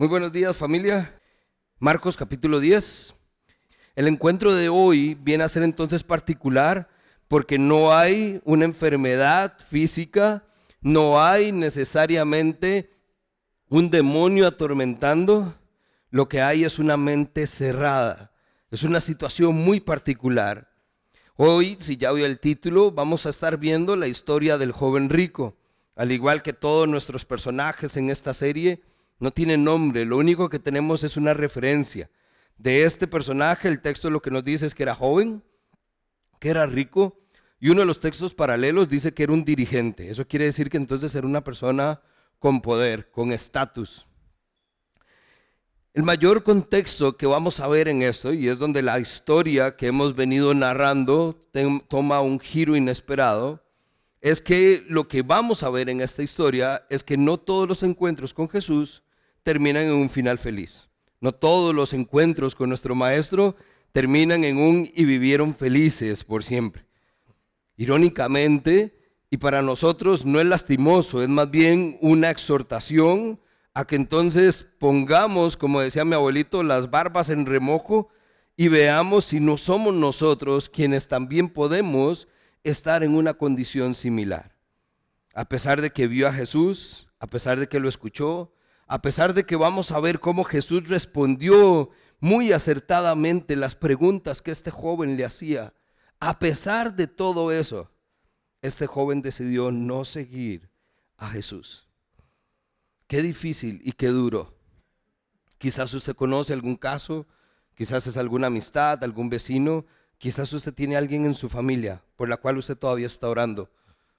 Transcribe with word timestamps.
Muy 0.00 0.08
buenos 0.08 0.32
días 0.32 0.56
familia. 0.56 1.20
Marcos 1.78 2.16
capítulo 2.16 2.58
10. 2.58 3.14
El 3.94 4.08
encuentro 4.08 4.54
de 4.54 4.70
hoy 4.70 5.12
viene 5.12 5.44
a 5.44 5.48
ser 5.50 5.62
entonces 5.62 6.02
particular 6.02 6.88
porque 7.28 7.58
no 7.58 7.92
hay 7.92 8.40
una 8.46 8.64
enfermedad 8.64 9.58
física, 9.68 10.42
no 10.80 11.22
hay 11.22 11.52
necesariamente 11.52 12.94
un 13.68 13.90
demonio 13.90 14.46
atormentando, 14.46 15.54
lo 16.08 16.30
que 16.30 16.40
hay 16.40 16.64
es 16.64 16.78
una 16.78 16.96
mente 16.96 17.46
cerrada. 17.46 18.32
Es 18.70 18.84
una 18.84 19.00
situación 19.00 19.54
muy 19.54 19.80
particular. 19.80 20.70
Hoy, 21.36 21.76
si 21.78 21.98
ya 21.98 22.10
vio 22.12 22.24
el 22.24 22.40
título, 22.40 22.90
vamos 22.90 23.26
a 23.26 23.28
estar 23.28 23.58
viendo 23.58 23.96
la 23.96 24.06
historia 24.06 24.56
del 24.56 24.72
joven 24.72 25.10
rico. 25.10 25.58
Al 25.94 26.10
igual 26.10 26.42
que 26.42 26.54
todos 26.54 26.88
nuestros 26.88 27.26
personajes 27.26 27.98
en 27.98 28.08
esta 28.08 28.32
serie, 28.32 28.82
no 29.20 29.30
tiene 29.30 29.56
nombre, 29.56 30.04
lo 30.04 30.16
único 30.16 30.48
que 30.48 30.58
tenemos 30.58 31.04
es 31.04 31.16
una 31.16 31.34
referencia. 31.34 32.10
De 32.56 32.84
este 32.84 33.06
personaje, 33.06 33.68
el 33.68 33.80
texto 33.80 34.10
lo 34.10 34.20
que 34.20 34.30
nos 34.30 34.44
dice 34.44 34.66
es 34.66 34.74
que 34.74 34.82
era 34.82 34.94
joven, 34.94 35.42
que 36.40 36.48
era 36.48 36.66
rico, 36.66 37.20
y 37.60 37.68
uno 37.68 37.80
de 37.80 37.86
los 37.86 38.00
textos 38.00 38.34
paralelos 38.34 38.88
dice 38.88 39.12
que 39.12 39.22
era 39.22 39.32
un 39.32 39.44
dirigente. 39.44 40.08
Eso 40.10 40.26
quiere 40.26 40.46
decir 40.46 40.70
que 40.70 40.78
entonces 40.78 41.14
era 41.14 41.26
una 41.26 41.44
persona 41.44 42.00
con 42.38 42.62
poder, 42.62 43.10
con 43.10 43.32
estatus. 43.32 44.06
El 45.92 46.02
mayor 46.02 46.42
contexto 46.42 47.16
que 47.16 47.26
vamos 47.26 47.60
a 47.60 47.68
ver 47.68 47.88
en 47.88 48.02
esto, 48.02 48.32
y 48.32 48.48
es 48.48 48.58
donde 48.58 48.80
la 48.80 48.98
historia 48.98 49.76
que 49.76 49.88
hemos 49.88 50.16
venido 50.16 50.54
narrando 50.54 51.46
toma 51.88 52.22
un 52.22 52.40
giro 52.40 52.74
inesperado, 52.74 53.62
es 54.22 54.40
que 54.40 54.84
lo 54.88 55.08
que 55.08 55.22
vamos 55.22 55.62
a 55.62 55.70
ver 55.70 55.90
en 55.90 56.00
esta 56.00 56.22
historia 56.22 56.86
es 56.88 57.02
que 57.02 57.16
no 57.16 57.38
todos 57.38 57.68
los 57.68 57.82
encuentros 57.82 58.32
con 58.32 58.48
Jesús 58.48 59.02
terminan 59.42 59.84
en 59.84 59.92
un 59.92 60.10
final 60.10 60.38
feliz. 60.38 60.88
No 61.20 61.32
todos 61.32 61.74
los 61.74 61.92
encuentros 61.92 62.54
con 62.54 62.68
nuestro 62.68 62.94
Maestro 62.94 63.56
terminan 63.92 64.44
en 64.44 64.56
un 64.58 64.90
y 64.94 65.04
vivieron 65.04 65.54
felices 65.54 66.24
por 66.24 66.44
siempre. 66.44 66.86
Irónicamente, 67.76 68.94
y 69.30 69.36
para 69.36 69.62
nosotros 69.62 70.24
no 70.24 70.40
es 70.40 70.46
lastimoso, 70.46 71.22
es 71.22 71.28
más 71.28 71.50
bien 71.50 71.98
una 72.00 72.30
exhortación 72.30 73.40
a 73.74 73.86
que 73.86 73.96
entonces 73.96 74.64
pongamos, 74.78 75.56
como 75.56 75.80
decía 75.80 76.04
mi 76.04 76.14
abuelito, 76.14 76.62
las 76.62 76.90
barbas 76.90 77.28
en 77.28 77.46
remojo 77.46 78.08
y 78.56 78.68
veamos 78.68 79.24
si 79.24 79.40
no 79.40 79.56
somos 79.56 79.94
nosotros 79.94 80.68
quienes 80.68 81.08
también 81.08 81.48
podemos 81.48 82.28
estar 82.64 83.02
en 83.02 83.14
una 83.14 83.34
condición 83.34 83.94
similar. 83.94 84.56
A 85.32 85.44
pesar 85.46 85.80
de 85.80 85.90
que 85.90 86.06
vio 86.06 86.28
a 86.28 86.32
Jesús, 86.32 87.08
a 87.20 87.26
pesar 87.26 87.58
de 87.60 87.68
que 87.68 87.80
lo 87.80 87.88
escuchó, 87.88 88.52
a 88.90 89.00
pesar 89.02 89.34
de 89.34 89.44
que 89.44 89.54
vamos 89.54 89.92
a 89.92 90.00
ver 90.00 90.18
cómo 90.18 90.42
Jesús 90.42 90.88
respondió 90.88 91.90
muy 92.18 92.50
acertadamente 92.50 93.54
las 93.54 93.76
preguntas 93.76 94.42
que 94.42 94.50
este 94.50 94.72
joven 94.72 95.16
le 95.16 95.24
hacía, 95.24 95.74
a 96.18 96.40
pesar 96.40 96.96
de 96.96 97.06
todo 97.06 97.52
eso, 97.52 97.88
este 98.62 98.88
joven 98.88 99.22
decidió 99.22 99.70
no 99.70 100.04
seguir 100.04 100.70
a 101.18 101.28
Jesús. 101.28 101.86
Qué 103.06 103.22
difícil 103.22 103.80
y 103.84 103.92
qué 103.92 104.08
duro. 104.08 104.58
Quizás 105.58 105.94
usted 105.94 106.16
conoce 106.16 106.52
algún 106.52 106.74
caso, 106.74 107.28
quizás 107.76 108.08
es 108.08 108.16
alguna 108.16 108.48
amistad, 108.48 109.04
algún 109.04 109.30
vecino, 109.30 109.86
quizás 110.18 110.52
usted 110.52 110.74
tiene 110.74 110.96
alguien 110.96 111.26
en 111.26 111.34
su 111.34 111.48
familia 111.48 112.02
por 112.16 112.28
la 112.28 112.38
cual 112.38 112.58
usted 112.58 112.76
todavía 112.76 113.06
está 113.06 113.28
orando 113.28 113.70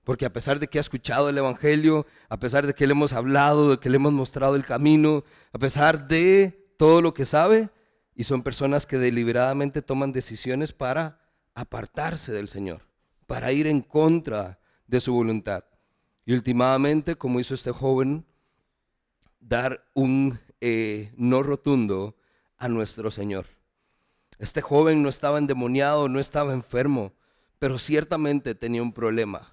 porque 0.03 0.25
a 0.25 0.33
pesar 0.33 0.59
de 0.59 0.67
que 0.67 0.79
ha 0.79 0.81
escuchado 0.81 1.29
el 1.29 1.37
Evangelio, 1.37 2.07
a 2.29 2.37
pesar 2.39 2.65
de 2.65 2.73
que 2.73 2.87
le 2.87 2.93
hemos 2.93 3.13
hablado, 3.13 3.71
de 3.71 3.77
que 3.79 3.89
le 3.89 3.97
hemos 3.97 4.13
mostrado 4.13 4.55
el 4.55 4.65
camino, 4.65 5.23
a 5.53 5.59
pesar 5.59 6.07
de 6.07 6.73
todo 6.77 7.01
lo 7.01 7.13
que 7.13 7.25
sabe, 7.25 7.69
y 8.15 8.23
son 8.23 8.41
personas 8.43 8.85
que 8.85 8.97
deliberadamente 8.97 9.81
toman 9.81 10.11
decisiones 10.11 10.73
para 10.73 11.19
apartarse 11.53 12.31
del 12.31 12.47
Señor, 12.47 12.87
para 13.27 13.51
ir 13.51 13.67
en 13.67 13.81
contra 13.81 14.59
de 14.87 14.99
su 14.99 15.13
voluntad. 15.13 15.65
Y 16.25 16.33
últimamente, 16.33 17.15
como 17.15 17.39
hizo 17.39 17.53
este 17.53 17.71
joven, 17.71 18.25
dar 19.39 19.85
un 19.93 20.39
eh, 20.61 21.13
no 21.15 21.43
rotundo 21.43 22.15
a 22.57 22.67
nuestro 22.67 23.11
Señor. 23.11 23.47
Este 24.39 24.61
joven 24.61 25.03
no 25.03 25.09
estaba 25.09 25.37
endemoniado, 25.37 26.09
no 26.09 26.19
estaba 26.19 26.53
enfermo, 26.53 27.13
pero 27.59 27.77
ciertamente 27.77 28.55
tenía 28.55 28.81
un 28.81 28.93
problema 28.93 29.51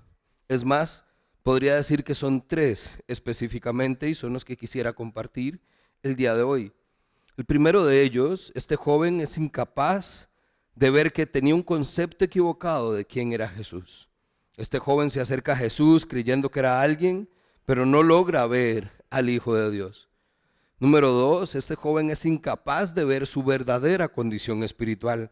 es 0.48 0.64
más, 0.64 1.04
podría 1.42 1.76
decir 1.76 2.04
que 2.04 2.14
son 2.14 2.47
tres 2.47 3.03
específicamente 3.06 4.09
y 4.09 4.14
son 4.14 4.32
los 4.32 4.44
que 4.44 4.56
quisiera 4.56 4.92
compartir 4.92 5.60
el 6.03 6.16
día 6.16 6.34
de 6.34 6.42
hoy. 6.42 6.72
El 7.36 7.44
primero 7.44 7.86
de 7.86 8.03
ellos, 8.03 8.50
este 8.54 8.76
joven 8.76 9.20
es 9.20 9.38
incapaz 9.38 10.28
de 10.75 10.91
ver 10.91 11.12
que 11.12 11.26
tenía 11.26 11.54
un 11.54 11.62
concepto 11.62 12.25
equivocado 12.25 12.92
de 12.92 13.04
quién 13.04 13.32
era 13.32 13.48
Jesús. 13.48 14.09
Este 14.56 14.78
joven 14.78 15.10
se 15.10 15.20
acerca 15.20 15.53
a 15.53 15.56
Jesús 15.56 16.04
creyendo 16.04 16.50
que 16.50 16.59
era 16.59 16.80
alguien, 16.80 17.28
pero 17.65 17.86
no 17.86 18.03
logra 18.03 18.47
ver 18.47 19.04
al 19.10 19.30
Hijo 19.30 19.54
de 19.54 19.70
Dios. 19.70 20.09
Número 20.80 21.10
dos, 21.10 21.54
este 21.54 21.75
joven 21.75 22.10
es 22.10 22.25
incapaz 22.25 22.94
de 22.94 23.04
ver 23.04 23.26
su 23.26 23.42
verdadera 23.42 24.09
condición 24.09 24.62
espiritual. 24.62 25.30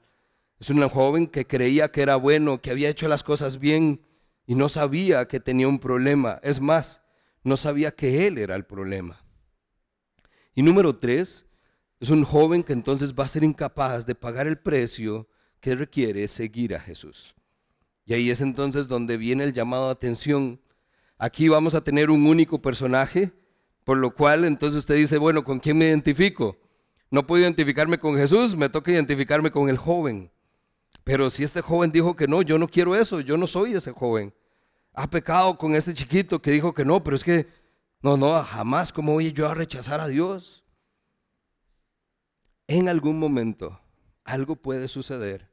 Es 0.59 0.71
un 0.71 0.87
joven 0.88 1.27
que 1.27 1.47
creía 1.47 1.91
que 1.91 2.03
era 2.03 2.16
bueno, 2.16 2.60
que 2.60 2.71
había 2.71 2.88
hecho 2.88 3.06
las 3.09 3.22
cosas 3.22 3.59
bien, 3.59 4.00
y 4.47 4.55
no 4.55 4.69
sabía 4.69 5.27
que 5.27 5.41
tenía 5.41 5.69
un 5.69 5.79
problema. 5.79 6.41
Es 6.43 6.61
más, 6.61 7.03
no 7.43 7.57
sabía 7.57 7.91
que 7.91 8.27
él 8.27 8.39
era 8.39 8.55
el 8.55 8.65
problema. 8.65 9.21
Y 10.55 10.62
número 10.62 10.97
tres, 10.97 11.47
es 12.01 12.11
un 12.11 12.25
joven 12.25 12.62
que 12.62 12.73
entonces 12.73 13.15
va 13.15 13.25
a 13.25 13.29
ser 13.29 13.45
incapaz 13.45 14.07
de 14.07 14.15
pagar 14.15 14.47
el 14.47 14.59
precio 14.59 15.29
que 15.61 15.75
requiere 15.75 16.29
seguir 16.29 16.75
a 16.75 16.81
Jesús. 16.81 17.34
Y 18.05 18.15
ahí 18.15 18.31
es 18.31 18.41
entonces 18.41 18.87
donde 18.87 19.17
viene 19.17 19.45
el 19.45 19.53
llamado 19.53 19.87
de 19.87 19.93
atención. 19.93 20.61
Aquí 21.19 21.49
vamos 21.49 21.75
a 21.75 21.81
tener 21.83 22.11
un 22.11 22.27
único 22.27 22.63
personaje, 22.63 23.33
por 23.84 23.97
lo 23.97 24.15
cual 24.15 24.45
entonces 24.45 24.78
usted 24.78 24.95
dice, 24.95 25.19
bueno, 25.19 25.43
¿con 25.43 25.59
quién 25.59 25.78
me 25.78 25.87
identifico? 25.87 26.57
No 27.11 27.27
puedo 27.27 27.43
identificarme 27.43 27.99
con 27.99 28.17
Jesús, 28.17 28.57
me 28.57 28.69
toca 28.69 28.93
identificarme 28.93 29.51
con 29.51 29.69
el 29.69 29.77
joven. 29.77 30.31
Pero 31.06 31.31
si 31.31 31.44
este 31.44 31.61
joven 31.61 31.93
dijo 31.93 32.17
que 32.17 32.27
no, 32.27 32.43
yo 32.43 32.59
no 32.59 32.67
quiero 32.67 32.97
eso, 32.97 33.21
yo 33.21 33.37
no 33.37 33.47
soy 33.47 33.75
ese 33.75 33.93
joven. 33.93 34.34
Ha 34.93 35.09
pecado 35.09 35.56
con 35.56 35.77
este 35.77 35.94
chiquito 35.94 36.43
que 36.43 36.50
dijo 36.50 36.75
que 36.75 36.84
no, 36.84 37.05
pero 37.05 37.15
es 37.15 37.22
que, 37.22 37.47
no, 38.03 38.17
no, 38.17 38.43
jamás, 38.43 38.93
¿cómo 38.93 39.12
voy 39.12 39.33
yo 39.33 39.49
a 39.49 39.55
rechazar 39.55 40.00
a 40.00 40.09
Dios? 40.09 40.65
En 42.66 42.89
algún 42.89 43.21
momento 43.21 43.81
algo 44.25 44.56
puede 44.56 44.89
suceder 44.89 45.49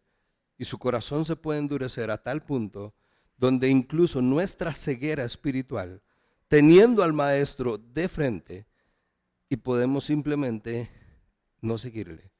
y 0.57 0.65
su 0.65 0.79
corazón 0.79 1.23
se 1.23 1.35
puede 1.35 1.59
endurecer 1.59 2.09
a 2.09 2.23
tal 2.23 2.41
punto 2.41 2.95
donde 3.37 3.69
incluso 3.69 4.23
nuestra 4.23 4.73
ceguera 4.73 5.23
espiritual, 5.23 6.01
teniendo 6.47 7.03
al 7.03 7.13
maestro 7.13 7.77
de 7.77 8.07
frente, 8.07 8.65
y 9.49 9.57
podemos 9.57 10.05
simplemente 10.05 10.89
no 11.61 11.77
seguirle, 11.77 12.31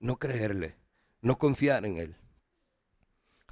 no 0.00 0.16
creerle, 0.16 0.76
no 1.20 1.36
confiar 1.36 1.84
en 1.84 1.98
él. 1.98 2.16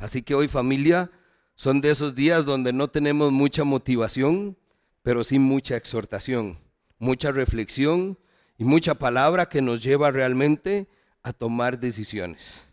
Así 0.02 0.24
que 0.24 0.34
hoy 0.34 0.48
familia 0.48 1.12
son 1.54 1.80
de 1.80 1.92
esos 1.92 2.16
días 2.16 2.44
donde 2.44 2.72
no 2.72 2.88
tenemos 2.88 3.30
mucha 3.30 3.62
motivación, 3.62 4.56
pero 5.04 5.22
sí 5.22 5.38
mucha 5.38 5.76
exhortación, 5.76 6.58
mucha 6.98 7.30
reflexión 7.30 8.18
y 8.58 8.64
mucha 8.64 8.94
palabra 8.94 9.48
que 9.48 9.62
nos 9.62 9.80
lleva 9.80 10.10
realmente 10.10 10.88
a 11.22 11.32
tomar 11.32 11.78
decisiones. 11.78 12.68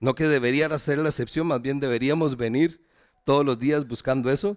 No 0.00 0.14
que 0.14 0.28
debería 0.28 0.78
ser 0.78 0.98
la 1.00 1.10
excepción, 1.10 1.48
más 1.48 1.60
bien 1.60 1.78
deberíamos 1.78 2.38
venir 2.38 2.82
todos 3.24 3.44
los 3.44 3.58
días 3.58 3.86
buscando 3.86 4.30
eso, 4.30 4.56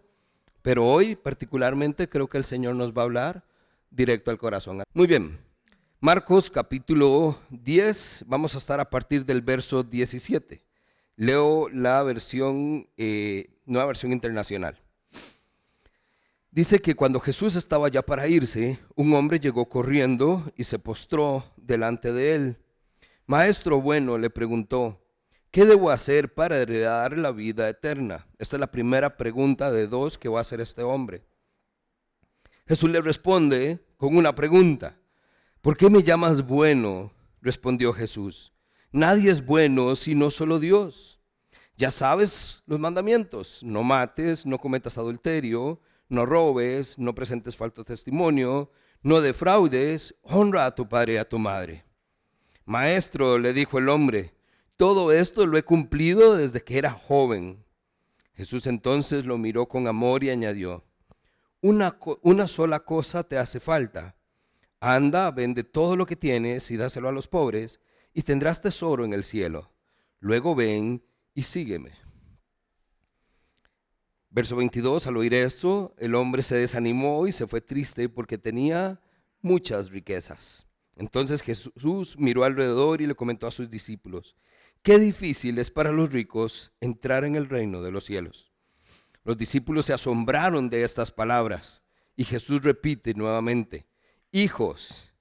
pero 0.61 0.85
hoy 0.85 1.17
particularmente 1.17 2.07
creo 2.07 2.29
que 2.29 2.37
el 2.37 2.45
Señor 2.45 2.75
nos 2.75 2.93
va 2.93 3.01
a 3.01 3.05
hablar 3.05 3.43
directo 3.91 4.31
al 4.31 4.37
corazón. 4.37 4.83
Muy 4.93 5.07
bien, 5.07 5.37
Marcos 5.99 6.49
capítulo 6.49 7.37
10, 7.49 8.23
vamos 8.25 8.55
a 8.55 8.57
estar 8.57 8.79
a 8.79 8.89
partir 8.89 9.25
del 9.25 9.41
verso 9.41 9.83
17. 9.83 10.64
Leo 11.17 11.69
la 11.69 12.03
versión, 12.03 12.89
eh, 12.97 13.59
nueva 13.65 13.87
versión 13.87 14.11
internacional. 14.11 14.79
Dice 16.51 16.79
que 16.79 16.95
cuando 16.95 17.19
Jesús 17.19 17.55
estaba 17.55 17.89
ya 17.89 18.01
para 18.01 18.27
irse, 18.27 18.79
un 18.95 19.13
hombre 19.13 19.39
llegó 19.39 19.67
corriendo 19.67 20.51
y 20.55 20.63
se 20.63 20.79
postró 20.79 21.43
delante 21.57 22.13
de 22.13 22.35
él. 22.35 22.57
Maestro 23.25 23.81
bueno, 23.81 24.17
le 24.17 24.29
preguntó, 24.29 25.01
¿qué 25.51 25.65
debo 25.65 25.89
hacer 25.89 26.33
para 26.33 26.57
heredar 26.57 27.17
la 27.17 27.31
vida 27.31 27.67
eterna? 27.67 28.25
Esta 28.39 28.55
es 28.55 28.59
la 28.61 28.71
primera 28.71 29.17
pregunta 29.17 29.69
de 29.69 29.87
dos 29.87 30.17
que 30.17 30.29
va 30.29 30.37
a 30.37 30.41
hacer 30.41 30.61
este 30.61 30.81
hombre. 30.81 31.23
Jesús 32.67 32.89
le 32.89 33.01
responde 33.01 33.85
con 33.97 34.15
una 34.15 34.33
pregunta. 34.33 34.97
¿Por 35.59 35.75
qué 35.75 35.89
me 35.89 36.03
llamas 36.03 36.45
bueno? 36.45 37.11
respondió 37.41 37.91
Jesús. 37.91 38.54
Nadie 38.95 39.29
es 39.29 39.45
bueno 39.45 39.93
sino 39.97 40.31
solo 40.31 40.57
Dios. 40.57 41.19
Ya 41.75 41.91
sabes 41.91 42.63
los 42.65 42.79
mandamientos. 42.79 43.61
No 43.61 43.83
mates, 43.83 44.45
no 44.45 44.57
cometas 44.57 44.97
adulterio, 44.97 45.81
no 46.07 46.25
robes, 46.25 46.97
no 46.97 47.13
presentes 47.13 47.57
falso 47.57 47.83
testimonio, 47.83 48.71
no 49.01 49.19
defraudes, 49.19 50.15
honra 50.21 50.65
a 50.65 50.75
tu 50.75 50.87
padre 50.87 51.15
y 51.15 51.17
a 51.17 51.27
tu 51.27 51.37
madre. 51.37 51.83
Maestro, 52.63 53.37
le 53.37 53.51
dijo 53.51 53.79
el 53.79 53.89
hombre, 53.89 54.33
todo 54.77 55.11
esto 55.11 55.45
lo 55.45 55.57
he 55.57 55.63
cumplido 55.63 56.37
desde 56.37 56.63
que 56.63 56.77
era 56.77 56.91
joven. 56.91 57.65
Jesús 58.33 58.65
entonces 58.65 59.25
lo 59.25 59.37
miró 59.37 59.67
con 59.67 59.89
amor 59.89 60.23
y 60.23 60.29
añadió, 60.29 60.85
una, 61.59 61.99
una 62.21 62.47
sola 62.47 62.79
cosa 62.79 63.25
te 63.25 63.37
hace 63.37 63.59
falta. 63.59 64.15
Anda, 64.79 65.31
vende 65.31 65.65
todo 65.65 65.97
lo 65.97 66.05
que 66.05 66.15
tienes 66.15 66.71
y 66.71 66.77
dáselo 66.77 67.09
a 67.09 67.11
los 67.11 67.27
pobres, 67.27 67.81
y 68.15 68.23
tendrás 68.23 68.61
tesoro 68.61 69.05
en 69.05 69.13
el 69.13 69.25
cielo. 69.25 69.69
Luego 70.19 70.55
ven 70.55 71.03
y 71.35 71.43
sígueme. 71.43 71.91
Verso 74.29 74.55
22, 74.55 75.05
al 75.05 75.17
oír 75.17 75.33
esto, 75.33 75.93
el 75.99 76.15
hombre 76.15 76.41
se 76.41 76.55
desanimó 76.55 77.27
y 77.27 77.33
se 77.33 77.45
fue 77.45 77.61
triste 77.61 78.07
porque 78.09 78.37
tenía 78.37 79.01
muchas 79.41 79.89
riquezas. 79.89 80.65
Entonces 80.95 81.41
Jesús 81.41 82.17
miró 82.17 82.45
alrededor 82.45 83.01
y 83.01 83.07
le 83.07 83.15
comentó 83.15 83.47
a 83.47 83.51
sus 83.51 83.69
discípulos, 83.69 84.37
qué 84.81 84.97
difícil 84.97 85.59
es 85.59 85.69
para 85.69 85.91
los 85.91 86.11
ricos 86.11 86.71
entrar 86.79 87.25
en 87.25 87.35
el 87.35 87.49
reino 87.49 87.81
de 87.81 87.91
los 87.91 88.05
cielos. 88.05 88.53
Los 89.25 89.37
discípulos 89.37 89.85
se 89.85 89.93
asombraron 89.93 90.69
de 90.69 90.83
estas 90.83 91.11
palabras 91.11 91.81
y 92.15 92.23
Jesús 92.23 92.63
repite 92.63 93.13
nuevamente, 93.13 93.87
hijos, 94.31 95.14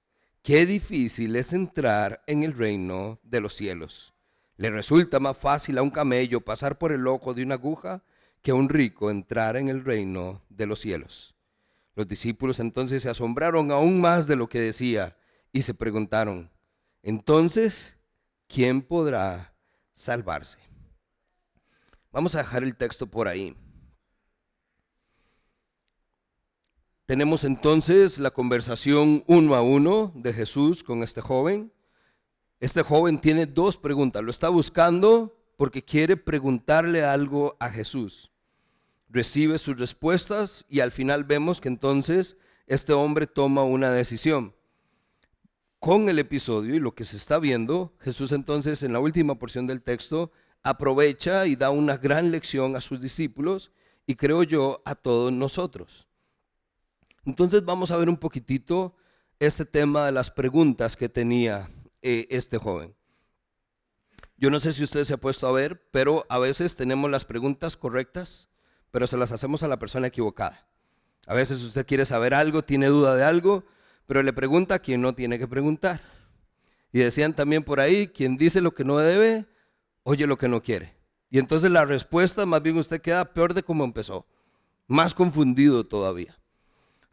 qué 0.45 0.65
difícil 0.65 1.35
es 1.35 1.51
entrar 1.51 2.23
en 2.27 2.43
el 2.43 2.53
reino 2.53 3.19
de 3.23 3.41
los 3.41 3.55
cielos. 3.55 4.13
¿Le 4.55 4.69
resulta 4.69 5.19
más 5.19 5.37
fácil 5.37 5.77
a 5.77 5.81
un 5.81 5.89
camello 5.89 6.39
pasar 6.39 6.77
por 6.77 6.93
el 6.93 7.05
ojo 7.07 7.33
de 7.33 7.43
una 7.43 7.55
aguja? 7.55 8.03
que 8.45 8.53
un 8.53 8.69
rico 8.69 9.09
entrara 9.09 9.57
en 9.57 9.69
el 9.69 9.83
reino 9.83 10.43
de 10.49 10.67
los 10.67 10.79
cielos. 10.79 11.33
Los 11.95 12.07
discípulos 12.07 12.59
entonces 12.59 13.01
se 13.01 13.09
asombraron 13.09 13.71
aún 13.71 13.99
más 13.99 14.27
de 14.27 14.35
lo 14.35 14.47
que 14.47 14.59
decía 14.59 15.17
y 15.51 15.63
se 15.63 15.73
preguntaron, 15.73 16.51
entonces, 17.01 17.97
¿quién 18.47 18.83
podrá 18.83 19.55
salvarse? 19.93 20.59
Vamos 22.11 22.35
a 22.35 22.37
dejar 22.37 22.63
el 22.63 22.75
texto 22.75 23.07
por 23.07 23.27
ahí. 23.27 23.57
Tenemos 27.05 27.43
entonces 27.43 28.17
la 28.17 28.31
conversación 28.31 29.23
uno 29.27 29.55
a 29.55 29.61
uno 29.61 30.11
de 30.15 30.33
Jesús 30.33 30.83
con 30.83 31.03
este 31.03 31.21
joven. 31.21 31.71
Este 32.59 32.81
joven 32.81 33.19
tiene 33.19 33.45
dos 33.45 33.77
preguntas. 33.77 34.23
Lo 34.23 34.31
está 34.31 34.49
buscando 34.49 35.37
porque 35.57 35.83
quiere 35.83 36.17
preguntarle 36.17 37.03
algo 37.03 37.55
a 37.59 37.69
Jesús 37.69 38.31
recibe 39.15 39.57
sus 39.57 39.77
respuestas 39.77 40.65
y 40.69 40.81
al 40.81 40.91
final 40.91 41.23
vemos 41.23 41.61
que 41.61 41.69
entonces 41.69 42.37
este 42.67 42.91
hombre 42.91 43.27
toma 43.27 43.63
una 43.63 43.89
decisión. 43.89 44.53
Con 45.79 46.09
el 46.09 46.19
episodio 46.19 46.75
y 46.75 46.79
lo 46.79 46.95
que 46.95 47.05
se 47.05 47.15
está 47.15 47.39
viendo, 47.39 47.93
Jesús 48.01 48.33
entonces 48.33 48.83
en 48.83 48.91
la 48.91 48.99
última 48.99 49.35
porción 49.35 49.67
del 49.67 49.81
texto 49.81 50.31
aprovecha 50.63 51.45
y 51.45 51.55
da 51.55 51.69
una 51.69 51.95
gran 51.95 52.31
lección 52.31 52.75
a 52.75 52.81
sus 52.81 53.01
discípulos 53.01 53.71
y 54.05 54.15
creo 54.15 54.43
yo 54.43 54.81
a 54.83 54.95
todos 54.95 55.31
nosotros. 55.31 56.04
Entonces 57.25 57.65
vamos 57.65 57.91
a 57.91 57.97
ver 57.97 58.09
un 58.09 58.17
poquitito 58.17 58.95
este 59.39 59.65
tema 59.65 60.05
de 60.05 60.11
las 60.11 60.31
preguntas 60.31 60.95
que 60.95 61.09
tenía 61.09 61.69
eh, 62.01 62.27
este 62.29 62.57
joven. 62.57 62.95
Yo 64.37 64.49
no 64.49 64.59
sé 64.59 64.73
si 64.73 64.83
usted 64.83 65.03
se 65.03 65.13
ha 65.13 65.17
puesto 65.17 65.47
a 65.47 65.51
ver, 65.51 65.81
pero 65.91 66.25
a 66.29 66.39
veces 66.39 66.75
tenemos 66.75 67.09
las 67.09 67.25
preguntas 67.25 67.77
correctas 67.77 68.49
pero 68.95 69.07
se 69.07 69.17
las 69.17 69.33
hacemos 69.33 69.61
a 69.61 69.67
la 69.67 69.77
persona 69.77 70.07
equivocada. 70.07 70.69
A 71.27 71.33
veces 71.33 71.61
usted 71.61 71.85
quiere 71.85 72.05
saber 72.05 72.33
algo, 72.33 72.63
tiene 72.63 72.87
duda 72.87 73.13
de 73.13 73.25
algo, 73.25 73.65
pero 74.07 74.23
le 74.23 74.31
pregunta 74.31 74.75
a 74.75 74.79
quien 74.79 75.01
no 75.01 75.13
tiene 75.13 75.37
que 75.37 75.49
preguntar. 75.49 75.99
Y 76.93 76.99
decían 76.99 77.33
también 77.33 77.65
por 77.65 77.81
ahí, 77.81 78.07
quien 78.07 78.37
dice 78.37 78.61
lo 78.61 78.73
que 78.73 78.85
no 78.85 78.97
debe, 78.97 79.47
oye 80.03 80.25
lo 80.27 80.37
que 80.37 80.47
no 80.47 80.63
quiere. 80.63 80.95
Y 81.29 81.39
entonces 81.39 81.71
la 81.71 81.83
respuesta, 81.83 82.45
más 82.45 82.61
bien 82.61 82.77
usted 82.77 83.01
queda 83.01 83.33
peor 83.33 83.53
de 83.53 83.63
cómo 83.63 83.83
empezó, 83.83 84.25
más 84.87 85.13
confundido 85.13 85.83
todavía. 85.83 86.39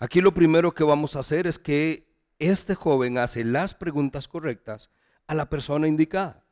Aquí 0.02 0.20
lo 0.20 0.34
primero 0.34 0.74
que 0.74 0.82
vamos 0.82 1.14
a 1.14 1.20
hacer 1.20 1.46
es 1.46 1.60
que 1.60 2.12
este 2.40 2.74
joven 2.74 3.18
hace 3.18 3.44
las 3.44 3.72
preguntas 3.72 4.26
correctas 4.26 4.90
a 5.28 5.34
la 5.36 5.48
persona 5.48 5.86
indicada. 5.86 6.44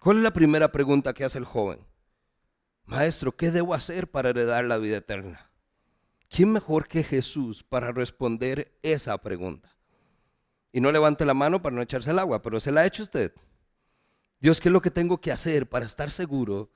¿Cuál 0.00 0.16
es 0.16 0.24
la 0.24 0.32
primera 0.32 0.72
pregunta 0.72 1.14
que 1.14 1.22
hace 1.22 1.38
el 1.38 1.44
joven? 1.44 1.78
Maestro, 2.86 3.36
¿qué 3.36 3.52
debo 3.52 3.74
hacer 3.74 4.10
para 4.10 4.30
heredar 4.30 4.64
la 4.64 4.78
vida 4.78 4.96
eterna? 4.96 5.48
¿Quién 6.28 6.50
mejor 6.50 6.88
que 6.88 7.04
Jesús 7.04 7.62
para 7.62 7.92
responder 7.92 8.76
esa 8.82 9.16
pregunta? 9.16 9.76
Y 10.72 10.80
no 10.80 10.90
levante 10.90 11.24
la 11.24 11.34
mano 11.34 11.62
para 11.62 11.76
no 11.76 11.82
echarse 11.82 12.10
el 12.10 12.18
agua, 12.18 12.42
pero 12.42 12.58
se 12.58 12.72
la 12.72 12.80
ha 12.80 12.86
hecho 12.86 13.04
usted. 13.04 13.32
Dios, 14.40 14.60
¿qué 14.60 14.70
es 14.70 14.72
lo 14.72 14.82
que 14.82 14.90
tengo 14.90 15.20
que 15.20 15.30
hacer 15.30 15.68
para 15.68 15.86
estar 15.86 16.10
seguro 16.10 16.72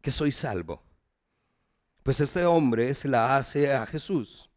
que 0.00 0.10
soy 0.10 0.32
salvo? 0.32 0.82
Pues 2.02 2.18
este 2.18 2.46
hombre 2.46 2.94
se 2.94 3.08
la 3.08 3.36
hace 3.36 3.74
a 3.74 3.84
Jesús. 3.84 4.49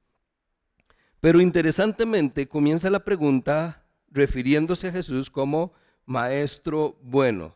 Pero 1.24 1.40
interesantemente 1.40 2.50
comienza 2.50 2.90
la 2.90 3.06
pregunta 3.06 3.82
refiriéndose 4.12 4.90
a 4.90 4.92
Jesús 4.92 5.30
como 5.30 5.72
maestro 6.06 6.98
bueno. 7.02 7.56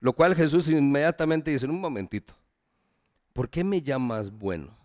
Lo 0.00 0.12
cual 0.12 0.34
Jesús 0.34 0.68
inmediatamente 0.68 1.52
dice, 1.52 1.66
un 1.66 1.80
momentito, 1.80 2.34
¿por 3.32 3.48
qué 3.48 3.62
me 3.62 3.80
llamas 3.80 4.32
bueno? 4.32 4.76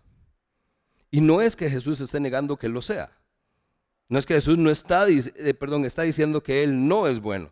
Y 1.10 1.20
no 1.20 1.40
es 1.40 1.56
que 1.56 1.68
Jesús 1.68 2.00
esté 2.00 2.20
negando 2.20 2.56
que 2.56 2.68
lo 2.68 2.80
sea. 2.80 3.10
No 4.08 4.20
es 4.20 4.24
que 4.24 4.34
Jesús 4.34 4.56
no 4.56 4.70
está, 4.70 5.08
eh, 5.08 5.54
perdón, 5.54 5.84
está 5.84 6.02
diciendo 6.02 6.44
que 6.44 6.62
Él 6.62 6.86
no 6.86 7.08
es 7.08 7.18
bueno. 7.18 7.50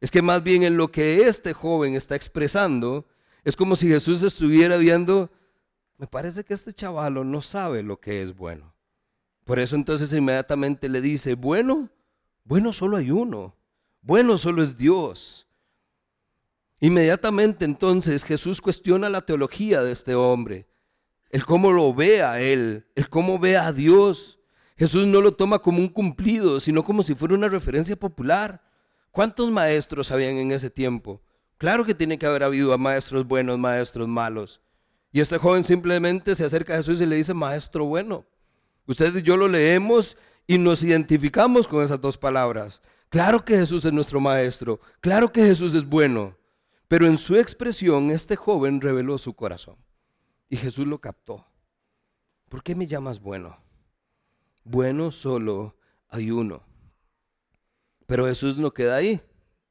Es 0.00 0.10
que 0.10 0.20
más 0.20 0.42
bien 0.42 0.64
en 0.64 0.76
lo 0.76 0.90
que 0.90 1.28
este 1.28 1.52
joven 1.52 1.94
está 1.94 2.16
expresando, 2.16 3.06
es 3.44 3.54
como 3.54 3.76
si 3.76 3.86
Jesús 3.86 4.24
estuviera 4.24 4.78
viendo, 4.78 5.30
me 5.96 6.08
parece 6.08 6.42
que 6.42 6.54
este 6.54 6.72
chavalo 6.72 7.22
no 7.22 7.40
sabe 7.40 7.84
lo 7.84 8.00
que 8.00 8.24
es 8.24 8.36
bueno. 8.36 8.74
Por 9.46 9.60
eso 9.60 9.76
entonces 9.76 10.12
inmediatamente 10.12 10.88
le 10.88 11.00
dice, 11.00 11.34
bueno, 11.34 11.88
bueno 12.42 12.72
solo 12.72 12.96
hay 12.96 13.12
uno, 13.12 13.54
bueno 14.02 14.38
solo 14.38 14.60
es 14.60 14.76
Dios. 14.76 15.46
Inmediatamente 16.80 17.64
entonces 17.64 18.24
Jesús 18.24 18.60
cuestiona 18.60 19.08
la 19.08 19.20
teología 19.20 19.82
de 19.82 19.92
este 19.92 20.16
hombre, 20.16 20.66
el 21.30 21.46
cómo 21.46 21.70
lo 21.70 21.94
ve 21.94 22.24
a 22.24 22.40
él, 22.40 22.86
el 22.96 23.08
cómo 23.08 23.38
ve 23.38 23.56
a 23.56 23.72
Dios. 23.72 24.40
Jesús 24.76 25.06
no 25.06 25.20
lo 25.20 25.30
toma 25.30 25.60
como 25.60 25.78
un 25.78 25.90
cumplido, 25.90 26.58
sino 26.58 26.82
como 26.82 27.04
si 27.04 27.14
fuera 27.14 27.36
una 27.36 27.48
referencia 27.48 27.94
popular. 27.94 28.60
¿Cuántos 29.12 29.52
maestros 29.52 30.10
habían 30.10 30.38
en 30.38 30.50
ese 30.50 30.70
tiempo? 30.70 31.22
Claro 31.56 31.84
que 31.84 31.94
tiene 31.94 32.18
que 32.18 32.26
haber 32.26 32.42
habido 32.42 32.76
maestros 32.76 33.24
buenos, 33.24 33.60
maestros 33.60 34.08
malos. 34.08 34.60
Y 35.12 35.20
este 35.20 35.38
joven 35.38 35.62
simplemente 35.62 36.34
se 36.34 36.44
acerca 36.44 36.74
a 36.74 36.78
Jesús 36.78 37.00
y 37.00 37.06
le 37.06 37.14
dice, 37.14 37.32
maestro 37.32 37.84
bueno. 37.84 38.24
Usted 38.86 39.16
y 39.16 39.22
yo 39.22 39.36
lo 39.36 39.48
leemos 39.48 40.16
y 40.46 40.58
nos 40.58 40.82
identificamos 40.82 41.66
con 41.66 41.82
esas 41.82 42.00
dos 42.00 42.16
palabras. 42.16 42.80
Claro 43.08 43.44
que 43.44 43.56
Jesús 43.56 43.84
es 43.84 43.92
nuestro 43.92 44.20
maestro, 44.20 44.80
claro 45.00 45.32
que 45.32 45.42
Jesús 45.42 45.74
es 45.74 45.86
bueno. 45.86 46.36
Pero 46.88 47.06
en 47.06 47.18
su 47.18 47.36
expresión 47.36 48.10
este 48.10 48.36
joven 48.36 48.80
reveló 48.80 49.18
su 49.18 49.34
corazón 49.34 49.76
y 50.48 50.56
Jesús 50.56 50.86
lo 50.86 51.00
captó. 51.00 51.44
¿Por 52.48 52.62
qué 52.62 52.74
me 52.74 52.86
llamas 52.86 53.20
bueno? 53.20 53.58
Bueno 54.62 55.10
solo 55.10 55.76
hay 56.08 56.30
uno. 56.30 56.62
Pero 58.06 58.26
Jesús 58.26 58.56
no 58.56 58.72
queda 58.72 58.96
ahí. 58.96 59.20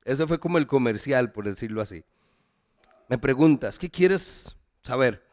Ese 0.04 0.28
fue 0.28 0.40
como 0.40 0.58
el 0.58 0.68
comercial, 0.68 1.32
por 1.32 1.46
decirlo 1.46 1.82
así. 1.82 2.04
Me 3.08 3.18
preguntas, 3.18 3.80
¿qué 3.80 3.90
quieres 3.90 4.58
saber? 4.84 5.26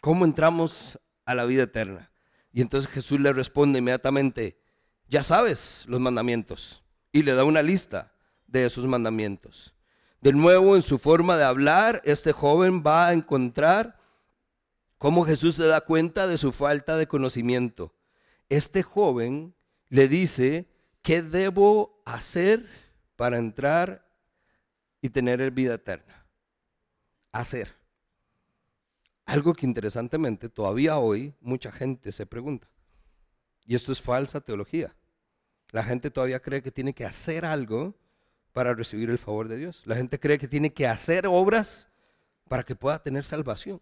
¿Cómo 0.00 0.24
entramos 0.24 0.98
a 1.24 1.34
la 1.34 1.44
vida 1.44 1.64
eterna? 1.64 2.10
Y 2.56 2.62
entonces 2.62 2.90
Jesús 2.90 3.20
le 3.20 3.34
responde 3.34 3.80
inmediatamente, 3.80 4.58
ya 5.10 5.22
sabes 5.22 5.84
los 5.88 6.00
mandamientos. 6.00 6.82
Y 7.12 7.22
le 7.22 7.34
da 7.34 7.44
una 7.44 7.60
lista 7.60 8.14
de 8.46 8.64
esos 8.64 8.86
mandamientos. 8.86 9.74
De 10.22 10.32
nuevo, 10.32 10.74
en 10.74 10.80
su 10.80 10.98
forma 10.98 11.36
de 11.36 11.44
hablar, 11.44 12.00
este 12.06 12.32
joven 12.32 12.82
va 12.82 13.08
a 13.08 13.12
encontrar 13.12 14.00
cómo 14.96 15.26
Jesús 15.26 15.56
se 15.56 15.66
da 15.66 15.82
cuenta 15.82 16.26
de 16.26 16.38
su 16.38 16.50
falta 16.50 16.96
de 16.96 17.06
conocimiento. 17.06 17.94
Este 18.48 18.82
joven 18.82 19.54
le 19.90 20.08
dice, 20.08 20.66
¿qué 21.02 21.20
debo 21.20 22.02
hacer 22.06 22.66
para 23.16 23.36
entrar 23.36 24.08
y 25.02 25.10
tener 25.10 25.50
vida 25.50 25.74
eterna? 25.74 26.26
Hacer. 27.32 27.74
Algo 29.26 29.54
que 29.54 29.66
interesantemente 29.66 30.48
todavía 30.48 30.98
hoy 30.98 31.34
mucha 31.40 31.70
gente 31.72 32.12
se 32.12 32.26
pregunta. 32.26 32.68
Y 33.66 33.74
esto 33.74 33.92
es 33.92 34.00
falsa 34.00 34.40
teología. 34.40 34.94
La 35.72 35.82
gente 35.82 36.10
todavía 36.10 36.40
cree 36.40 36.62
que 36.62 36.70
tiene 36.70 36.94
que 36.94 37.04
hacer 37.04 37.44
algo 37.44 37.94
para 38.52 38.72
recibir 38.72 39.10
el 39.10 39.18
favor 39.18 39.48
de 39.48 39.56
Dios. 39.56 39.82
La 39.84 39.96
gente 39.96 40.20
cree 40.20 40.38
que 40.38 40.48
tiene 40.48 40.72
que 40.72 40.86
hacer 40.86 41.26
obras 41.26 41.90
para 42.48 42.62
que 42.62 42.76
pueda 42.76 43.02
tener 43.02 43.24
salvación. 43.24 43.80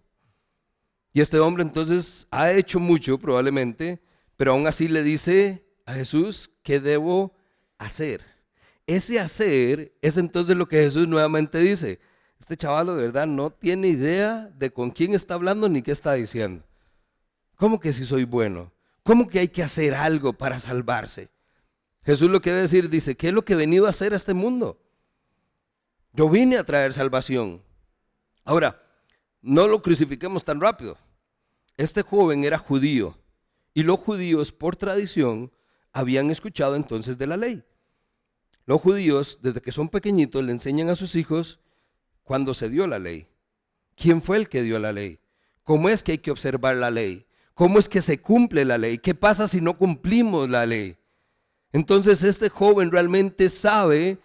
Y 1.12 1.20
este 1.20 1.38
hombre 1.38 1.62
entonces 1.62 2.26
ha 2.30 2.50
hecho 2.50 2.80
mucho 2.80 3.18
probablemente, 3.18 4.02
pero 4.36 4.52
aún 4.52 4.66
así 4.66 4.88
le 4.88 5.02
dice, 5.02 5.64
a 5.84 5.92
Jesús, 5.92 6.50
¿qué 6.62 6.80
debo 6.80 7.36
hacer? 7.78 8.24
Ese 8.86 9.20
hacer 9.20 9.94
es 10.00 10.16
entonces 10.16 10.56
lo 10.56 10.66
que 10.66 10.80
Jesús 10.80 11.06
nuevamente 11.06 11.58
dice. 11.58 12.00
Este 12.38 12.56
chaval 12.56 12.86
de 12.86 12.94
verdad 12.94 13.26
no 13.26 13.50
tiene 13.50 13.88
idea 13.88 14.50
de 14.56 14.70
con 14.70 14.90
quién 14.90 15.14
está 15.14 15.34
hablando 15.34 15.68
ni 15.68 15.82
qué 15.82 15.92
está 15.92 16.12
diciendo. 16.14 16.64
¿Cómo 17.56 17.80
que 17.80 17.92
si 17.92 18.04
soy 18.04 18.24
bueno? 18.24 18.72
¿Cómo 19.02 19.28
que 19.28 19.38
hay 19.38 19.48
que 19.48 19.62
hacer 19.62 19.94
algo 19.94 20.32
para 20.32 20.60
salvarse? 20.60 21.28
Jesús 22.04 22.30
lo 22.30 22.40
que 22.40 22.50
debe 22.50 22.62
decir, 22.62 22.90
dice, 22.90 23.16
¿qué 23.16 23.28
es 23.28 23.34
lo 23.34 23.44
que 23.44 23.54
he 23.54 23.56
venido 23.56 23.86
a 23.86 23.90
hacer 23.90 24.12
a 24.12 24.16
este 24.16 24.34
mundo? 24.34 24.78
Yo 26.12 26.28
vine 26.28 26.58
a 26.58 26.64
traer 26.64 26.92
salvación. 26.92 27.62
Ahora, 28.44 28.80
no 29.40 29.66
lo 29.66 29.82
crucifiquemos 29.82 30.44
tan 30.44 30.60
rápido. 30.60 30.98
Este 31.76 32.02
joven 32.02 32.44
era 32.44 32.58
judío 32.58 33.18
y 33.72 33.82
los 33.82 33.98
judíos 33.98 34.52
por 34.52 34.76
tradición 34.76 35.50
habían 35.92 36.30
escuchado 36.30 36.76
entonces 36.76 37.18
de 37.18 37.26
la 37.26 37.36
ley. 37.36 37.64
Los 38.66 38.80
judíos, 38.80 39.40
desde 39.42 39.60
que 39.60 39.72
son 39.72 39.88
pequeñitos, 39.88 40.42
le 40.42 40.52
enseñan 40.52 40.88
a 40.88 40.96
sus 40.96 41.16
hijos 41.16 41.60
cuando 42.24 42.54
se 42.54 42.68
dio 42.68 42.86
la 42.86 42.98
ley. 42.98 43.28
¿Quién 43.96 44.20
fue 44.20 44.38
el 44.38 44.48
que 44.48 44.62
dio 44.62 44.78
la 44.78 44.92
ley? 44.92 45.20
¿Cómo 45.62 45.88
es 45.88 46.02
que 46.02 46.12
hay 46.12 46.18
que 46.18 46.30
observar 46.30 46.76
la 46.76 46.90
ley? 46.90 47.26
¿Cómo 47.54 47.78
es 47.78 47.88
que 47.88 48.02
se 48.02 48.20
cumple 48.20 48.64
la 48.64 48.78
ley? 48.78 48.98
¿Qué 48.98 49.14
pasa 49.14 49.46
si 49.46 49.60
no 49.60 49.78
cumplimos 49.78 50.50
la 50.50 50.66
ley? 50.66 50.96
Entonces 51.72 52.22
este 52.22 52.48
joven 52.48 52.90
realmente 52.90 53.48
sabe 53.48 54.18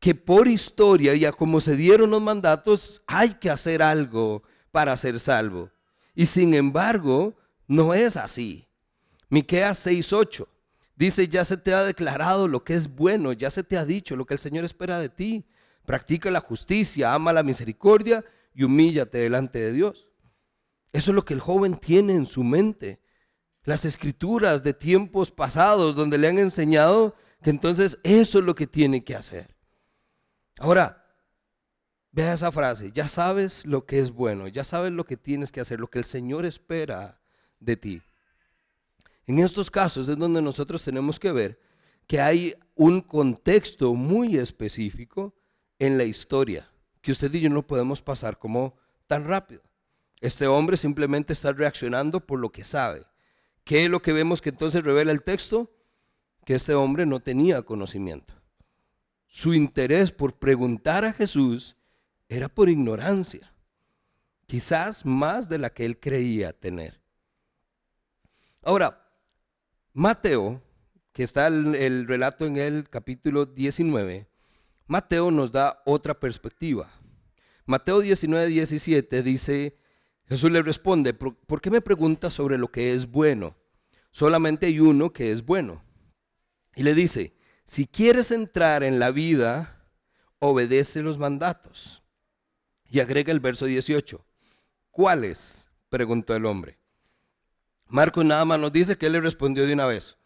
que 0.00 0.14
por 0.14 0.48
historia 0.48 1.14
y 1.14 1.24
a 1.24 1.32
como 1.32 1.60
se 1.60 1.76
dieron 1.76 2.10
los 2.10 2.20
mandatos 2.20 3.02
hay 3.06 3.34
que 3.34 3.50
hacer 3.50 3.82
algo 3.82 4.42
para 4.72 4.96
ser 4.96 5.20
salvo. 5.20 5.70
Y 6.14 6.26
sin 6.26 6.54
embargo, 6.54 7.34
no 7.68 7.94
es 7.94 8.16
así. 8.16 8.66
Miqueas 9.28 9.78
6:8 9.78 10.48
dice, 10.96 11.28
"Ya 11.28 11.44
se 11.44 11.56
te 11.56 11.72
ha 11.72 11.84
declarado 11.84 12.48
lo 12.48 12.64
que 12.64 12.74
es 12.74 12.94
bueno, 12.94 13.32
ya 13.32 13.50
se 13.50 13.62
te 13.62 13.78
ha 13.78 13.84
dicho 13.84 14.16
lo 14.16 14.26
que 14.26 14.34
el 14.34 14.40
Señor 14.40 14.64
espera 14.64 14.98
de 14.98 15.08
ti. 15.08 15.44
Practica 15.84 16.30
la 16.30 16.40
justicia, 16.40 17.14
ama 17.14 17.32
la 17.32 17.42
misericordia 17.42 18.24
y 18.54 18.64
humíllate 18.64 19.18
delante 19.18 19.58
de 19.58 19.72
Dios." 19.72 20.08
Eso 20.92 21.10
es 21.10 21.14
lo 21.14 21.24
que 21.24 21.34
el 21.34 21.40
joven 21.40 21.76
tiene 21.78 22.14
en 22.14 22.26
su 22.26 22.44
mente. 22.44 23.00
Las 23.64 23.84
escrituras 23.84 24.62
de 24.62 24.74
tiempos 24.74 25.30
pasados 25.30 25.94
donde 25.94 26.18
le 26.18 26.28
han 26.28 26.38
enseñado 26.38 27.14
que 27.42 27.50
entonces 27.50 27.98
eso 28.02 28.38
es 28.38 28.44
lo 28.44 28.54
que 28.54 28.66
tiene 28.66 29.04
que 29.04 29.14
hacer. 29.14 29.54
Ahora, 30.58 31.02
vea 32.10 32.34
esa 32.34 32.52
frase, 32.52 32.92
ya 32.92 33.08
sabes 33.08 33.64
lo 33.64 33.86
que 33.86 33.98
es 33.98 34.10
bueno, 34.10 34.46
ya 34.48 34.64
sabes 34.64 34.92
lo 34.92 35.04
que 35.04 35.16
tienes 35.16 35.50
que 35.50 35.60
hacer, 35.60 35.80
lo 35.80 35.88
que 35.88 35.98
el 35.98 36.04
Señor 36.04 36.44
espera 36.44 37.20
de 37.58 37.76
ti. 37.76 38.02
En 39.26 39.38
estos 39.38 39.70
casos 39.70 40.08
es 40.08 40.18
donde 40.18 40.42
nosotros 40.42 40.82
tenemos 40.82 41.18
que 41.18 41.32
ver 41.32 41.60
que 42.06 42.20
hay 42.20 42.54
un 42.74 43.00
contexto 43.00 43.94
muy 43.94 44.36
específico 44.36 45.34
en 45.82 45.98
la 45.98 46.04
historia, 46.04 46.70
que 47.00 47.10
usted 47.10 47.34
y 47.34 47.40
yo 47.40 47.50
no 47.50 47.66
podemos 47.66 48.00
pasar 48.00 48.38
como 48.38 48.76
tan 49.08 49.24
rápido. 49.24 49.62
Este 50.20 50.46
hombre 50.46 50.76
simplemente 50.76 51.32
está 51.32 51.50
reaccionando 51.52 52.24
por 52.24 52.38
lo 52.38 52.52
que 52.52 52.62
sabe. 52.62 53.04
¿Qué 53.64 53.84
es 53.84 53.90
lo 53.90 54.00
que 54.00 54.12
vemos 54.12 54.40
que 54.40 54.50
entonces 54.50 54.84
revela 54.84 55.10
el 55.10 55.24
texto? 55.24 55.74
Que 56.44 56.54
este 56.54 56.74
hombre 56.74 57.04
no 57.04 57.18
tenía 57.18 57.62
conocimiento. 57.62 58.32
Su 59.26 59.54
interés 59.54 60.12
por 60.12 60.34
preguntar 60.34 61.04
a 61.04 61.12
Jesús 61.12 61.74
era 62.28 62.48
por 62.48 62.68
ignorancia, 62.68 63.52
quizás 64.46 65.04
más 65.04 65.48
de 65.48 65.58
la 65.58 65.70
que 65.70 65.84
él 65.84 65.98
creía 65.98 66.52
tener. 66.52 67.00
Ahora, 68.62 69.04
Mateo, 69.92 70.62
que 71.12 71.24
está 71.24 71.48
el, 71.48 71.74
el 71.74 72.06
relato 72.06 72.46
en 72.46 72.56
el 72.56 72.88
capítulo 72.88 73.46
19, 73.46 74.28
Mateo 74.92 75.30
nos 75.30 75.50
da 75.50 75.80
otra 75.86 76.12
perspectiva. 76.12 76.86
Mateo 77.64 78.00
19, 78.00 78.48
17 78.48 79.22
dice, 79.22 79.78
Jesús 80.26 80.50
le 80.50 80.60
responde, 80.60 81.14
¿por 81.14 81.62
qué 81.62 81.70
me 81.70 81.80
preguntas 81.80 82.34
sobre 82.34 82.58
lo 82.58 82.70
que 82.70 82.92
es 82.92 83.10
bueno? 83.10 83.56
Solamente 84.10 84.66
hay 84.66 84.80
uno 84.80 85.10
que 85.10 85.32
es 85.32 85.46
bueno. 85.46 85.82
Y 86.76 86.82
le 86.82 86.92
dice, 86.92 87.34
si 87.64 87.86
quieres 87.86 88.32
entrar 88.32 88.82
en 88.82 88.98
la 88.98 89.10
vida, 89.12 89.82
obedece 90.40 91.00
los 91.00 91.16
mandatos. 91.16 92.02
Y 92.90 93.00
agrega 93.00 93.32
el 93.32 93.40
verso 93.40 93.64
18. 93.64 94.22
¿Cuáles? 94.90 95.70
preguntó 95.88 96.36
el 96.36 96.44
hombre. 96.44 96.78
Marcos 97.86 98.26
nada 98.26 98.44
más 98.44 98.60
nos 98.60 98.72
dice 98.72 98.98
que 98.98 99.06
él 99.06 99.12
le 99.12 99.22
respondió 99.22 99.66
de 99.66 99.72
una 99.72 99.86
vez. 99.86 100.18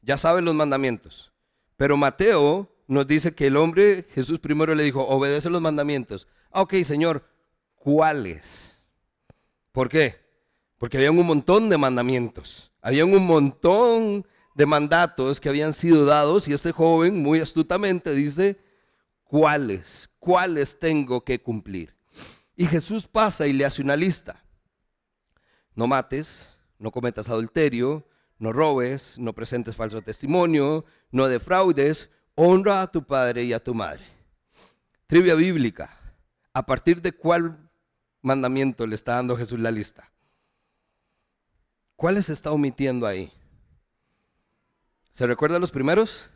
Ya 0.00 0.16
sabe 0.16 0.40
los 0.40 0.54
mandamientos. 0.54 1.34
Pero 1.76 1.98
Mateo 1.98 2.79
nos 2.90 3.06
dice 3.06 3.36
que 3.36 3.46
el 3.46 3.56
hombre, 3.56 4.08
Jesús 4.12 4.40
primero 4.40 4.74
le 4.74 4.82
dijo, 4.82 5.06
obedece 5.06 5.48
los 5.48 5.62
mandamientos. 5.62 6.26
Ah, 6.50 6.62
ok, 6.62 6.74
Señor, 6.82 7.24
¿cuáles? 7.76 8.82
¿Por 9.70 9.88
qué? 9.88 10.16
Porque 10.76 10.96
había 10.96 11.12
un 11.12 11.24
montón 11.24 11.68
de 11.68 11.78
mandamientos, 11.78 12.72
había 12.82 13.04
un 13.04 13.24
montón 13.24 14.26
de 14.56 14.66
mandatos 14.66 15.38
que 15.38 15.48
habían 15.48 15.72
sido 15.72 16.04
dados 16.04 16.48
y 16.48 16.52
este 16.52 16.72
joven 16.72 17.22
muy 17.22 17.38
astutamente 17.38 18.12
dice, 18.12 18.58
¿cuáles? 19.22 20.10
¿Cuáles 20.18 20.76
tengo 20.76 21.24
que 21.24 21.40
cumplir? 21.40 21.94
Y 22.56 22.66
Jesús 22.66 23.06
pasa 23.06 23.46
y 23.46 23.52
le 23.52 23.64
hace 23.64 23.82
una 23.82 23.94
lista. 23.94 24.42
No 25.76 25.86
mates, 25.86 26.58
no 26.76 26.90
cometas 26.90 27.28
adulterio, 27.28 28.04
no 28.40 28.52
robes, 28.52 29.16
no 29.16 29.32
presentes 29.32 29.76
falso 29.76 30.02
testimonio, 30.02 30.84
no 31.12 31.28
defraudes, 31.28 32.10
honra 32.42 32.80
a 32.80 32.90
tu 32.90 33.04
padre 33.04 33.44
y 33.44 33.52
a 33.52 33.62
tu 33.62 33.74
madre. 33.74 34.02
Trivia 35.06 35.34
bíblica. 35.34 35.90
¿A 36.54 36.64
partir 36.64 37.02
de 37.02 37.12
cuál 37.12 37.68
mandamiento 38.22 38.86
le 38.86 38.94
está 38.94 39.16
dando 39.16 39.36
Jesús 39.36 39.60
la 39.60 39.70
lista? 39.70 40.10
¿Cuáles 41.96 42.30
está 42.30 42.50
omitiendo 42.50 43.06
ahí? 43.06 43.30
¿Se 45.12 45.26
recuerda 45.26 45.58
los 45.58 45.70
primeros? 45.70 46.30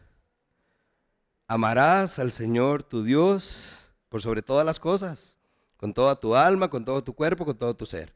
Amarás 1.46 2.18
al 2.18 2.32
Señor 2.32 2.82
tu 2.82 3.02
Dios 3.02 3.90
por 4.10 4.20
sobre 4.20 4.42
todas 4.42 4.66
las 4.66 4.78
cosas, 4.78 5.38
con 5.78 5.94
toda 5.94 6.20
tu 6.20 6.36
alma, 6.36 6.68
con 6.68 6.84
todo 6.84 7.02
tu 7.02 7.14
cuerpo, 7.14 7.46
con 7.46 7.56
todo 7.56 7.74
tu 7.74 7.86
ser. 7.86 8.12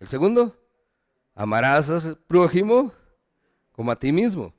El 0.00 0.08
segundo, 0.08 0.60
amarás 1.36 1.88
al 1.88 2.18
prójimo 2.18 2.92
como 3.70 3.92
a 3.92 3.96
ti 3.96 4.10
mismo. 4.10 4.55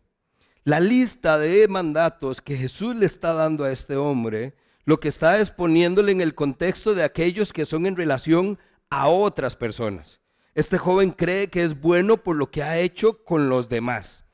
La 0.67 0.81
lista 0.81 1.37
de 1.37 1.65
mandatos 1.69 2.41
que 2.41 2.57
Jesús 2.57 2.93
le 2.93 3.05
está 3.05 3.31
dando 3.31 3.63
a 3.63 3.71
este 3.71 3.95
hombre 3.95 4.53
lo 4.83 4.99
que 4.99 5.07
está 5.07 5.39
exponiéndole 5.39 6.11
en 6.11 6.19
el 6.19 6.35
contexto 6.35 6.93
de 6.93 7.03
aquellos 7.03 7.53
que 7.53 7.65
son 7.65 7.85
en 7.85 7.95
relación 7.95 8.59
a 8.89 9.07
otras 9.07 9.55
personas. 9.55 10.19
Este 10.55 10.77
joven 10.77 11.11
cree 11.11 11.47
que 11.47 11.63
es 11.63 11.79
bueno 11.79 12.17
por 12.17 12.35
lo 12.35 12.51
que 12.51 12.63
ha 12.63 12.77
hecho 12.79 13.23
con 13.23 13.47
los 13.47 13.69
demás. 13.69 14.25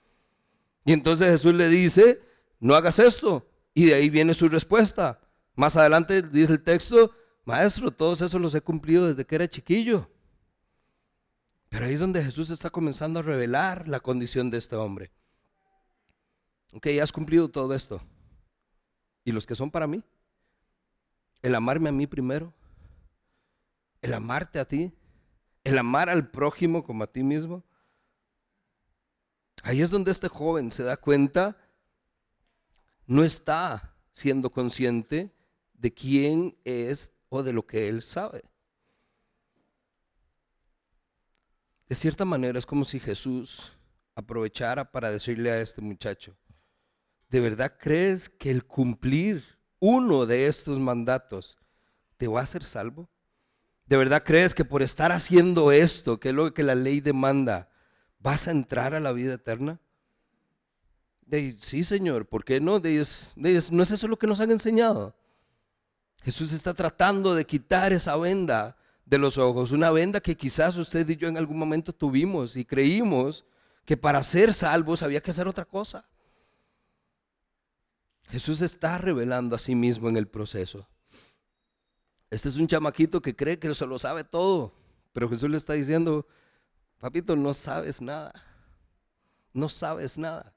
Y 0.86 0.94
entonces 0.94 1.30
Jesús 1.30 1.54
le 1.54 1.70
dice, 1.70 2.20
no 2.60 2.74
hagas 2.74 2.98
esto. 2.98 3.48
Y 3.75 3.86
de 3.86 3.94
ahí 3.94 4.10
viene 4.10 4.34
su 4.34 4.50
respuesta. 4.50 5.20
Más 5.54 5.78
adelante 5.78 6.24
dice 6.24 6.54
el 6.54 6.63
texto, 6.63 7.12
maestro, 7.46 7.92
todos 7.92 8.22
esos 8.22 8.42
los 8.42 8.56
he 8.56 8.62
cumplido 8.62 9.08
desde 9.08 9.24
que 9.24 9.36
era 9.36 9.48
chiquillo. 9.48 10.10
Pero 11.70 11.86
ahí 11.86 11.94
es 11.94 12.00
donde 12.00 12.24
Jesús 12.24 12.50
está 12.50 12.72
comenzando 12.72 13.20
a 13.20 13.22
revelar 13.22 13.88
la 13.88 14.00
condición 14.00 14.50
de 14.50 14.58
este 14.58 14.75
hombre. 14.75 15.12
Ok, 16.74 16.88
has 17.01 17.12
cumplido 17.12 17.50
todo 17.50 17.74
esto. 17.74 18.01
¿Y 19.24 19.32
los 19.32 19.46
que 19.46 19.56
son 19.56 19.72
para 19.72 19.88
mí? 19.88 20.03
el 21.44 21.56
amarme 21.56 21.89
a 21.89 21.92
mí 21.92 22.08
primero, 22.08 22.51
el 24.01 24.13
amarte 24.13 24.60
a 24.60 24.65
ti, 24.65 24.94
el 25.63 25.77
amar 25.77 26.10
al 26.10 26.32
prójimo 26.32 26.84
como 26.84 27.03
a 27.03 27.08
ti 27.08 27.22
mismo. 27.22 27.63
Ahí 29.62 29.82
es 29.82 29.92
donde 29.92 30.12
este 30.12 30.30
joven 30.30 30.72
se 30.72 30.84
da 30.84 30.98
cuenta, 30.98 31.58
no 33.06 33.24
está 33.24 33.94
siendo 34.12 34.50
consciente 34.50 35.32
de 35.74 35.94
quién 35.94 36.58
es 36.63 37.13
o 37.30 37.44
de 37.44 37.53
lo 37.53 37.68
que 37.68 37.89
él 37.89 38.01
sabe. 38.01 38.46
De 41.89 41.96
cierta 41.96 42.24
manera 42.24 42.58
es 42.58 42.65
como 42.65 42.86
si 42.86 43.00
Jesús 43.00 43.74
aprovechara 44.15 44.89
para 44.89 45.12
decirle 45.12 45.51
a 45.51 45.60
este 45.60 45.82
muchacho, 45.82 46.36
¿de 47.34 47.40
verdad 47.40 47.74
crees 47.80 48.30
que 48.30 48.52
el 48.52 48.63
cumplir 48.63 49.44
uno 49.80 50.28
de 50.28 50.46
estos 50.46 50.78
mandatos, 50.78 51.58
¿te 52.18 52.28
va 52.28 52.42
a 52.42 52.44
hacer 52.44 52.63
salvo? 52.63 53.10
¿De 53.88 53.98
verdad 53.98 54.22
crees 54.24 54.54
que 54.54 54.63
por 54.63 54.84
estar 54.84 55.12
haciendo 55.12 55.72
esto, 55.72 56.20
que 56.20 56.30
es 56.30 56.36
lo 56.36 56.54
que 56.54 56.62
la 56.62 56.75
ley 56.75 57.02
demanda, 57.02 57.72
vas 58.20 58.48
a 58.48 58.52
entrar 58.52 58.94
a 58.94 59.00
la 59.00 59.12
vida 59.13 59.34
eterna? 59.34 59.80
De, 61.25 61.58
sí, 61.60 61.84
Señor, 61.84 62.28
¿por 62.28 62.46
qué 62.46 62.62
no? 62.62 62.80
De, 62.80 63.04
no 63.36 63.82
es 63.82 63.92
eso 63.92 64.08
lo 64.08 64.20
que 64.20 64.28
nos 64.28 64.40
han 64.40 64.52
enseñado. 64.52 65.16
Jesús 66.22 66.54
está 66.54 66.75
tratando 66.75 67.34
de 67.34 67.46
quitar 67.46 67.94
esa 67.94 68.16
venda 68.16 68.78
de 69.08 69.18
los 69.18 69.40
ojos, 69.40 69.72
una 69.72 69.90
venda 69.90 70.20
que 70.20 70.38
quizás 70.38 70.78
usted 70.78 71.10
y 71.10 71.16
yo 71.16 71.30
en 71.30 71.38
algún 71.38 71.58
momento 71.58 71.94
tuvimos 71.94 72.56
y 72.56 72.63
creímos 72.63 73.44
que 73.86 73.98
para 73.98 74.22
ser 74.22 74.54
salvos 74.54 75.02
había 75.02 75.20
que 75.20 75.32
hacer 75.32 75.48
otra 75.48 75.66
cosa. 75.66 76.06
Jesús 78.34 78.63
está 78.63 78.98
revelando 78.98 79.56
a 79.56 79.60
sí 79.60 79.75
mismo 79.75 80.10
en 80.10 80.18
el 80.18 80.28
proceso. 80.28 80.88
Este 82.32 82.50
es 82.50 82.58
un 82.58 82.66
chamaquito 82.66 83.22
que 83.22 83.36
cree 83.36 83.60
que 83.60 83.72
se 83.75 83.86
lo 83.86 84.00
sabe 84.00 84.24
todo, 84.24 84.74
pero 85.13 85.30
Jesús 85.30 85.52
le 85.52 85.58
está 85.58 85.74
diciendo, 85.74 86.25
papito, 87.00 87.36
no 87.36 87.54
sabes 87.54 88.02
nada, 88.02 88.34
no 89.54 89.70
sabes 89.70 90.18
nada. 90.18 90.52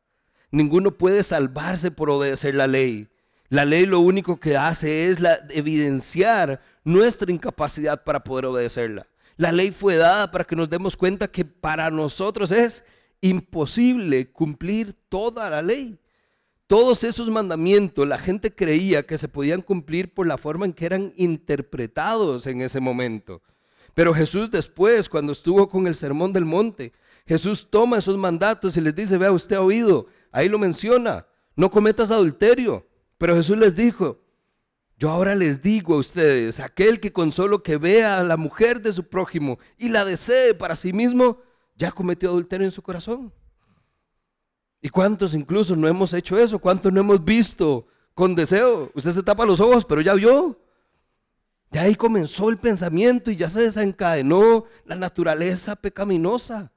Ninguno 0.50 0.90
puede 0.90 1.23
salvarse 1.23 1.90
por 1.90 2.09
obedecer 2.09 2.54
la 2.54 2.66
ley. 2.66 3.11
La 3.50 3.66
ley 3.66 3.85
lo 3.85 4.00
único 4.00 4.40
que 4.40 4.56
hace 4.56 5.11
es 5.11 5.18
evidenciar 5.50 6.62
nuestra 6.83 7.30
incapacidad 7.30 8.02
para 8.04 8.25
poder 8.25 8.47
obedecerla. 8.47 9.06
La 9.37 9.52
ley 9.52 9.71
fue 9.71 9.97
dada 9.97 10.30
para 10.30 10.45
que 10.45 10.56
nos 10.56 10.71
demos 10.71 10.97
cuenta 10.97 11.28
que 11.28 11.45
para 11.45 11.90
nosotros 11.90 12.52
es 12.52 12.87
imposible 13.21 14.33
cumplir 14.33 14.95
toda 15.11 15.50
la 15.50 15.61
ley. 15.61 15.99
Todos 16.66 17.04
esos 17.04 17.30
mandamientos 17.30 18.08
la 18.08 18.18
gente 18.18 18.52
creía 18.52 19.04
que 19.04 19.18
se 19.18 19.28
podían 19.28 19.62
cumplir 19.62 20.12
por 20.12 20.26
la 20.26 20.37
forma 20.37 20.66
en 20.66 20.73
que 20.73 20.87
eran 20.87 21.12
interpretados 21.16 22.46
en 22.46 22.61
ese 22.61 22.80
momento. 22.80 23.40
Pero 23.94 24.12
Jesús 24.12 24.50
después, 24.50 25.08
cuando 25.08 25.32
estuvo 25.32 25.68
con 25.68 25.87
el 25.87 25.94
sermón 25.94 26.32
del 26.32 26.44
monte, 26.44 26.92
Jesús 27.25 27.68
toma 27.70 27.99
esos 27.99 28.16
mandatos 28.16 28.76
y 28.76 28.80
les 28.80 28.94
dice, 28.94 29.16
vea, 29.16 29.32
usted 29.32 29.56
ha 29.56 29.61
oído, 29.61 30.06
ahí 30.32 30.49
lo 30.49 30.58
menciona, 30.58 31.26
no 31.54 31.70
cometas 31.70 32.11
adulterio. 32.11 32.87
Pero 33.16 33.37
Jesús 33.37 33.56
les 33.56 33.75
dijo, 33.75 34.20
yo 34.99 35.11
ahora 35.11 35.35
les 35.35 35.62
digo 35.62 35.94
a 35.94 35.99
ustedes, 35.99 36.58
aquel 36.58 37.00
que 37.00 37.12
con 37.12 37.30
solo 37.30 37.62
que 37.62 37.76
vea 37.76 38.18
a 38.18 38.25
la 38.25 38.37
mujer 38.37 38.82
de 38.82 38.92
su 38.92 39.04
prójimo 39.04 39.58
y 39.78 39.88
la 39.88 40.04
desee 40.04 40.52
para 40.52 40.75
sí 40.75 40.92
mismo, 40.92 41.40
ya 41.76 41.92
cometió 41.92 42.30
adulterio 42.30 42.66
en 42.66 42.73
su 42.73 42.82
corazón. 42.82 43.32
¿Y 44.80 44.88
cuántos 44.88 45.35
incluso 45.35 45.75
no 45.75 45.88
hemos 45.88 46.12
hecho 46.12 46.38
eso? 46.38 46.59
¿Cuántos 46.59 46.92
no 46.92 47.00
hemos 47.00 47.25
visto 47.25 47.87
con 48.14 48.35
deseo? 48.35 48.90
Usted 48.95 49.12
se 49.12 49.23
tapa 49.23 49.45
los 49.45 49.61
ojos, 49.61 49.85
pero 49.85 50.00
ya 50.00 50.14
vio. 50.14 50.61
Ya 51.71 51.83
ahí 51.83 51.95
comenzó 51.95 52.49
el 52.49 52.59
pensamiento 52.59 53.30
y 53.30 53.37
ya 53.37 53.49
se 53.49 53.62
desencadenó 53.62 54.64
la 54.85 54.95
naturaleza 54.95 55.76
pecaminosa. 55.76 56.73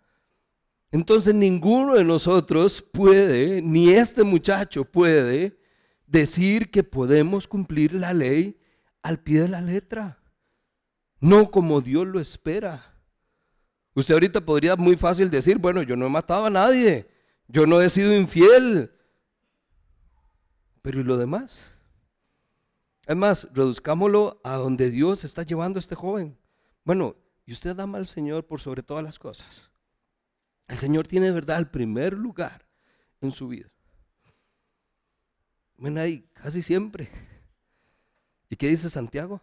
Entonces 0.92 1.36
ninguno 1.36 1.96
de 1.96 2.04
nosotros 2.04 2.82
puede, 2.82 3.62
ni 3.62 3.90
este 3.92 4.24
muchacho 4.24 4.86
puede, 4.86 5.60
decir 6.08 6.72
que 6.72 6.84
podemos 6.84 7.48
cumplir 7.48 7.94
la 7.94 8.14
ley 8.14 8.60
al 9.04 9.20
pie 9.20 9.42
de 9.42 9.50
la 9.50 9.62
letra, 9.62 10.20
no 11.20 11.52
como 11.52 11.82
Dios 11.82 12.08
lo 12.08 12.20
espera. 12.20 12.96
Usted 13.94 14.16
ahorita 14.16 14.42
podría 14.42 14.76
muy 14.76 14.98
fácil 14.98 15.30
decir, 15.30 15.58
bueno, 15.58 15.84
yo 15.84 15.96
no 15.96 16.08
he 16.08 16.10
matado 16.10 16.46
a 16.46 16.50
nadie, 16.50 17.08
yo 17.50 17.66
no 17.66 17.82
he 17.82 17.90
sido 17.90 18.16
infiel, 18.16 18.92
pero 20.84 21.00
¿y 21.00 21.04
lo 21.04 21.18
demás? 21.18 21.76
Es 23.08 23.16
más, 23.16 23.50
reduzcámoslo 23.54 24.40
a 24.44 24.56
donde 24.56 24.92
Dios 24.92 25.24
está 25.24 25.42
llevando 25.42 25.80
a 25.80 25.82
este 25.82 25.96
joven. 25.96 26.38
Bueno, 26.86 27.16
y 27.48 27.54
usted 27.54 27.78
ama 27.80 27.98
al 27.98 28.06
Señor 28.06 28.46
por 28.46 28.62
sobre 28.62 28.84
todas 28.84 29.04
las 29.04 29.18
cosas. 29.18 29.72
El 30.68 30.78
Señor 30.78 31.08
tiene, 31.08 31.32
verdad, 31.32 31.58
el 31.58 31.68
primer 31.68 32.14
lugar 32.14 32.68
en 33.20 33.32
su 33.32 33.48
vida. 33.48 33.72
Bueno, 35.76 36.02
ahí 36.02 36.30
casi 36.34 36.62
siempre. 36.62 37.10
¿Y 38.48 38.56
qué 38.56 38.68
dice 38.68 38.92
Santiago? 38.92 39.42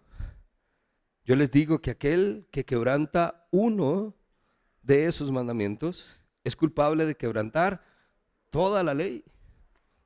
Yo 1.25 1.35
les 1.35 1.51
digo 1.51 1.81
que 1.81 1.91
aquel 1.91 2.47
que 2.53 2.65
quebranta 2.65 3.49
uno 3.51 4.15
de 4.83 5.07
esos 5.07 5.33
mandamientos 5.33 6.21
es 6.45 6.55
culpable 6.55 7.05
de 7.05 7.17
quebrantar 7.17 7.96
toda 8.57 8.83
la 8.83 8.95
ley. 8.95 9.23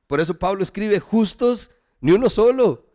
Por 0.07 0.19
eso 0.19 0.37
Pablo 0.37 0.61
escribe, 0.61 0.99
justos, 0.99 1.71
ni 2.01 2.11
uno 2.11 2.29
solo. 2.29 2.85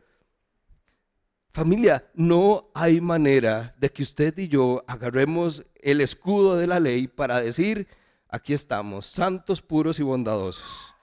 Familia, 1.51 2.11
no 2.13 2.69
hay 2.75 3.01
manera 3.01 3.75
de 3.79 3.91
que 3.91 4.03
usted 4.03 4.37
y 4.37 4.49
yo 4.49 4.85
agarremos 4.87 5.65
el 5.77 6.03
escudo 6.03 6.57
de 6.57 6.67
la 6.67 6.79
ley 6.79 7.09
para 7.09 7.41
decir, 7.41 7.89
aquí 8.29 8.53
estamos, 8.53 9.07
santos, 9.07 9.63
puros 9.63 9.99
y 9.99 10.03
bondadosos. 10.03 10.95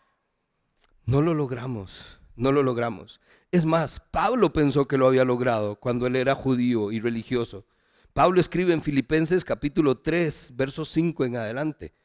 No 1.03 1.23
lo 1.23 1.33
logramos. 1.33 2.19
No 2.35 2.51
lo 2.51 2.61
logramos. 2.61 3.21
Es 3.51 3.65
más, 3.65 3.99
Pablo 3.99 4.53
pensó 4.53 4.87
que 4.87 4.99
lo 4.99 5.07
había 5.07 5.25
logrado 5.25 5.79
cuando 5.79 6.05
él 6.05 6.15
era 6.15 6.35
judío 6.35 6.91
y 6.91 6.99
religioso. 6.99 7.65
Pablo 8.13 8.39
escribe 8.39 8.71
en 8.73 8.83
Filipenses 8.83 9.43
capítulo 9.43 9.97
3, 9.97 10.51
verso 10.55 10.85
5 10.85 11.25
en 11.25 11.37
adelante. 11.37 11.95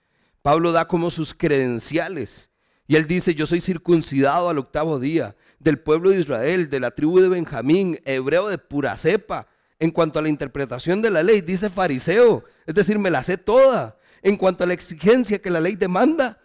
Pablo 0.48 0.72
da 0.72 0.88
como 0.88 1.11
sus 1.11 1.34
credenciales. 1.34 2.50
Y 2.87 2.96
él 2.96 3.06
dice, 3.06 3.34
yo 3.34 3.44
soy 3.44 3.61
circuncidado 3.61 4.48
al 4.48 4.56
octavo 4.56 4.98
día, 4.98 5.37
del 5.58 5.78
pueblo 5.78 6.08
de 6.08 6.20
Israel, 6.20 6.70
de 6.70 6.80
la 6.80 6.90
tribu 6.90 7.20
de 7.20 7.28
Benjamín, 7.28 8.00
hebreo 8.06 8.48
de 8.48 8.56
pura 8.56 8.96
cepa. 8.96 9.46
En 9.78 9.90
cuanto 9.90 10.18
a 10.18 10.22
la 10.22 10.30
interpretación 10.30 11.02
de 11.02 11.11
la 11.11 11.22
ley, 11.22 11.42
dice 11.42 11.68
fariseo, 11.68 12.44
es 12.64 12.74
decir, 12.74 12.98
me 12.98 13.11
la 13.11 13.22
sé 13.22 13.37
toda. 13.37 13.98
En 14.22 14.38
cuanto 14.38 14.64
a 14.64 14.66
la 14.66 14.72
exigencia 14.72 15.38
que 15.38 15.50
la 15.50 15.61
ley 15.61 15.76
demanda, 15.76 16.40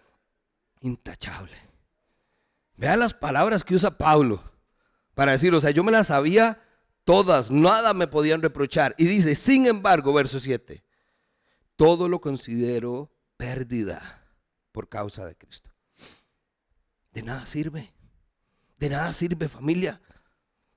intachable. 0.82 1.56
Vean 2.76 3.00
las 3.00 3.14
palabras 3.14 3.64
que 3.64 3.76
usa 3.76 3.98
Pablo 3.98 4.44
para 5.16 5.32
decir, 5.32 5.56
o 5.56 5.62
sea, 5.62 5.72
yo 5.72 5.82
me 5.82 5.94
las 5.94 6.08
sabía 6.08 6.62
todas, 7.06 7.52
nada 7.52 7.94
me 7.94 8.08
podían 8.08 8.42
reprochar. 8.42 8.96
Y 8.98 9.06
dice, 9.06 9.34
sin 9.34 9.66
embargo, 9.66 10.12
verso 10.12 10.42
7, 10.42 10.84
todo 11.78 12.10
lo 12.10 12.20
considero 12.20 13.13
pérdida 13.44 14.22
por 14.72 14.88
causa 14.88 15.26
de 15.26 15.36
Cristo. 15.36 15.70
De 17.12 17.22
nada 17.22 17.46
sirve, 17.46 17.92
de 18.80 18.90
nada 18.90 19.12
sirve 19.12 19.50
familia. 19.50 20.00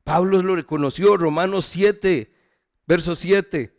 Pablo 0.02 0.42
lo 0.42 0.56
reconoció, 0.56 1.16
Romanos 1.16 1.66
7, 1.66 2.28
verso 2.84 3.14
7. 3.14 3.72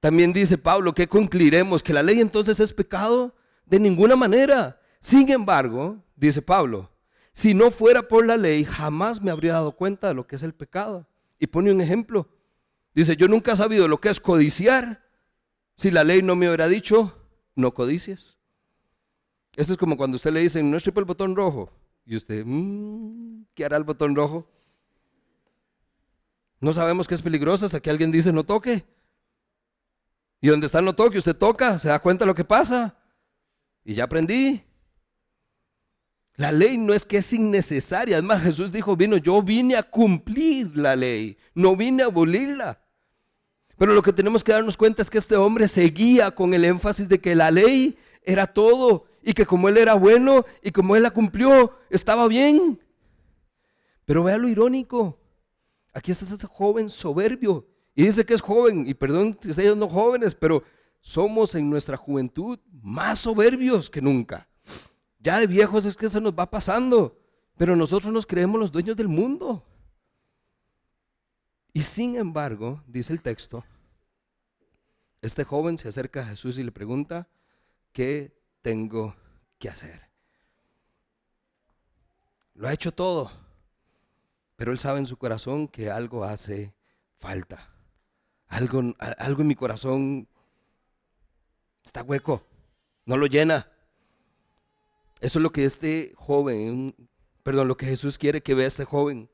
También 0.00 0.32
dice 0.32 0.58
Pablo, 0.58 0.92
¿qué 0.92 1.06
concluiremos? 1.06 1.84
¿Que 1.84 1.92
la 1.92 2.02
ley 2.02 2.20
entonces 2.20 2.58
es 2.58 2.72
pecado? 2.72 3.32
De 3.64 3.78
ninguna 3.78 4.16
manera. 4.16 4.80
Sin 4.98 5.30
embargo, 5.30 6.02
dice 6.16 6.42
Pablo, 6.42 6.90
si 7.32 7.54
no 7.54 7.70
fuera 7.70 8.08
por 8.08 8.26
la 8.26 8.36
ley, 8.36 8.64
jamás 8.64 9.22
me 9.22 9.30
habría 9.30 9.52
dado 9.52 9.70
cuenta 9.70 10.08
de 10.08 10.14
lo 10.14 10.26
que 10.26 10.34
es 10.34 10.42
el 10.42 10.52
pecado. 10.52 11.06
Y 11.38 11.46
pone 11.46 11.70
un 11.70 11.80
ejemplo. 11.80 12.28
Dice, 12.92 13.16
yo 13.16 13.28
nunca 13.28 13.52
he 13.52 13.56
sabido 13.56 13.86
lo 13.86 14.00
que 14.00 14.08
es 14.08 14.18
codiciar 14.18 15.04
si 15.76 15.92
la 15.92 16.02
ley 16.02 16.22
no 16.22 16.34
me 16.34 16.48
hubiera 16.48 16.66
dicho, 16.66 17.15
no 17.56 17.74
codicies. 17.74 18.38
Esto 19.56 19.72
es 19.72 19.78
como 19.78 19.96
cuando 19.96 20.16
usted 20.16 20.32
le 20.32 20.40
dice, 20.40 20.62
no 20.62 20.76
estripe 20.76 21.00
el 21.00 21.06
botón 21.06 21.34
rojo. 21.34 21.72
Y 22.04 22.14
usted, 22.14 22.44
mm, 22.46 23.46
¿qué 23.54 23.64
hará 23.64 23.76
el 23.76 23.84
botón 23.84 24.14
rojo? 24.14 24.48
No 26.60 26.72
sabemos 26.72 27.08
que 27.08 27.14
es 27.14 27.22
peligroso 27.22 27.66
hasta 27.66 27.80
que 27.80 27.90
alguien 27.90 28.12
dice, 28.12 28.32
no 28.32 28.44
toque. 28.44 28.84
Y 30.40 30.48
donde 30.48 30.66
está 30.66 30.82
no 30.82 30.94
toque, 30.94 31.18
usted 31.18 31.34
toca, 31.34 31.78
se 31.78 31.88
da 31.88 31.98
cuenta 31.98 32.24
de 32.24 32.28
lo 32.28 32.34
que 32.34 32.44
pasa. 32.44 32.96
Y 33.82 33.94
ya 33.94 34.04
aprendí. 34.04 34.62
La 36.36 36.52
ley 36.52 36.76
no 36.76 36.92
es 36.92 37.04
que 37.04 37.18
es 37.18 37.32
innecesaria. 37.32 38.18
Además, 38.18 38.42
Jesús 38.42 38.70
dijo, 38.70 38.94
vino, 38.94 39.16
yo 39.16 39.42
vine 39.42 39.76
a 39.76 39.82
cumplir 39.82 40.76
la 40.76 40.94
ley, 40.94 41.38
no 41.54 41.74
vine 41.74 42.02
a 42.02 42.06
abolirla. 42.06 42.85
Pero 43.76 43.94
lo 43.94 44.02
que 44.02 44.12
tenemos 44.12 44.42
que 44.42 44.52
darnos 44.52 44.76
cuenta 44.76 45.02
es 45.02 45.10
que 45.10 45.18
este 45.18 45.36
hombre 45.36 45.68
seguía 45.68 46.30
con 46.30 46.54
el 46.54 46.64
énfasis 46.64 47.08
de 47.08 47.20
que 47.20 47.34
la 47.34 47.50
ley 47.50 47.98
era 48.22 48.46
todo 48.46 49.04
y 49.22 49.34
que 49.34 49.44
como 49.44 49.68
él 49.68 49.76
era 49.76 49.94
bueno 49.94 50.44
y 50.62 50.72
como 50.72 50.96
él 50.96 51.02
la 51.02 51.10
cumplió, 51.10 51.76
estaba 51.90 52.26
bien. 52.28 52.80
Pero 54.04 54.24
vea 54.24 54.38
lo 54.38 54.48
irónico. 54.48 55.18
Aquí 55.92 56.12
está 56.12 56.24
ese 56.24 56.46
joven 56.46 56.88
soberbio 56.88 57.66
y 57.94 58.04
dice 58.04 58.26
que 58.26 58.34
es 58.34 58.42
joven, 58.42 58.86
y 58.86 58.92
perdón 58.92 59.38
si 59.40 59.58
ellos 59.60 59.76
no 59.76 59.88
jóvenes, 59.88 60.34
pero 60.34 60.62
somos 61.00 61.54
en 61.54 61.70
nuestra 61.70 61.96
juventud 61.96 62.58
más 62.82 63.20
soberbios 63.20 63.88
que 63.88 64.02
nunca. 64.02 64.48
Ya 65.18 65.40
de 65.40 65.46
viejos 65.46 65.86
es 65.86 65.96
que 65.96 66.06
eso 66.06 66.20
nos 66.20 66.34
va 66.34 66.50
pasando, 66.50 67.18
pero 67.56 67.74
nosotros 67.74 68.12
nos 68.12 68.26
creemos 68.26 68.60
los 68.60 68.70
dueños 68.70 68.96
del 68.96 69.08
mundo. 69.08 69.64
Y 71.76 71.82
sin 71.82 72.16
embargo, 72.16 72.82
dice 72.86 73.12
el 73.12 73.20
texto, 73.20 73.62
este 75.20 75.44
joven 75.44 75.76
se 75.76 75.90
acerca 75.90 76.22
a 76.22 76.24
Jesús 76.24 76.56
y 76.56 76.62
le 76.62 76.72
pregunta, 76.72 77.28
¿qué 77.92 78.34
tengo 78.62 79.14
que 79.58 79.68
hacer? 79.68 80.00
Lo 82.54 82.66
ha 82.66 82.72
hecho 82.72 82.92
todo, 82.92 83.30
pero 84.56 84.72
él 84.72 84.78
sabe 84.78 85.00
en 85.00 85.06
su 85.06 85.18
corazón 85.18 85.68
que 85.68 85.90
algo 85.90 86.24
hace 86.24 86.72
falta. 87.18 87.68
Algo, 88.48 88.94
algo 88.98 89.42
en 89.42 89.48
mi 89.48 89.54
corazón 89.54 90.28
está 91.84 92.02
hueco, 92.02 92.42
no 93.04 93.18
lo 93.18 93.26
llena. 93.26 93.70
Eso 95.20 95.40
es 95.40 95.42
lo 95.42 95.52
que 95.52 95.66
este 95.66 96.14
joven, 96.16 96.94
perdón, 97.42 97.68
lo 97.68 97.76
que 97.76 97.84
Jesús 97.84 98.16
quiere 98.16 98.42
que 98.42 98.54
vea 98.54 98.66
este 98.66 98.86
joven, 98.86 99.28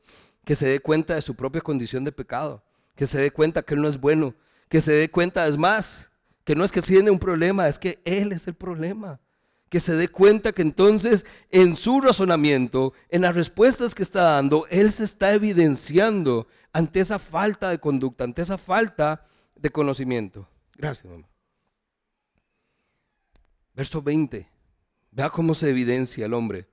que 0.44 0.54
se 0.54 0.66
dé 0.66 0.80
cuenta 0.80 1.14
de 1.14 1.22
su 1.22 1.34
propia 1.34 1.60
condición 1.60 2.04
de 2.04 2.12
pecado, 2.12 2.62
que 2.96 3.06
se 3.06 3.18
dé 3.18 3.30
cuenta 3.30 3.62
que 3.62 3.74
él 3.74 3.82
no 3.82 3.88
es 3.88 4.00
bueno, 4.00 4.34
que 4.68 4.80
se 4.80 4.92
dé 4.92 5.10
cuenta, 5.10 5.46
es 5.46 5.56
más, 5.56 6.10
que 6.44 6.54
no 6.54 6.64
es 6.64 6.72
que 6.72 6.82
tiene 6.82 7.10
un 7.10 7.18
problema, 7.18 7.68
es 7.68 7.78
que 7.78 8.00
él 8.04 8.32
es 8.32 8.46
el 8.48 8.54
problema, 8.54 9.20
que 9.68 9.80
se 9.80 9.94
dé 9.94 10.08
cuenta 10.08 10.52
que 10.52 10.62
entonces 10.62 11.24
en 11.50 11.76
su 11.76 12.00
razonamiento, 12.00 12.92
en 13.08 13.22
las 13.22 13.34
respuestas 13.34 13.94
que 13.94 14.02
está 14.02 14.22
dando, 14.22 14.66
él 14.68 14.92
se 14.92 15.04
está 15.04 15.32
evidenciando 15.32 16.46
ante 16.72 17.00
esa 17.00 17.18
falta 17.18 17.70
de 17.70 17.78
conducta, 17.78 18.24
ante 18.24 18.42
esa 18.42 18.58
falta 18.58 19.26
de 19.56 19.70
conocimiento. 19.70 20.48
Gracias, 20.76 21.10
mamá. 21.10 21.28
Verso 23.74 24.02
20. 24.02 24.48
Vea 25.10 25.30
cómo 25.30 25.54
se 25.54 25.70
evidencia 25.70 26.26
el 26.26 26.34
hombre. 26.34 26.68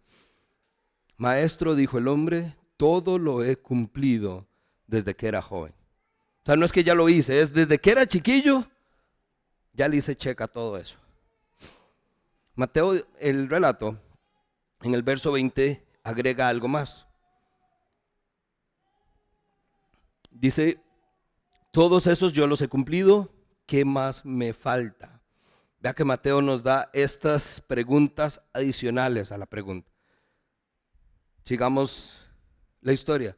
Maestro, 1.18 1.76
dijo 1.76 1.98
el 1.98 2.08
hombre, 2.08 2.56
todo 2.80 3.20
lo 3.20 3.44
he 3.44 3.58
cumplido 3.58 4.48
desde 4.88 5.14
que 5.14 5.28
era 5.28 5.42
joven. 5.42 5.74
O 6.44 6.46
sea, 6.46 6.56
no 6.56 6.64
es 6.64 6.72
que 6.72 6.86
ya 6.86 6.96
lo 6.96 7.10
hice, 7.10 7.42
es 7.42 7.52
desde 7.52 7.78
que 7.78 7.92
era 7.92 8.08
chiquillo, 8.08 8.66
ya 9.74 9.90
le 9.90 9.98
hice 9.98 10.16
checa 10.16 10.48
todo 10.48 10.78
eso. 10.78 10.98
Mateo, 12.56 12.94
el 13.20 13.50
relato, 13.50 14.00
en 14.82 14.94
el 14.94 15.04
verso 15.04 15.34
20, 15.34 15.86
agrega 16.04 16.48
algo 16.48 16.70
más. 16.70 17.06
Dice, 20.32 20.82
todos 21.72 22.08
esos 22.08 22.32
yo 22.32 22.48
los 22.48 22.62
he 22.62 22.70
cumplido, 22.70 23.30
¿qué 23.66 23.84
más 23.84 24.24
me 24.24 24.54
falta? 24.54 25.22
Vea 25.82 25.94
que 25.94 26.06
Mateo 26.06 26.42
nos 26.42 26.64
da 26.64 26.90
estas 26.94 27.60
preguntas 27.60 28.42
adicionales 28.54 29.34
a 29.34 29.38
la 29.38 29.48
pregunta. 29.48 29.92
Sigamos 31.44 32.29
la 32.82 32.94
historia. 32.94 33.38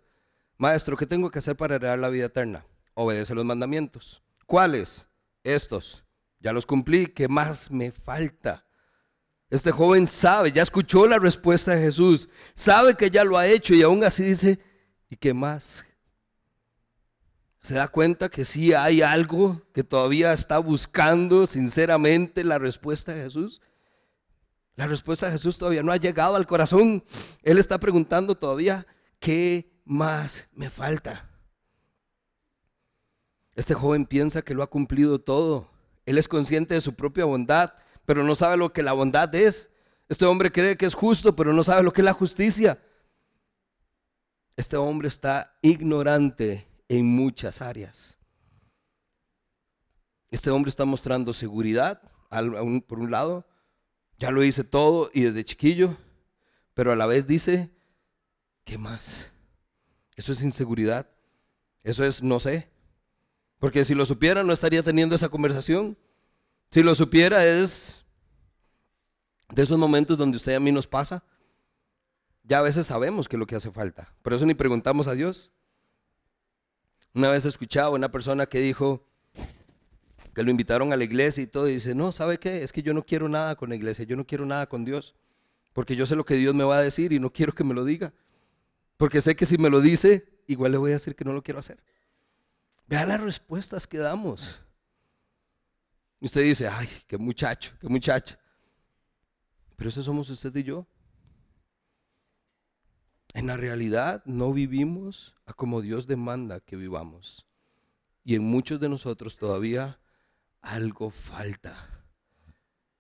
Maestro, 0.58 0.96
¿qué 0.98 1.06
tengo 1.06 1.32
que 1.32 1.40
hacer 1.40 1.56
para 1.56 1.76
heredar 1.76 2.00
la 2.00 2.10
vida 2.10 2.26
eterna? 2.26 2.66
Obedece 2.94 3.34
los 3.34 3.46
mandamientos. 3.46 4.22
¿Cuáles? 4.46 5.08
Estos. 5.44 6.04
Ya 6.40 6.54
los 6.54 6.66
cumplí. 6.66 7.08
¿Qué 7.08 7.28
más 7.28 7.72
me 7.72 7.92
falta? 7.92 8.66
Este 9.52 9.72
joven 9.72 10.08
sabe, 10.08 10.54
ya 10.54 10.64
escuchó 10.64 11.06
la 11.06 11.20
respuesta 11.20 11.76
de 11.76 11.82
Jesús, 11.82 12.30
sabe 12.56 12.96
que 12.96 13.12
ya 13.12 13.26
lo 13.26 13.38
ha 13.38 13.48
hecho 13.48 13.76
y 13.76 13.82
aún 13.82 14.02
así 14.02 14.24
dice, 14.24 14.60
¿y 15.10 15.18
qué 15.18 15.34
más? 15.34 15.86
Se 17.62 17.74
da 17.74 17.90
cuenta 17.90 18.30
que 18.30 18.46
sí 18.46 18.74
hay 18.74 19.02
algo 19.02 19.62
que 19.74 19.84
todavía 19.84 20.32
está 20.32 20.58
buscando 20.58 21.46
sinceramente 21.46 22.46
la 22.46 22.60
respuesta 22.60 23.14
de 23.14 23.24
Jesús. 23.24 23.62
La 24.78 24.88
respuesta 24.88 25.26
de 25.26 25.34
Jesús 25.34 25.58
todavía 25.58 25.84
no 25.84 25.92
ha 25.92 25.98
llegado 25.98 26.38
al 26.38 26.48
corazón. 26.48 27.04
Él 27.44 27.58
está 27.58 27.78
preguntando 27.78 28.36
todavía, 28.36 28.88
¿qué 29.22 29.72
más 29.86 30.50
me 30.52 30.70
falta? 30.70 31.30
Este 33.56 33.74
joven 33.74 34.06
piensa 34.06 34.42
que 34.42 34.54
lo 34.54 34.64
ha 34.64 34.70
cumplido 34.70 35.20
todo. 35.20 35.70
Él 36.06 36.18
es 36.18 36.28
consciente 36.28 36.74
de 36.74 36.82
su 36.82 36.96
propia 36.96 37.24
bondad, 37.24 37.74
pero 38.06 38.24
no 38.24 38.36
sabe 38.36 38.58
lo 38.58 38.74
que 38.74 38.84
la 38.84 38.92
bondad 38.92 39.34
es. 39.36 39.70
Este 40.10 40.26
hombre 40.26 40.52
cree 40.52 40.76
que 40.76 40.88
es 40.88 40.96
justo, 40.96 41.36
pero 41.36 41.54
no 41.54 41.64
sabe 41.64 41.84
lo 41.84 41.94
que 41.94 42.02
es 42.02 42.06
la 42.06 42.14
justicia. 42.14 42.82
Este 44.58 44.76
hombre 44.76 45.08
está 45.08 45.58
ignorante 45.62 46.68
en 46.90 47.06
muchas 47.06 47.62
áreas. 47.62 48.18
Este 50.32 50.50
hombre 50.50 50.70
está 50.70 50.86
mostrando 50.86 51.34
seguridad, 51.34 52.02
por 52.88 53.00
un 53.00 53.12
lado, 53.12 53.46
ya 54.18 54.32
lo 54.32 54.44
hice 54.44 54.64
todo 54.64 55.12
y 55.14 55.24
desde 55.24 55.44
chiquillo, 55.44 55.96
pero 56.74 56.92
a 56.92 56.96
la 56.96 57.06
vez 57.06 57.28
dice, 57.28 57.70
¿qué 58.64 58.78
más? 58.78 59.32
Eso 60.16 60.32
es 60.32 60.42
inseguridad, 60.42 61.10
eso 61.84 62.04
es 62.06 62.22
no 62.22 62.40
sé, 62.40 62.70
porque 63.62 63.86
si 63.86 63.94
lo 63.94 64.08
supiera 64.08 64.44
no 64.44 64.54
estaría 64.54 64.82
teniendo 64.82 65.14
esa 65.14 65.30
conversación. 65.30 65.96
Si 66.72 66.82
lo 66.82 66.96
supiera 66.96 67.46
es 67.46 68.04
de 69.52 69.62
esos 69.62 69.78
momentos 69.78 70.18
donde 70.18 70.38
usted 70.38 70.54
y 70.54 70.56
a 70.56 70.60
mí 70.60 70.72
nos 70.72 70.88
pasa. 70.88 71.24
Ya 72.44 72.58
a 72.58 72.64
veces 72.64 72.88
sabemos 72.88 73.28
que 73.28 73.36
es 73.36 73.40
lo 73.40 73.46
que 73.46 73.56
hace 73.56 73.70
falta. 73.70 74.16
Por 74.24 74.34
eso 74.34 74.48
ni 74.48 74.56
preguntamos 74.56 75.08
a 75.08 75.14
Dios. 75.14 75.52
Una 77.14 77.30
vez 77.30 77.46
escuchaba 77.46 77.90
a 77.90 77.92
una 77.92 78.10
persona 78.10 78.48
que 78.48 78.60
dijo 78.60 79.06
que 80.34 80.42
lo 80.42 80.50
invitaron 80.50 80.92
a 80.92 80.98
la 80.98 81.04
iglesia 81.04 81.44
y 81.44 81.48
todo, 81.48 81.70
y 81.70 81.74
dice, 81.74 81.94
no, 81.94 82.12
¿sabe 82.12 82.40
qué? 82.40 82.64
Es 82.64 82.72
que 82.72 82.82
yo 82.82 82.96
no 82.96 83.04
quiero 83.04 83.30
nada 83.30 83.56
con 83.56 83.70
la 83.70 83.76
iglesia, 83.76 84.06
yo 84.06 84.16
no 84.16 84.26
quiero 84.26 84.46
nada 84.46 84.68
con 84.68 84.86
Dios, 84.86 85.14
porque 85.74 85.96
yo 85.96 86.08
sé 86.08 86.16
lo 86.16 86.26
que 86.26 86.36
Dios 86.36 86.56
me 86.56 86.64
va 86.64 86.78
a 86.78 86.82
decir 86.82 87.14
y 87.14 87.20
no 87.20 87.32
quiero 87.32 87.54
que 87.54 87.66
me 87.66 87.76
lo 87.76 87.84
diga, 87.84 88.14
porque 89.02 89.20
sé 89.20 89.36
que 89.36 89.48
si 89.48 89.58
me 89.58 89.72
lo 89.72 89.82
dice, 89.82 90.44
igual 90.46 90.74
le 90.74 90.78
voy 90.78 90.92
a 90.92 90.94
decir 90.94 91.16
que 91.16 91.26
no 91.26 91.34
lo 91.34 91.42
quiero 91.42 91.60
hacer. 91.60 91.84
Vea 92.86 93.04
las 93.04 93.20
respuestas 93.20 93.88
que 93.88 93.98
damos. 93.98 94.62
usted 96.20 96.44
dice, 96.44 96.68
ay, 96.68 96.88
qué 97.08 97.18
muchacho, 97.18 97.74
qué 97.82 97.90
muchacha. 97.90 98.38
Pero 99.76 99.90
eso 99.90 100.04
somos 100.04 100.30
usted 100.30 100.56
y 100.56 100.62
yo. 100.62 100.86
En 103.34 103.48
la 103.48 103.58
realidad 103.58 104.22
no 104.26 104.54
vivimos 104.54 105.34
a 105.48 105.54
como 105.54 105.82
Dios 105.82 106.06
demanda 106.06 106.60
que 106.60 106.76
vivamos. 106.76 107.48
Y 108.24 108.36
en 108.36 108.44
muchos 108.44 108.80
de 108.80 108.88
nosotros 108.88 109.36
todavía 109.36 110.00
algo 110.62 111.10
falta. 111.10 112.06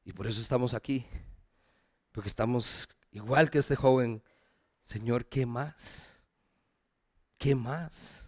Y 0.03 0.13
por 0.13 0.25
eso 0.25 0.41
estamos 0.41 0.73
aquí. 0.73 1.05
Porque 2.11 2.27
estamos 2.27 2.89
igual 3.11 3.51
que 3.51 3.59
este 3.59 3.75
joven. 3.75 4.23
Señor, 4.83 5.25
¿qué 5.25 5.45
más? 5.45 6.21
¿Qué 7.37 7.55
más? 7.55 8.27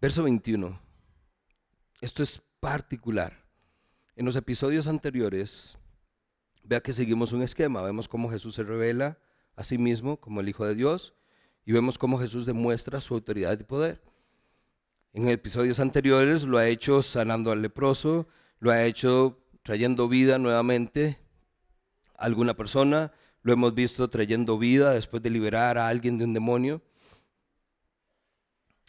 Verso 0.00 0.22
21. 0.24 0.80
Esto 2.00 2.22
es 2.22 2.42
particular. 2.60 3.44
En 4.16 4.26
los 4.26 4.36
episodios 4.36 4.86
anteriores, 4.86 5.78
vea 6.64 6.80
que 6.80 6.92
seguimos 6.92 7.32
un 7.32 7.42
esquema. 7.42 7.82
Vemos 7.82 8.08
cómo 8.08 8.30
Jesús 8.30 8.54
se 8.54 8.64
revela 8.64 9.18
a 9.56 9.62
sí 9.62 9.78
mismo 9.78 10.18
como 10.18 10.40
el 10.40 10.48
Hijo 10.48 10.66
de 10.66 10.74
Dios 10.74 11.14
y 11.64 11.72
vemos 11.72 11.98
cómo 11.98 12.18
Jesús 12.18 12.46
demuestra 12.46 13.00
su 13.00 13.14
autoridad 13.14 13.58
y 13.58 13.64
poder. 13.64 14.02
En 15.12 15.28
episodios 15.28 15.78
anteriores 15.78 16.42
lo 16.42 16.58
ha 16.58 16.66
hecho 16.66 17.02
sanando 17.02 17.52
al 17.52 17.62
leproso, 17.62 18.26
lo 18.58 18.70
ha 18.70 18.84
hecho 18.84 19.38
trayendo 19.62 20.08
vida 20.08 20.38
nuevamente 20.38 21.21
alguna 22.16 22.54
persona, 22.54 23.12
lo 23.42 23.52
hemos 23.52 23.74
visto 23.74 24.08
trayendo 24.08 24.58
vida 24.58 24.92
después 24.92 25.22
de 25.22 25.30
liberar 25.30 25.78
a 25.78 25.88
alguien 25.88 26.18
de 26.18 26.24
un 26.24 26.34
demonio. 26.34 26.82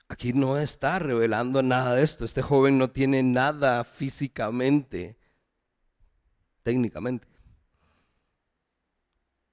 Aquí 0.07 0.31
no 0.33 0.57
está 0.57 0.99
revelando 0.99 1.63
nada 1.63 1.95
de 1.95 2.03
esto. 2.03 2.23
Este 2.23 2.41
joven 2.41 2.77
no 2.77 2.91
tiene 2.91 3.23
nada 3.23 3.83
físicamente, 3.83 5.17
técnicamente. 6.61 7.27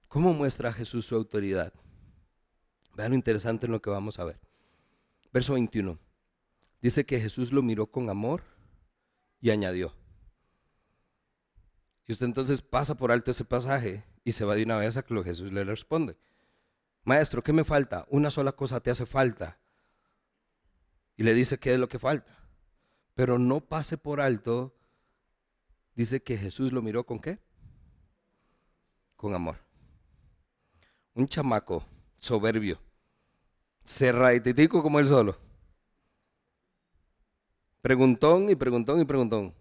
¿Cómo 0.09 0.35
muestra 0.35 0.73
Jesús 0.73 1.07
su 1.07 1.15
autoridad? 1.15 1.73
Vean 2.95 3.13
lo 3.13 3.17
interesante 3.17 3.67
en 3.67 3.73
lo 3.73 3.81
que 3.81 3.91
vamos 3.91 4.19
a 4.19 4.25
ver. 4.25 4.41
Verso 5.33 5.55
21. 5.55 5.99
Dice 6.83 7.07
que 7.07 7.21
Jesús 7.21 7.53
lo 7.53 7.63
miró 7.63 7.87
con 7.87 8.11
amor 8.11 8.43
y 9.41 9.51
añadió. 9.51 9.95
Y 12.11 12.13
usted 12.13 12.27
entonces 12.27 12.61
pasa 12.61 12.97
por 12.97 13.13
alto 13.13 13.31
ese 13.31 13.45
pasaje 13.45 14.03
y 14.25 14.33
se 14.33 14.45
va 14.45 14.57
de 14.57 14.65
una 14.65 14.77
vez 14.77 14.97
a 14.97 15.03
que 15.05 15.15
lo 15.15 15.23
Jesús 15.23 15.53
le 15.53 15.63
responde. 15.63 16.17
Maestro, 17.05 17.41
¿qué 17.41 17.53
me 17.53 17.63
falta? 17.63 18.05
Una 18.11 18.33
sola 18.33 18.51
cosa 18.51 18.81
te 18.81 18.91
hace 18.91 19.07
falta 19.07 19.61
y 21.17 21.23
le 21.23 21.35
dice 21.35 21.59
qué 21.59 21.73
es 21.73 21.79
lo 21.79 21.89
que 21.89 22.01
falta. 22.01 22.37
Pero 23.15 23.39
no 23.39 23.61
pase 23.61 23.97
por 23.97 24.21
alto, 24.21 24.75
dice 25.95 26.21
que 26.21 26.37
Jesús 26.37 26.73
lo 26.73 26.83
miró 26.83 27.07
con 27.07 27.21
qué? 27.21 27.39
Con 29.15 29.33
amor. 29.33 29.59
Un 31.15 31.29
chamaco 31.29 31.87
soberbio, 32.19 32.81
cerraditico 33.85 34.83
como 34.83 34.99
él 34.99 35.07
solo. 35.07 35.39
Preguntón 37.81 38.51
y 38.51 38.57
preguntón 38.57 39.01
y 39.01 39.05
preguntón. 39.05 39.60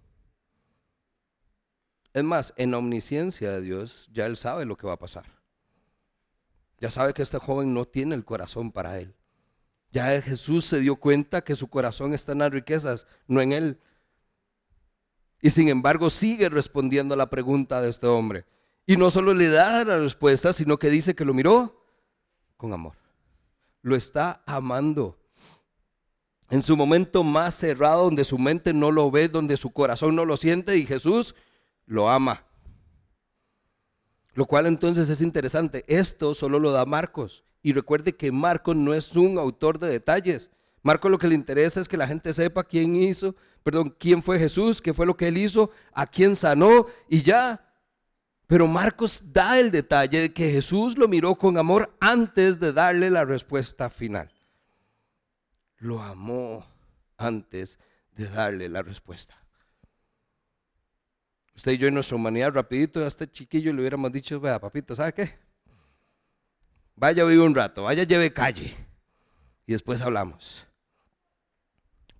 Es 2.20 2.26
más, 2.26 2.54
en 2.58 2.74
omnisciencia 2.74 3.50
de 3.50 3.62
Dios 3.62 4.10
ya 4.12 4.26
él 4.26 4.36
sabe 4.36 4.66
lo 4.66 4.76
que 4.76 4.86
va 4.86 4.94
a 4.94 5.00
pasar. 5.00 5.24
Ya 6.78 6.90
sabe 6.90 7.14
que 7.14 7.22
este 7.22 7.38
joven 7.38 7.74
no 7.74 7.86
tiene 7.86 8.14
el 8.14 8.26
corazón 8.26 8.74
para 8.74 9.00
él. 9.00 9.16
Ya 9.94 10.22
Jesús 10.22 10.66
se 10.66 10.82
dio 10.82 10.98
cuenta 10.98 11.46
que 11.46 11.56
su 11.56 11.70
corazón 11.70 12.14
está 12.14 12.34
en 12.34 12.40
las 12.40 12.52
riquezas, 12.52 13.08
no 13.26 13.40
en 13.40 13.54
él. 13.54 13.80
Y 15.42 15.52
sin 15.52 15.70
embargo 15.70 16.10
sigue 16.10 16.50
respondiendo 16.50 17.14
a 17.14 17.18
la 17.18 17.30
pregunta 17.30 17.82
de 17.82 17.90
este 17.90 18.08
hombre. 18.08 18.46
Y 18.86 18.98
no 18.98 19.12
solo 19.12 19.34
le 19.34 19.48
da 19.48 19.86
la 19.86 19.98
respuesta, 19.98 20.52
sino 20.52 20.78
que 20.78 20.90
dice 20.90 21.16
que 21.16 21.24
lo 21.24 21.34
miró 21.34 21.86
con 22.58 22.74
amor. 22.74 22.98
Lo 23.82 23.96
está 23.96 24.44
amando. 24.46 25.18
En 26.50 26.64
su 26.64 26.76
momento 26.76 27.24
más 27.24 27.56
cerrado, 27.56 28.04
donde 28.04 28.26
su 28.26 28.38
mente 28.38 28.74
no 28.74 28.92
lo 28.92 29.10
ve, 29.10 29.30
donde 29.30 29.56
su 29.56 29.72
corazón 29.72 30.18
no 30.18 30.26
lo 30.26 30.36
siente, 30.36 30.76
y 30.76 30.86
Jesús 30.86 31.34
lo 31.89 32.08
ama. 32.10 32.45
Lo 34.34 34.45
cual 34.45 34.67
entonces 34.67 35.10
es 35.10 35.21
interesante. 35.21 35.84
Esto 35.88 36.34
solo 36.34 36.60
lo 36.60 36.71
da 36.71 36.86
Marcos. 36.86 37.43
Y 37.62 37.73
recuerde 37.73 38.15
que 38.15 38.32
Marcos 38.32 38.78
no 38.78 38.93
es 38.93 39.15
un 39.17 39.38
autor 39.38 39.80
de 39.80 39.89
detalles. 39.89 40.49
Marcos 40.82 41.12
lo 41.12 41.17
que 41.17 41.28
le 41.28 41.36
interesa 41.36 41.82
es 41.82 41.89
que 41.89 41.97
la 41.97 42.08
gente 42.08 42.32
sepa 42.32 42.63
quién 42.63 42.95
hizo, 42.95 43.36
perdón, 43.63 43.93
quién 43.99 44.23
fue 44.23 44.39
Jesús, 44.39 44.82
qué 44.82 44.93
fue 44.93 45.06
lo 45.06 45.17
que 45.17 45.28
él 45.28 45.38
hizo, 45.38 45.71
a 45.91 46.06
quién 46.06 46.38
sanó 46.38 46.86
y 47.10 47.21
ya. 47.21 47.60
Pero 48.47 48.67
Marcos 48.67 49.34
da 49.34 49.60
el 49.60 49.71
detalle 49.71 50.21
de 50.21 50.34
que 50.34 50.52
Jesús 50.52 50.97
lo 50.97 51.08
miró 51.08 51.36
con 51.36 51.58
amor 51.58 51.91
antes 51.99 52.60
de 52.60 52.71
darle 52.71 53.10
la 53.10 53.25
respuesta 53.25 53.89
final. 53.89 54.32
Lo 55.80 56.02
amó 56.02 56.65
antes 57.17 57.80
de 58.15 58.28
darle 58.30 58.69
la 58.69 58.84
respuesta. 58.84 59.38
Usted 61.60 61.74
y 61.74 61.78
yo 61.78 61.89
en 61.89 61.93
nuestra 61.93 62.15
humanidad, 62.15 62.54
rapidito, 62.54 63.04
a 63.04 63.08
este 63.08 63.30
chiquillo 63.30 63.74
le 63.74 63.82
hubiéramos 63.82 64.13
dicho, 64.13 64.39
vea, 64.39 64.62
papito, 64.62 64.95
¿sabe 64.95 65.12
qué? 65.12 65.36
Vaya, 66.95 67.26
vive 67.26 67.43
un 67.43 67.54
rato, 67.54 67.84
vaya, 67.84 68.04
lleve 68.04 68.32
calle. 68.32 68.74
Y 69.67 69.74
después 69.74 70.00
hablamos. 70.00 70.65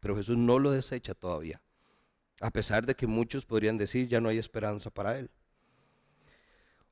Pero 0.02 0.18
Jesús 0.18 0.36
no 0.36 0.60
lo 0.60 0.72
desecha 0.72 1.14
todavía. 1.14 1.62
A 2.42 2.52
pesar 2.52 2.86
de 2.86 2.96
que 2.96 3.08
muchos 3.08 3.46
podrían 3.46 3.78
decir, 3.78 4.10
ya 4.10 4.20
no 4.20 4.28
hay 4.28 4.40
esperanza 4.40 4.90
para 4.90 5.18
él. 5.18 5.30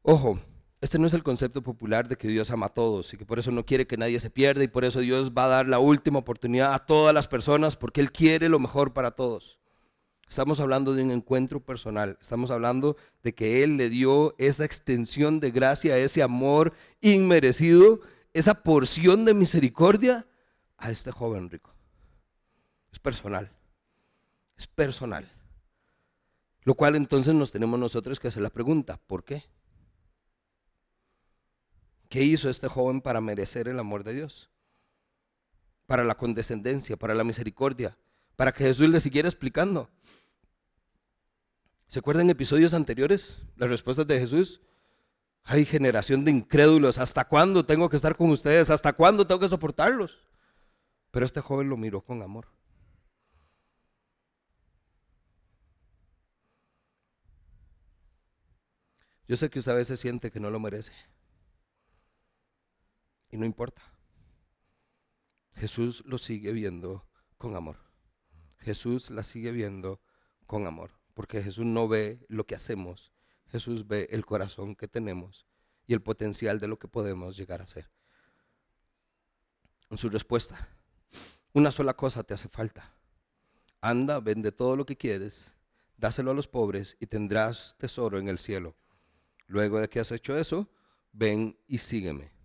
Ojo, 0.01 0.39
este 0.79 0.97
no 0.97 1.07
es 1.07 1.13
el 1.13 1.23
concepto 1.23 1.61
popular 1.61 2.07
de 2.07 2.15
que 2.15 2.29
Dios 2.29 2.49
ama 2.49 2.67
a 2.67 2.73
todos 2.73 3.13
y 3.13 3.17
que 3.17 3.25
por 3.25 3.39
eso 3.39 3.51
no 3.51 3.65
quiere 3.65 3.87
que 3.87 3.97
nadie 3.97 4.21
se 4.21 4.29
pierda 4.29 4.63
y 4.63 4.69
por 4.69 4.85
eso 4.85 5.01
Dios 5.01 5.33
va 5.37 5.43
a 5.43 5.49
dar 5.49 5.67
la 5.67 5.79
última 5.79 6.19
oportunidad 6.19 6.73
a 6.73 6.85
todas 6.85 7.13
las 7.13 7.27
personas 7.27 7.75
porque 7.75 7.99
Él 7.99 8.13
quiere 8.13 8.47
lo 8.47 8.57
mejor 8.57 8.93
para 8.93 9.11
todos. 9.11 9.56
Estamos 10.27 10.59
hablando 10.59 10.93
de 10.93 11.03
un 11.03 11.11
encuentro 11.11 11.61
personal, 11.61 12.17
estamos 12.19 12.51
hablando 12.51 12.97
de 13.23 13.33
que 13.33 13.63
Él 13.63 13.77
le 13.77 13.89
dio 13.89 14.35
esa 14.37 14.65
extensión 14.65 15.39
de 15.39 15.51
gracia, 15.51 15.97
ese 15.97 16.21
amor 16.21 16.73
inmerecido, 16.99 18.01
esa 18.33 18.61
porción 18.61 19.23
de 19.23 19.33
misericordia 19.33 20.27
a 20.77 20.91
este 20.91 21.11
joven 21.11 21.49
rico. 21.49 21.73
Es 22.91 22.99
personal, 22.99 23.51
es 24.57 24.67
personal. 24.67 25.31
Lo 26.63 26.75
cual 26.75 26.97
entonces 26.97 27.33
nos 27.33 27.51
tenemos 27.53 27.79
nosotros 27.79 28.19
que 28.19 28.27
hacer 28.27 28.43
la 28.43 28.49
pregunta, 28.49 28.99
¿por 29.07 29.23
qué? 29.23 29.45
¿Qué 32.09 32.23
hizo 32.23 32.49
este 32.49 32.67
joven 32.67 32.99
para 32.99 33.21
merecer 33.21 33.69
el 33.69 33.79
amor 33.79 34.03
de 34.03 34.13
Dios? 34.13 34.49
Para 35.85 36.03
la 36.03 36.15
condescendencia, 36.15 36.97
para 36.97 37.15
la 37.15 37.23
misericordia, 37.23 37.97
para 38.37 38.53
que 38.53 38.63
Jesús 38.63 38.87
le 38.87 39.01
siguiera 39.01 39.27
explicando. 39.27 39.89
¿Se 41.89 41.99
acuerdan 41.99 42.29
episodios 42.29 42.73
anteriores? 42.73 43.41
Las 43.57 43.69
respuestas 43.69 44.07
de 44.07 44.19
Jesús. 44.19 44.61
Hay 45.43 45.65
generación 45.65 46.23
de 46.23 46.31
incrédulos. 46.31 46.99
¿Hasta 46.99 47.25
cuándo 47.25 47.65
tengo 47.65 47.89
que 47.89 47.95
estar 47.95 48.15
con 48.15 48.29
ustedes? 48.29 48.69
¿Hasta 48.69 48.93
cuándo 48.93 49.25
tengo 49.25 49.41
que 49.41 49.49
soportarlos? 49.49 50.19
Pero 51.11 51.25
este 51.25 51.41
joven 51.41 51.67
lo 51.67 51.77
miró 51.77 52.01
con 52.01 52.21
amor. 52.21 52.47
Yo 59.27 59.35
sé 59.35 59.49
que 59.49 59.59
usted 59.59 59.71
a 59.71 59.75
veces 59.75 59.99
siente 59.99 60.31
que 60.31 60.39
no 60.39 60.51
lo 60.51 60.59
merece. 60.59 60.93
Y 63.31 63.37
no 63.37 63.45
importa. 63.45 63.81
Jesús 65.55 66.03
lo 66.05 66.17
sigue 66.17 66.51
viendo 66.51 67.09
con 67.37 67.55
amor. 67.55 67.86
Jesús 68.67 69.09
la 69.11 69.23
sigue 69.23 69.53
viendo 69.53 70.01
con 70.45 70.67
amor. 70.67 70.91
Porque 71.13 71.41
Jesús 71.41 71.65
no 71.65 71.87
ve 71.87 72.19
lo 72.27 72.45
que 72.45 72.53
hacemos. 72.53 73.13
Jesús 73.49 73.87
ve 73.87 74.09
el 74.11 74.25
corazón 74.25 74.75
que 74.75 74.89
tenemos 74.89 75.47
y 75.87 75.93
el 75.93 76.01
potencial 76.01 76.59
de 76.59 76.67
lo 76.67 76.77
que 76.77 76.89
podemos 76.89 77.37
llegar 77.37 77.61
a 77.61 77.67
ser. 77.67 77.89
En 79.89 79.97
su 79.97 80.09
respuesta, 80.09 80.67
una 81.53 81.71
sola 81.71 81.93
cosa 81.93 82.23
te 82.23 82.33
hace 82.33 82.49
falta. 82.49 82.93
Anda, 83.79 84.19
vende 84.19 84.51
todo 84.51 84.75
lo 84.75 84.85
que 84.85 84.97
quieres, 84.97 85.53
dáselo 85.95 86.31
a 86.31 86.33
los 86.33 86.49
pobres 86.49 86.97
y 86.99 87.07
tendrás 87.07 87.77
tesoro 87.77 88.19
en 88.19 88.27
el 88.27 88.37
cielo. 88.37 88.75
Luego 89.45 89.79
de 89.79 89.87
que 89.87 90.01
has 90.01 90.11
hecho 90.11 90.37
eso, 90.37 90.69
ven 91.13 91.57
y 91.69 91.77
sígueme. 91.77 92.36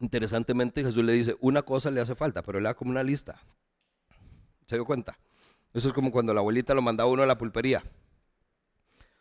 Interesantemente 0.00 0.82
Jesús 0.82 1.04
le 1.04 1.12
dice, 1.12 1.36
una 1.40 1.62
cosa 1.62 1.90
le 1.90 2.00
hace 2.00 2.14
falta, 2.14 2.42
pero 2.42 2.60
le 2.60 2.68
da 2.68 2.74
como 2.74 2.90
una 2.90 3.02
lista. 3.02 3.40
¿Se 4.66 4.76
dio 4.76 4.84
cuenta? 4.84 5.18
Eso 5.72 5.88
es 5.88 5.94
como 5.94 6.10
cuando 6.10 6.34
la 6.34 6.40
abuelita 6.40 6.74
lo 6.74 6.82
mandaba 6.82 7.10
uno 7.10 7.22
a 7.22 7.26
la 7.26 7.38
pulpería. 7.38 7.82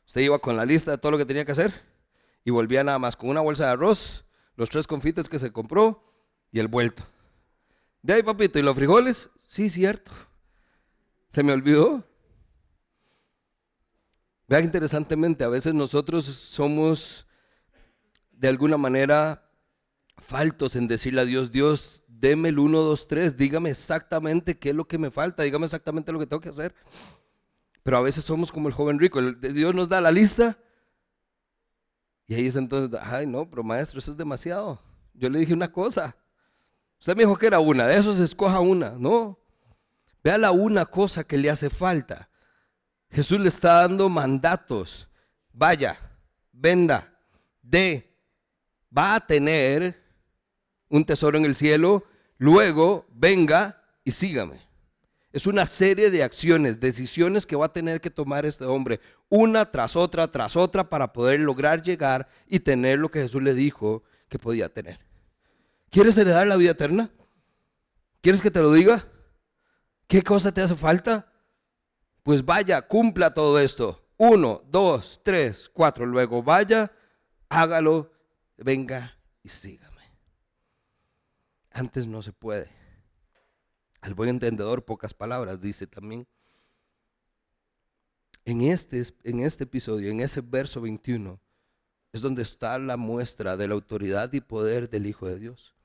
Usted 0.06 0.22
iba 0.22 0.40
con 0.40 0.58
la 0.58 0.66
lista 0.66 0.92
de 0.92 0.98
todo 0.98 1.12
lo 1.12 1.18
que 1.18 1.26
tenía 1.26 1.46
que 1.46 1.52
hacer 1.52 1.74
y 2.44 2.52
volvía 2.52 2.84
nada 2.84 3.00
más 3.00 3.16
con 3.16 3.30
una 3.30 3.42
bolsa 3.42 3.66
de 3.66 3.72
arroz, 3.72 4.26
los 4.56 4.70
tres 4.70 4.88
confites 4.88 5.30
que 5.30 5.40
se 5.40 5.52
compró 5.52 6.14
y 6.52 6.60
el 6.60 6.68
vuelto. 6.68 7.04
De 8.02 8.14
ahí, 8.14 8.24
papito, 8.24 8.60
¿y 8.60 8.62
los 8.62 8.76
frijoles? 8.76 9.30
Sí, 9.48 9.70
cierto. 9.70 10.12
Se 11.30 11.44
me 11.44 11.52
olvidó. 11.52 12.08
Vean 14.48 14.64
interesantemente, 14.64 15.44
a 15.44 15.50
veces 15.50 15.74
nosotros 15.74 16.26
somos 16.26 17.26
de 18.32 18.48
alguna 18.48 18.78
manera 18.78 19.45
faltos 20.18 20.76
en 20.76 20.88
decirle 20.88 21.22
a 21.22 21.26
Dios, 21.26 21.52
Dios, 21.52 22.04
deme 22.08 22.50
el 22.50 22.60
1, 22.60 22.78
2, 22.78 23.08
3, 23.08 23.38
dígame 23.38 23.70
exactamente 23.70 24.58
qué 24.58 24.70
es 24.70 24.76
lo 24.76 24.88
que 24.88 24.98
me 24.98 25.12
falta, 25.12 25.44
dígame 25.44 25.66
exactamente 25.66 26.12
lo 26.12 26.20
que 26.20 26.28
tengo 26.28 26.42
que 26.42 26.50
hacer. 26.50 26.74
Pero 27.84 27.98
a 27.98 28.02
veces 28.02 28.24
somos 28.24 28.52
como 28.52 28.68
el 28.68 28.74
joven 28.74 29.00
rico, 29.00 29.22
Dios 29.22 29.76
nos 29.76 29.90
da 29.90 30.02
la 30.02 30.12
lista 30.12 30.58
y 32.28 32.36
ahí 32.36 32.48
es 32.48 32.56
entonces, 32.56 33.00
ay 33.04 33.28
no, 33.28 33.50
pero 33.50 33.64
maestro, 33.64 34.00
eso 34.00 34.12
es 34.12 34.18
demasiado. 34.18 34.82
Yo 35.14 35.30
le 35.30 35.40
dije 35.40 35.54
una 35.54 35.72
cosa, 35.72 36.16
usted 37.00 37.16
me 37.16 37.24
dijo 37.24 37.38
que 37.38 37.48
era 37.48 37.60
una, 37.60 37.88
de 37.88 37.98
esos 37.98 38.20
escoja 38.20 38.60
una, 38.60 38.92
no. 38.92 39.40
Vea 40.24 40.38
la 40.40 40.52
una 40.52 40.88
cosa 40.88 41.24
que 41.24 41.38
le 41.38 41.52
hace 41.52 41.70
falta. 41.70 42.30
Jesús 43.12 43.40
le 43.40 43.48
está 43.48 43.82
dando 43.82 44.10
mandatos. 44.10 45.08
Vaya, 45.54 45.98
venda, 46.52 47.16
dé, 47.62 48.18
va 48.96 49.16
a 49.16 49.26
tener 49.26 50.05
un 50.90 51.06
tesoro 51.06 51.38
en 51.38 51.46
el 51.46 51.56
cielo, 51.56 52.04
luego 52.38 53.06
venga 53.12 53.82
y 54.04 54.12
sígame. 54.12 54.60
Es 55.32 55.48
una 55.48 55.66
serie 55.66 56.12
de 56.12 56.24
acciones, 56.24 56.80
decisiones 56.80 57.46
que 57.46 57.58
va 57.58 57.66
a 57.66 57.74
tener 57.74 58.00
que 58.00 58.10
tomar 58.10 58.46
este 58.46 58.64
hombre, 58.64 59.02
una 59.28 59.70
tras 59.70 59.96
otra, 59.98 60.32
tras 60.32 60.56
otra, 60.56 60.90
para 60.90 61.12
poder 61.12 61.42
lograr 61.42 61.82
llegar 61.82 62.30
y 62.48 62.60
tener 62.60 63.00
lo 63.00 63.12
que 63.12 63.22
Jesús 63.22 63.44
le 63.44 63.54
dijo 63.54 64.04
que 64.30 64.40
podía 64.40 64.70
tener. 64.70 65.00
¿Quieres 65.90 66.18
heredar 66.18 66.48
la 66.48 66.56
vida 66.56 66.72
eterna? 66.72 67.10
¿Quieres 68.22 68.42
que 68.42 68.52
te 68.52 68.62
lo 68.62 68.72
diga? 68.72 69.06
¿Qué 70.08 70.22
cosa 70.22 70.54
te 70.54 70.62
hace 70.62 70.76
falta? 70.76 71.32
Pues 72.24 72.44
vaya, 72.44 72.82
cumpla 72.82 73.34
todo 73.34 73.60
esto. 73.60 74.02
Uno, 74.18 74.62
dos, 74.70 75.20
tres, 75.24 75.70
cuatro. 75.72 76.06
Luego 76.06 76.42
vaya, 76.42 76.92
hágalo, 77.50 78.12
venga 78.58 79.18
y 79.44 79.50
sígame. 79.50 79.95
Antes 81.76 82.08
no 82.08 82.22
se 82.22 82.32
puede. 82.32 82.70
Al 84.00 84.14
buen 84.14 84.30
entendedor, 84.30 84.86
pocas 84.86 85.14
palabras, 85.14 85.60
dice 85.60 85.88
también. 85.88 86.26
En 88.46 88.62
este, 88.62 89.04
en 89.26 89.42
este 89.42 89.66
episodio, 89.66 90.10
en 90.10 90.22
ese 90.22 90.40
verso 90.40 90.80
21, 90.80 91.38
es 92.14 92.22
donde 92.22 92.44
está 92.44 92.80
la 92.80 92.96
muestra 92.96 93.58
de 93.58 93.68
la 93.68 93.74
autoridad 93.74 94.32
y 94.32 94.40
poder 94.40 94.90
del 94.90 95.06
Hijo 95.06 95.28
de 95.28 95.38
Dios. 95.38 95.76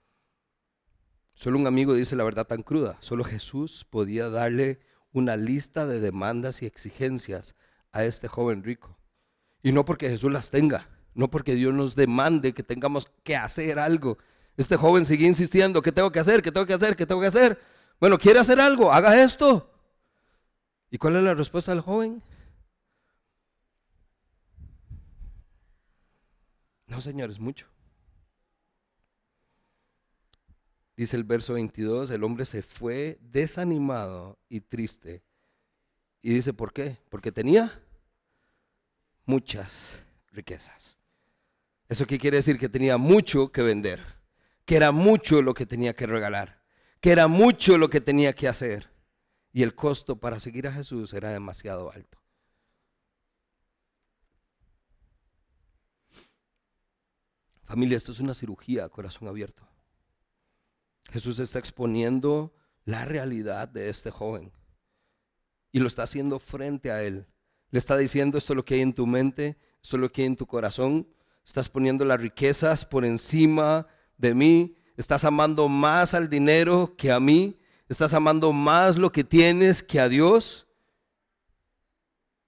Solo 1.35 1.59
un 1.59 1.67
amigo 1.67 1.95
dice 1.95 2.15
la 2.15 2.23
verdad 2.23 2.47
tan 2.47 2.63
cruda. 2.63 2.97
Solo 3.01 3.25
Jesús 3.25 3.85
podía 3.91 4.29
darle 4.29 4.79
una 5.11 5.37
lista 5.37 5.89
de 5.89 5.99
demandas 5.99 6.63
y 6.63 6.67
exigencias 6.67 7.57
a 7.91 8.05
este 8.05 8.29
joven 8.29 8.63
rico. 8.63 8.97
Y 9.61 9.73
no 9.73 9.85
porque 9.85 10.09
Jesús 10.09 10.31
las 10.31 10.53
tenga, 10.53 10.89
no 11.15 11.31
porque 11.31 11.57
Dios 11.57 11.75
nos 11.75 11.97
demande 11.97 12.55
que 12.55 12.63
tengamos 12.63 13.11
que 13.25 13.35
hacer 13.35 13.81
algo, 13.81 14.19
este 14.61 14.77
joven 14.77 15.05
sigue 15.05 15.27
insistiendo, 15.27 15.81
¿qué 15.81 15.93
tengo 15.93 16.13
que 16.13 16.21
hacer? 16.21 16.43
¿Qué 16.43 16.53
tengo 16.53 16.67
que 16.67 16.75
hacer? 16.75 16.97
¿Qué 16.97 17.07
tengo 17.07 17.21
que 17.21 17.27
hacer? 17.27 17.59
Bueno, 17.99 18.19
¿quiere 18.19 18.41
hacer 18.41 18.61
algo? 18.61 18.93
Haga 18.93 19.23
esto. 19.23 19.71
¿Y 20.91 20.99
cuál 20.99 21.17
es 21.17 21.23
la 21.23 21.35
respuesta 21.35 21.73
del 21.73 21.81
joven? 21.81 22.23
No, 26.87 27.01
señor, 27.01 27.31
es 27.31 27.39
mucho. 27.39 27.67
Dice 30.97 31.17
el 31.17 31.25
verso 31.25 31.55
22, 31.55 32.11
el 32.11 32.25
hombre 32.25 32.45
se 32.45 32.63
fue 32.63 33.19
desanimado 33.23 34.39
y 34.49 34.61
triste. 34.61 35.23
Y 36.21 36.35
dice, 36.35 36.53
¿por 36.53 36.73
qué? 36.73 36.99
Porque 37.09 37.33
tenía 37.33 37.81
muchas 39.25 40.03
riquezas. 40.33 40.99
¿Eso 41.89 42.07
qué 42.07 42.19
quiere 42.19 42.37
decir? 42.37 42.59
Que 42.59 42.69
tenía 42.69 42.99
mucho 42.99 43.51
que 43.51 43.63
vender 43.63 44.20
que 44.71 44.77
era 44.77 44.93
mucho 44.93 45.43
lo 45.43 45.53
que 45.53 45.67
tenía 45.67 45.97
que 45.97 46.07
regalar, 46.07 46.63
que 47.01 47.11
era 47.11 47.27
mucho 47.27 47.77
lo 47.77 47.91
que 47.91 48.01
tenía 48.01 48.35
que 48.35 48.47
hacer. 48.47 48.89
Y 49.53 49.65
el 49.65 49.75
costo 49.75 50.21
para 50.21 50.39
seguir 50.39 50.69
a 50.69 50.73
Jesús 50.73 51.13
era 51.13 51.31
demasiado 51.31 51.91
alto. 51.91 52.23
Familia, 57.65 57.97
esto 57.97 58.13
es 58.13 58.21
una 58.21 58.33
cirugía 58.33 58.85
a 58.85 58.89
corazón 58.89 59.27
abierto. 59.27 59.69
Jesús 61.11 61.41
está 61.41 61.59
exponiendo 61.59 62.55
la 62.85 63.05
realidad 63.05 63.67
de 63.67 63.89
este 63.89 64.13
joven 64.13 64.53
y 65.73 65.81
lo 65.81 65.89
está 65.89 66.05
haciendo 66.05 66.39
frente 66.39 66.93
a 66.93 67.03
él. 67.03 67.27
Le 67.71 67.79
está 67.81 67.97
diciendo 67.97 68.39
esto 68.39 68.53
es 68.53 68.57
lo 68.57 68.65
que 68.65 68.75
hay 68.75 68.83
en 68.83 68.95
tu 68.95 69.09
mente, 69.09 69.59
esto 69.83 69.97
es 69.97 70.01
lo 70.01 70.13
que 70.13 70.23
hay 70.23 70.29
en 70.29 70.37
tu 70.37 70.47
corazón. 70.47 71.09
Estás 71.45 71.69
poniendo 71.69 72.05
las 72.05 72.21
riquezas 72.21 72.85
por 72.85 73.05
encima 73.05 73.89
de 74.21 74.35
mí. 74.35 74.77
Estás 74.97 75.25
amando 75.25 75.69
más 75.69 76.15
al 76.15 76.29
dinero 76.29 76.95
que 76.97 77.11
a 77.11 77.19
mí. 77.19 77.59
Estás 77.89 78.13
amando 78.15 78.53
más 78.53 78.97
lo 78.97 79.11
que 79.11 79.25
tienes 79.25 79.83
que 79.83 79.99
a 79.99 80.09
Dios. 80.09 80.67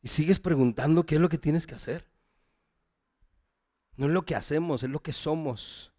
Y 0.02 0.08
sigues 0.08 0.38
preguntando 0.38 1.04
qué 1.04 1.16
es 1.16 1.20
lo 1.20 1.28
que 1.28 1.38
tienes 1.38 1.66
que 1.66 1.74
hacer. 1.74 2.06
No 3.96 4.06
es 4.06 4.12
lo 4.12 4.22
que 4.22 4.34
hacemos, 4.34 4.82
es 4.82 4.90
lo 4.90 5.02
que 5.02 5.12
somos. 5.12 5.92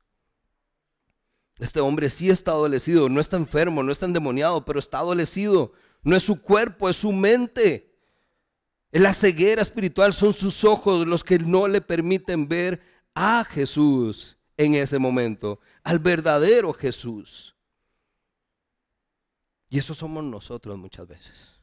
Este 1.59 1.79
hombre 1.79 2.09
sí 2.09 2.29
está 2.29 2.51
adolecido, 2.51 3.09
no 3.09 3.19
está 3.19 3.37
enfermo, 3.37 3.83
no 3.83 3.91
está 3.91 4.05
endemoniado, 4.05 4.65
pero 4.65 4.79
está 4.79 4.99
adolecido. 4.99 5.73
No 6.01 6.15
es 6.15 6.23
su 6.23 6.41
cuerpo, 6.41 6.89
es 6.89 6.97
su 6.97 7.11
mente. 7.11 7.95
Es 8.91 9.01
la 9.01 9.13
ceguera 9.13 9.61
espiritual, 9.61 10.13
son 10.13 10.33
sus 10.33 10.63
ojos 10.63 11.07
los 11.07 11.23
que 11.23 11.39
no 11.39 11.67
le 11.67 11.81
permiten 11.81 12.47
ver 12.47 12.81
a 13.15 13.43
Jesús 13.43 14.37
en 14.57 14.75
ese 14.75 14.99
momento, 14.99 15.59
al 15.83 15.99
verdadero 15.99 16.73
Jesús. 16.73 17.55
Y 19.69 19.79
eso 19.79 19.93
somos 19.93 20.23
nosotros 20.23 20.77
muchas 20.77 21.07
veces. 21.07 21.59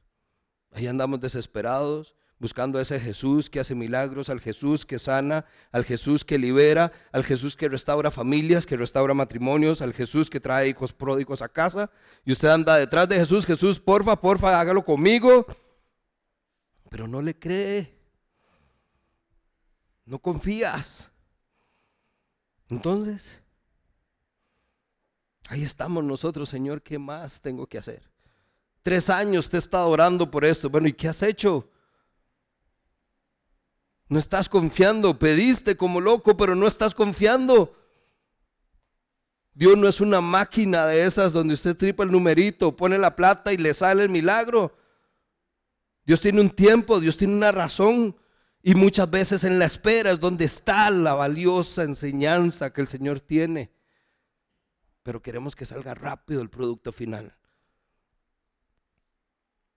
Ahí 0.72 0.86
andamos 0.86 1.20
desesperados, 1.20 2.14
buscando 2.40 2.78
a 2.78 2.82
ese 2.82 2.98
Jesús 2.98 3.50
que 3.50 3.60
hace 3.60 3.74
milagros, 3.74 4.30
al 4.30 4.40
Jesús 4.40 4.86
que 4.86 4.98
sana, 4.98 5.44
al 5.70 5.84
Jesús 5.84 6.24
que 6.24 6.38
libera, 6.38 6.90
al 7.12 7.22
Jesús 7.22 7.54
que 7.54 7.68
restaura 7.68 8.10
familias, 8.10 8.66
que 8.66 8.76
restaura 8.76 9.14
matrimonios, 9.14 9.82
al 9.82 9.92
Jesús 9.92 10.30
que 10.30 10.40
trae 10.40 10.68
hijos 10.68 10.92
pródigos 10.92 11.42
a 11.42 11.48
casa. 11.48 11.90
Y 12.24 12.32
usted 12.32 12.48
anda 12.48 12.76
detrás 12.76 13.08
de 13.08 13.16
Jesús, 13.16 13.44
Jesús, 13.44 13.78
porfa, 13.78 14.16
porfa, 14.16 14.58
hágalo 14.58 14.84
conmigo. 14.84 15.46
Pero 16.88 17.06
no 17.06 17.20
le 17.20 17.38
cree. 17.38 17.94
No 20.06 20.18
confías. 20.18 21.09
Entonces, 22.70 23.40
ahí 25.48 25.64
estamos 25.64 26.04
nosotros, 26.04 26.48
Señor, 26.48 26.82
¿qué 26.82 26.98
más 26.98 27.40
tengo 27.40 27.66
que 27.66 27.78
hacer? 27.78 28.08
Tres 28.82 29.10
años 29.10 29.50
te 29.50 29.56
he 29.56 29.58
estado 29.58 29.88
orando 29.88 30.30
por 30.30 30.44
esto. 30.44 30.70
Bueno, 30.70 30.88
¿y 30.88 30.92
qué 30.92 31.08
has 31.08 31.22
hecho? 31.22 31.68
No 34.08 34.18
estás 34.18 34.48
confiando, 34.48 35.18
pediste 35.18 35.76
como 35.76 36.00
loco, 36.00 36.36
pero 36.36 36.54
no 36.54 36.66
estás 36.66 36.94
confiando. 36.94 37.76
Dios 39.52 39.76
no 39.76 39.88
es 39.88 40.00
una 40.00 40.20
máquina 40.20 40.86
de 40.86 41.04
esas 41.04 41.32
donde 41.32 41.54
usted 41.54 41.76
tripa 41.76 42.04
el 42.04 42.12
numerito, 42.12 42.74
pone 42.74 42.96
la 42.98 43.14
plata 43.14 43.52
y 43.52 43.56
le 43.56 43.74
sale 43.74 44.04
el 44.04 44.08
milagro. 44.08 44.76
Dios 46.04 46.20
tiene 46.20 46.40
un 46.40 46.50
tiempo, 46.50 46.98
Dios 47.00 47.16
tiene 47.16 47.34
una 47.34 47.52
razón. 47.52 48.16
Y 48.62 48.74
muchas 48.74 49.10
veces 49.10 49.44
en 49.44 49.58
la 49.58 49.64
espera 49.64 50.10
es 50.10 50.20
donde 50.20 50.44
está 50.44 50.90
la 50.90 51.14
valiosa 51.14 51.82
enseñanza 51.82 52.72
que 52.72 52.82
el 52.82 52.86
Señor 52.86 53.20
tiene. 53.20 53.70
Pero 55.02 55.22
queremos 55.22 55.56
que 55.56 55.64
salga 55.64 55.94
rápido 55.94 56.42
el 56.42 56.50
producto 56.50 56.92
final. 56.92 57.34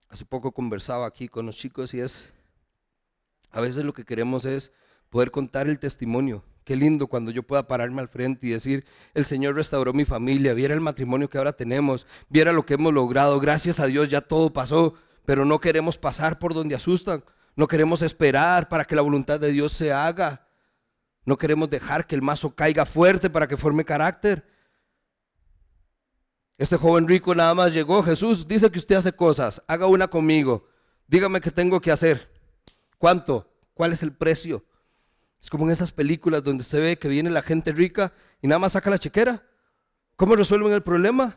Hace 0.08 0.26
poco 0.26 0.52
conversaba 0.52 1.06
aquí 1.06 1.28
con 1.28 1.46
los 1.46 1.56
chicos 1.56 1.94
y 1.94 2.00
es 2.00 2.32
a 3.50 3.60
veces 3.60 3.84
lo 3.84 3.92
que 3.92 4.04
queremos 4.04 4.44
es 4.44 4.72
poder 5.10 5.30
contar 5.30 5.68
el 5.68 5.78
testimonio. 5.78 6.44
Qué 6.64 6.76
lindo 6.76 7.06
cuando 7.06 7.30
yo 7.30 7.44
pueda 7.44 7.68
pararme 7.68 8.00
al 8.00 8.08
frente 8.08 8.46
y 8.46 8.50
decir, 8.50 8.84
el 9.14 9.24
Señor 9.24 9.54
restauró 9.54 9.92
mi 9.92 10.04
familia, 10.04 10.54
viera 10.54 10.74
el 10.74 10.80
matrimonio 10.80 11.30
que 11.30 11.38
ahora 11.38 11.52
tenemos, 11.52 12.06
viera 12.28 12.52
lo 12.52 12.66
que 12.66 12.74
hemos 12.74 12.92
logrado, 12.92 13.38
gracias 13.38 13.78
a 13.78 13.86
Dios 13.86 14.08
ya 14.08 14.22
todo 14.22 14.52
pasó, 14.52 14.94
pero 15.24 15.44
no 15.44 15.60
queremos 15.60 15.98
pasar 15.98 16.38
por 16.38 16.52
donde 16.52 16.74
asustan, 16.74 17.22
no 17.56 17.66
queremos 17.68 18.02
esperar 18.02 18.68
para 18.68 18.84
que 18.84 18.96
la 18.96 19.02
voluntad 19.02 19.38
de 19.38 19.50
Dios 19.50 19.72
se 19.72 19.92
haga, 19.92 20.46
no 21.24 21.36
queremos 21.38 21.70
dejar 21.70 22.06
que 22.06 22.14
el 22.14 22.22
mazo 22.22 22.54
caiga 22.54 22.84
fuerte 22.84 23.30
para 23.30 23.48
que 23.48 23.56
forme 23.56 23.84
carácter. 23.84 24.46
Este 26.58 26.76
joven 26.76 27.08
rico 27.08 27.34
nada 27.34 27.54
más 27.54 27.72
llegó, 27.72 28.02
Jesús 28.02 28.46
dice 28.46 28.70
que 28.70 28.78
usted 28.78 28.96
hace 28.96 29.12
cosas, 29.12 29.62
haga 29.66 29.86
una 29.86 30.08
conmigo, 30.08 30.68
dígame 31.06 31.40
qué 31.40 31.50
tengo 31.50 31.80
que 31.80 31.90
hacer. 31.90 32.30
¿Cuánto? 32.98 33.50
¿Cuál 33.74 33.92
es 33.92 34.02
el 34.02 34.12
precio? 34.12 34.64
Es 35.42 35.50
como 35.50 35.66
en 35.66 35.72
esas 35.72 35.92
películas 35.92 36.42
donde 36.42 36.64
se 36.64 36.78
ve 36.80 36.98
que 36.98 37.08
viene 37.08 37.28
la 37.28 37.42
gente 37.42 37.72
rica 37.72 38.12
y 38.40 38.48
nada 38.48 38.58
más 38.58 38.72
saca 38.72 38.88
la 38.88 38.98
chequera. 38.98 39.42
¿Cómo 40.16 40.36
resuelven 40.36 40.72
el 40.72 40.82
problema? 40.82 41.36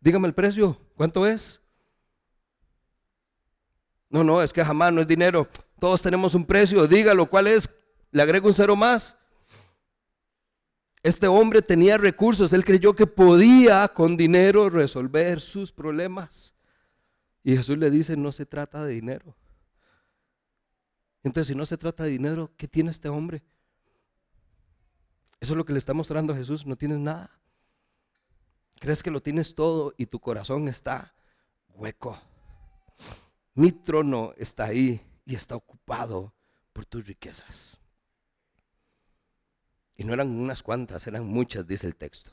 Dígame 0.00 0.26
el 0.26 0.34
precio. 0.34 0.76
¿Cuánto 0.96 1.26
es? 1.26 1.61
No, 4.12 4.22
no, 4.22 4.42
es 4.42 4.52
que 4.52 4.62
jamás 4.62 4.92
no 4.92 5.00
es 5.00 5.08
dinero. 5.08 5.48
Todos 5.80 6.02
tenemos 6.02 6.34
un 6.34 6.44
precio. 6.44 6.86
Dígalo, 6.86 7.24
¿cuál 7.24 7.46
es? 7.46 7.68
Le 8.10 8.20
agrego 8.20 8.46
un 8.46 8.54
cero 8.54 8.76
más. 8.76 9.16
Este 11.02 11.26
hombre 11.26 11.62
tenía 11.62 11.96
recursos. 11.96 12.52
Él 12.52 12.62
creyó 12.62 12.94
que 12.94 13.06
podía 13.06 13.88
con 13.88 14.18
dinero 14.18 14.68
resolver 14.68 15.40
sus 15.40 15.72
problemas. 15.72 16.54
Y 17.42 17.56
Jesús 17.56 17.78
le 17.78 17.90
dice, 17.90 18.14
no 18.14 18.32
se 18.32 18.44
trata 18.44 18.84
de 18.84 18.92
dinero. 18.92 19.34
Entonces, 21.22 21.48
si 21.48 21.54
no 21.54 21.64
se 21.64 21.78
trata 21.78 22.04
de 22.04 22.10
dinero, 22.10 22.50
¿qué 22.58 22.68
tiene 22.68 22.90
este 22.90 23.08
hombre? 23.08 23.42
Eso 25.40 25.54
es 25.54 25.56
lo 25.56 25.64
que 25.64 25.72
le 25.72 25.78
está 25.78 25.94
mostrando 25.94 26.34
a 26.34 26.36
Jesús, 26.36 26.66
no 26.66 26.76
tienes 26.76 26.98
nada. 26.98 27.30
Crees 28.78 29.02
que 29.02 29.10
lo 29.10 29.22
tienes 29.22 29.54
todo 29.54 29.94
y 29.96 30.04
tu 30.04 30.20
corazón 30.20 30.68
está 30.68 31.14
hueco. 31.70 32.20
Mi 33.54 33.72
trono 33.72 34.32
está 34.36 34.64
ahí 34.64 35.00
y 35.24 35.34
está 35.34 35.56
ocupado 35.56 36.34
por 36.72 36.86
tus 36.86 37.06
riquezas. 37.06 37.78
Y 39.96 40.04
no 40.04 40.14
eran 40.14 40.28
unas 40.30 40.62
cuantas, 40.62 41.06
eran 41.06 41.26
muchas, 41.26 41.66
dice 41.66 41.86
el 41.86 41.96
texto. 41.96 42.32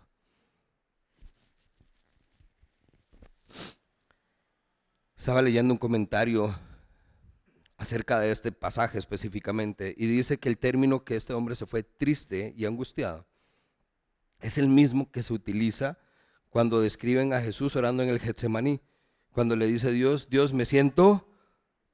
Estaba 5.18 5.42
leyendo 5.42 5.74
un 5.74 5.78
comentario 5.78 6.56
acerca 7.78 8.20
de 8.20 8.32
este 8.32 8.52
pasaje 8.52 8.98
específicamente 8.98 9.94
y 9.98 10.08
dice 10.08 10.38
que 10.38 10.50
el 10.50 10.58
término 10.58 11.04
que 11.04 11.16
este 11.16 11.34
hombre 11.34 11.56
se 11.56 11.66
fue 11.66 11.84
triste 11.84 12.54
y 12.56 12.66
angustiado 12.66 13.30
es 14.42 14.58
el 14.58 14.68
mismo 14.68 15.12
que 15.12 15.24
se 15.24 15.34
utiliza 15.34 15.98
cuando 16.50 16.82
describen 16.82 17.34
a 17.34 17.42
Jesús 17.42 17.76
orando 17.76 18.04
en 18.04 18.10
el 18.10 18.20
Getsemaní, 18.20 18.82
cuando 19.40 19.56
le 19.56 19.68
dice 19.68 19.92
Dios, 19.92 20.30
Dios 20.30 20.52
me 20.52 20.66
siento 20.66 21.26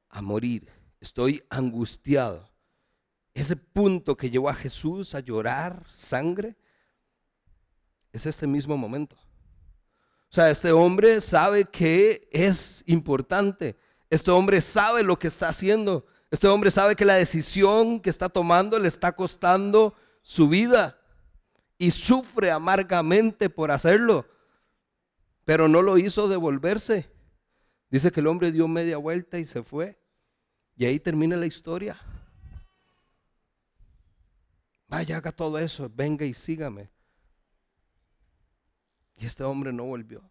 a 0.09 0.21
morir, 0.21 0.67
estoy 0.99 1.43
angustiado. 1.49 2.49
Ese 3.33 3.55
punto 3.55 4.17
que 4.17 4.31
llevó 4.31 4.49
a 4.49 4.55
Jesús 4.55 5.13
a 5.13 5.19
llorar 5.19 5.85
sangre 5.87 6.55
es 8.11 8.25
este 8.25 8.47
mismo 8.47 8.77
momento. 8.77 9.15
O 9.15 10.33
sea, 10.33 10.49
este 10.49 10.71
hombre 10.71 11.21
sabe 11.21 11.65
que 11.65 12.27
es 12.31 12.83
importante 12.87 13.77
este 14.09 14.31
hombre 14.31 14.61
sabe 14.61 15.03
lo 15.03 15.17
que 15.17 15.27
está 15.27 15.49
haciendo. 15.49 16.05
Este 16.31 16.47
hombre 16.47 16.71
sabe 16.71 16.95
que 16.95 17.05
la 17.05 17.15
decisión 17.15 17.99
que 17.99 18.09
está 18.09 18.29
tomando 18.29 18.79
le 18.79 18.87
está 18.87 19.11
costando 19.13 19.95
su 20.21 20.47
vida 20.47 20.97
y 21.77 21.91
sufre 21.91 22.51
amargamente 22.51 23.49
por 23.49 23.71
hacerlo. 23.71 24.25
Pero 25.43 25.67
no 25.67 25.81
lo 25.81 25.97
hizo 25.97 26.27
devolverse. 26.27 27.14
Dice 27.95 28.11
que 28.11 28.19
el 28.19 28.27
hombre 28.27 28.51
dio 28.51 28.67
media 28.67 28.97
vuelta 28.97 29.39
y 29.39 29.45
se 29.45 29.63
fue. 29.63 29.97
Y 30.75 30.83
ahí 30.83 30.99
termina 30.99 31.37
la 31.37 31.45
historia. 31.45 31.97
Vaya, 34.89 35.15
haga 35.15 35.31
todo 35.31 35.57
eso, 35.57 35.89
venga 35.89 36.25
y 36.25 36.33
sígame. 36.33 36.91
Y 39.15 39.25
este 39.25 39.45
hombre 39.45 39.71
no 39.71 39.85
volvió. 39.85 40.29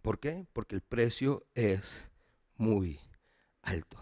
¿Por 0.00 0.20
qué? 0.20 0.46
Porque 0.52 0.76
el 0.76 0.80
precio 0.82 1.44
es 1.56 2.08
muy 2.54 3.00
alto. 3.62 3.98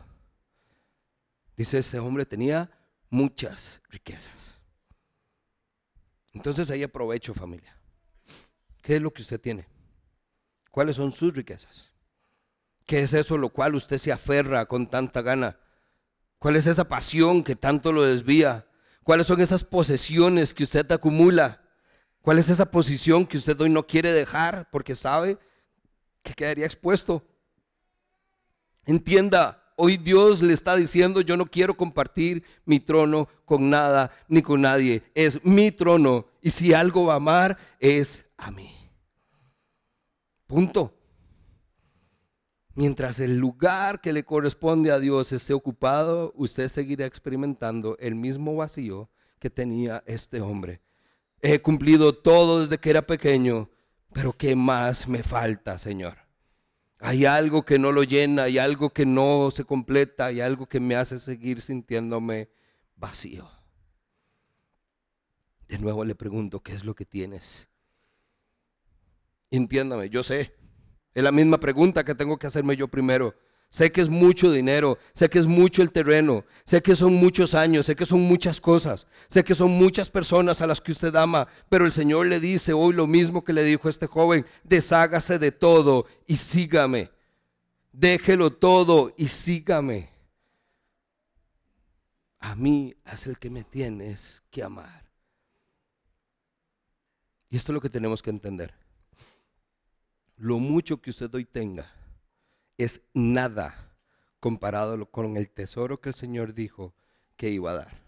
Dice, 1.56 1.78
ese 1.78 2.00
hombre 2.00 2.26
tenía 2.26 2.70
muchas 3.08 3.80
riquezas. 3.88 4.60
Entonces 6.34 6.70
ahí 6.70 6.82
aprovecho 6.82 7.32
familia. 7.32 7.74
¿Qué 8.82 8.96
es 8.96 9.00
lo 9.00 9.10
que 9.10 9.22
usted 9.22 9.40
tiene? 9.40 9.73
¿Cuáles 10.74 10.96
son 10.96 11.12
sus 11.12 11.32
riquezas? 11.32 11.92
¿Qué 12.84 13.04
es 13.04 13.12
eso 13.12 13.38
lo 13.38 13.50
cual 13.50 13.76
usted 13.76 13.96
se 13.96 14.10
aferra 14.10 14.66
con 14.66 14.88
tanta 14.88 15.22
gana? 15.22 15.56
¿Cuál 16.40 16.56
es 16.56 16.66
esa 16.66 16.88
pasión 16.88 17.44
que 17.44 17.54
tanto 17.54 17.92
lo 17.92 18.02
desvía? 18.02 18.66
¿Cuáles 19.04 19.28
son 19.28 19.40
esas 19.40 19.62
posesiones 19.62 20.52
que 20.52 20.64
usted 20.64 20.90
acumula? 20.90 21.62
¿Cuál 22.22 22.40
es 22.40 22.48
esa 22.50 22.72
posición 22.72 23.24
que 23.24 23.36
usted 23.36 23.60
hoy 23.60 23.70
no 23.70 23.86
quiere 23.86 24.10
dejar 24.10 24.68
porque 24.72 24.96
sabe 24.96 25.38
que 26.24 26.34
quedaría 26.34 26.66
expuesto. 26.66 27.22
Entienda, 28.84 29.62
hoy 29.76 29.96
Dios 29.96 30.42
le 30.42 30.54
está 30.54 30.74
diciendo, 30.74 31.20
yo 31.20 31.36
no 31.36 31.46
quiero 31.46 31.76
compartir 31.76 32.42
mi 32.64 32.80
trono 32.80 33.28
con 33.44 33.70
nada 33.70 34.10
ni 34.26 34.42
con 34.42 34.62
nadie. 34.62 35.04
Es 35.14 35.44
mi 35.44 35.70
trono 35.70 36.26
Y 36.42 36.50
si 36.50 36.74
algo 36.74 37.06
va 37.06 37.12
a 37.12 37.16
amar, 37.18 37.58
es 37.78 38.26
a 38.36 38.50
mí. 38.50 38.83
Punto. 40.46 40.94
Mientras 42.74 43.20
el 43.20 43.36
lugar 43.36 44.00
que 44.00 44.12
le 44.12 44.24
corresponde 44.24 44.90
a 44.90 44.98
Dios 44.98 45.32
esté 45.32 45.52
ocupado, 45.54 46.32
usted 46.36 46.68
seguirá 46.68 47.06
experimentando 47.06 47.96
el 47.98 48.14
mismo 48.16 48.56
vacío 48.56 49.08
que 49.38 49.48
tenía 49.48 50.02
este 50.06 50.40
hombre. 50.40 50.80
He 51.40 51.60
cumplido 51.60 52.16
todo 52.16 52.60
desde 52.60 52.78
que 52.78 52.90
era 52.90 53.06
pequeño, 53.06 53.70
pero 54.12 54.32
¿qué 54.32 54.56
más 54.56 55.06
me 55.06 55.22
falta, 55.22 55.78
Señor? 55.78 56.18
Hay 56.98 57.26
algo 57.26 57.64
que 57.64 57.78
no 57.78 57.92
lo 57.92 58.02
llena, 58.02 58.44
hay 58.44 58.58
algo 58.58 58.90
que 58.90 59.04
no 59.04 59.50
se 59.50 59.64
completa, 59.64 60.26
hay 60.26 60.40
algo 60.40 60.66
que 60.66 60.80
me 60.80 60.96
hace 60.96 61.18
seguir 61.18 61.60
sintiéndome 61.60 62.48
vacío. 62.96 63.48
De 65.68 65.78
nuevo 65.78 66.04
le 66.04 66.14
pregunto, 66.14 66.60
¿qué 66.60 66.72
es 66.72 66.84
lo 66.84 66.94
que 66.94 67.04
tienes? 67.04 67.68
Entiéndame, 69.50 70.08
yo 70.08 70.22
sé, 70.22 70.54
es 71.14 71.22
la 71.22 71.32
misma 71.32 71.58
pregunta 71.58 72.04
que 72.04 72.14
tengo 72.14 72.38
que 72.38 72.46
hacerme 72.46 72.76
yo 72.76 72.88
primero. 72.88 73.34
Sé 73.70 73.90
que 73.90 74.00
es 74.00 74.08
mucho 74.08 74.52
dinero, 74.52 74.98
sé 75.14 75.28
que 75.28 75.40
es 75.40 75.46
mucho 75.46 75.82
el 75.82 75.90
terreno, 75.90 76.44
sé 76.64 76.80
que 76.80 76.94
son 76.94 77.14
muchos 77.14 77.54
años, 77.54 77.86
sé 77.86 77.96
que 77.96 78.06
son 78.06 78.20
muchas 78.20 78.60
cosas, 78.60 79.08
sé 79.28 79.42
que 79.42 79.56
son 79.56 79.72
muchas 79.72 80.08
personas 80.10 80.60
a 80.60 80.68
las 80.68 80.80
que 80.80 80.92
usted 80.92 81.14
ama, 81.16 81.48
pero 81.68 81.84
el 81.84 81.90
Señor 81.90 82.26
le 82.26 82.38
dice 82.38 82.72
hoy 82.72 82.92
lo 82.94 83.08
mismo 83.08 83.42
que 83.42 83.52
le 83.52 83.64
dijo 83.64 83.88
a 83.88 83.90
este 83.90 84.06
joven, 84.06 84.46
deshágase 84.62 85.40
de 85.40 85.50
todo 85.50 86.06
y 86.28 86.36
sígame. 86.36 87.10
Déjelo 87.90 88.52
todo 88.52 89.12
y 89.16 89.26
sígame. 89.26 90.10
A 92.38 92.54
mí 92.54 92.94
es 93.06 93.26
el 93.26 93.38
que 93.40 93.50
me 93.50 93.64
tienes 93.64 94.42
que 94.50 94.62
amar. 94.62 95.10
Y 97.50 97.56
esto 97.56 97.72
es 97.72 97.74
lo 97.74 97.80
que 97.80 97.90
tenemos 97.90 98.22
que 98.22 98.30
entender. 98.30 98.83
Lo 100.36 100.58
mucho 100.58 101.00
que 101.00 101.10
usted 101.10 101.32
hoy 101.34 101.44
tenga 101.44 101.92
es 102.76 103.08
nada 103.14 103.96
comparado 104.40 105.06
con 105.06 105.36
el 105.36 105.48
tesoro 105.48 106.00
que 106.00 106.08
el 106.10 106.14
Señor 106.14 106.54
dijo 106.54 106.94
que 107.36 107.50
iba 107.50 107.70
a 107.70 107.74
dar. 107.74 108.02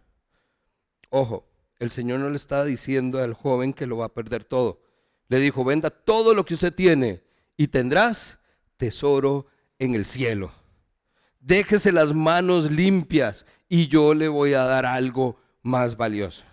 Ojo, 1.10 1.46
el 1.78 1.90
Señor 1.90 2.20
no 2.20 2.30
le 2.30 2.36
estaba 2.36 2.64
diciendo 2.64 3.22
al 3.22 3.34
joven 3.34 3.72
que 3.72 3.86
lo 3.86 3.98
va 3.98 4.06
a 4.06 4.14
perder 4.14 4.44
todo. 4.44 4.82
Le 5.28 5.38
dijo, 5.38 5.64
venda 5.64 5.90
todo 5.90 6.34
lo 6.34 6.44
que 6.44 6.54
usted 6.54 6.74
tiene 6.74 7.22
y 7.56 7.68
tendrás 7.68 8.38
tesoro 8.76 9.46
en 9.78 9.94
el 9.94 10.04
cielo. 10.04 10.52
Déjese 11.40 11.92
las 11.92 12.14
manos 12.14 12.70
limpias 12.70 13.46
y 13.68 13.88
yo 13.88 14.14
le 14.14 14.28
voy 14.28 14.54
a 14.54 14.64
dar 14.64 14.84
algo 14.84 15.40
más 15.62 15.96
valioso. 15.96 16.44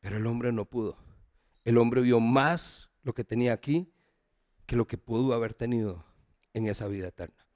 Pero 0.00 0.18
el 0.18 0.26
hombre 0.26 0.52
no 0.52 0.64
pudo. 0.64 0.96
El 1.64 1.78
hombre 1.78 2.02
vio 2.02 2.20
más 2.20 2.90
lo 3.04 3.14
que 3.14 3.22
tenía 3.22 3.52
aquí 3.52 3.92
que 4.66 4.76
lo 4.76 4.86
que 4.86 4.98
pudo 4.98 5.34
haber 5.34 5.54
tenido 5.54 6.04
en 6.54 6.66
esa 6.66 6.88
vida 6.88 7.08
eterna. 7.08 7.46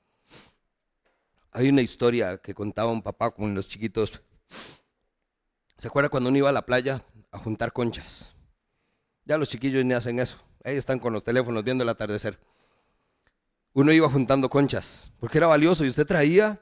Hay 1.51 1.69
una 1.69 1.81
historia 1.81 2.39
que 2.39 2.55
contaba 2.55 2.93
un 2.93 3.03
papá 3.03 3.31
con 3.31 3.55
los 3.55 3.67
chiquitos. 3.67 4.21
¿Se 5.79 5.89
acuerda 5.89 6.11
cuando 6.11 6.29
uno 6.29 6.39
iba 6.39 6.51
a 6.51 6.53
la 6.53 6.67
playa 6.67 7.03
a 7.31 7.39
juntar 7.39 7.73
conchas? 7.73 8.37
Ya 9.25 9.39
los 9.39 9.49
chiquillos 9.49 9.85
ni 9.85 9.95
hacen 9.95 10.19
eso. 10.19 10.39
Ahí 10.65 10.77
están 10.77 10.99
con 10.99 11.13
los 11.13 11.25
teléfonos 11.25 11.65
viendo 11.65 11.83
el 11.83 11.89
atardecer. 11.89 12.39
Uno 13.73 13.93
iba 13.93 14.09
juntando 14.11 14.51
conchas 14.51 15.13
porque 15.19 15.39
era 15.39 15.47
valioso 15.47 15.85
y 15.85 15.89
usted 15.89 16.07
traía 16.07 16.61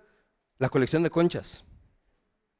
la 0.58 0.68
colección 0.68 1.02
de 1.02 1.10
conchas. 1.10 1.64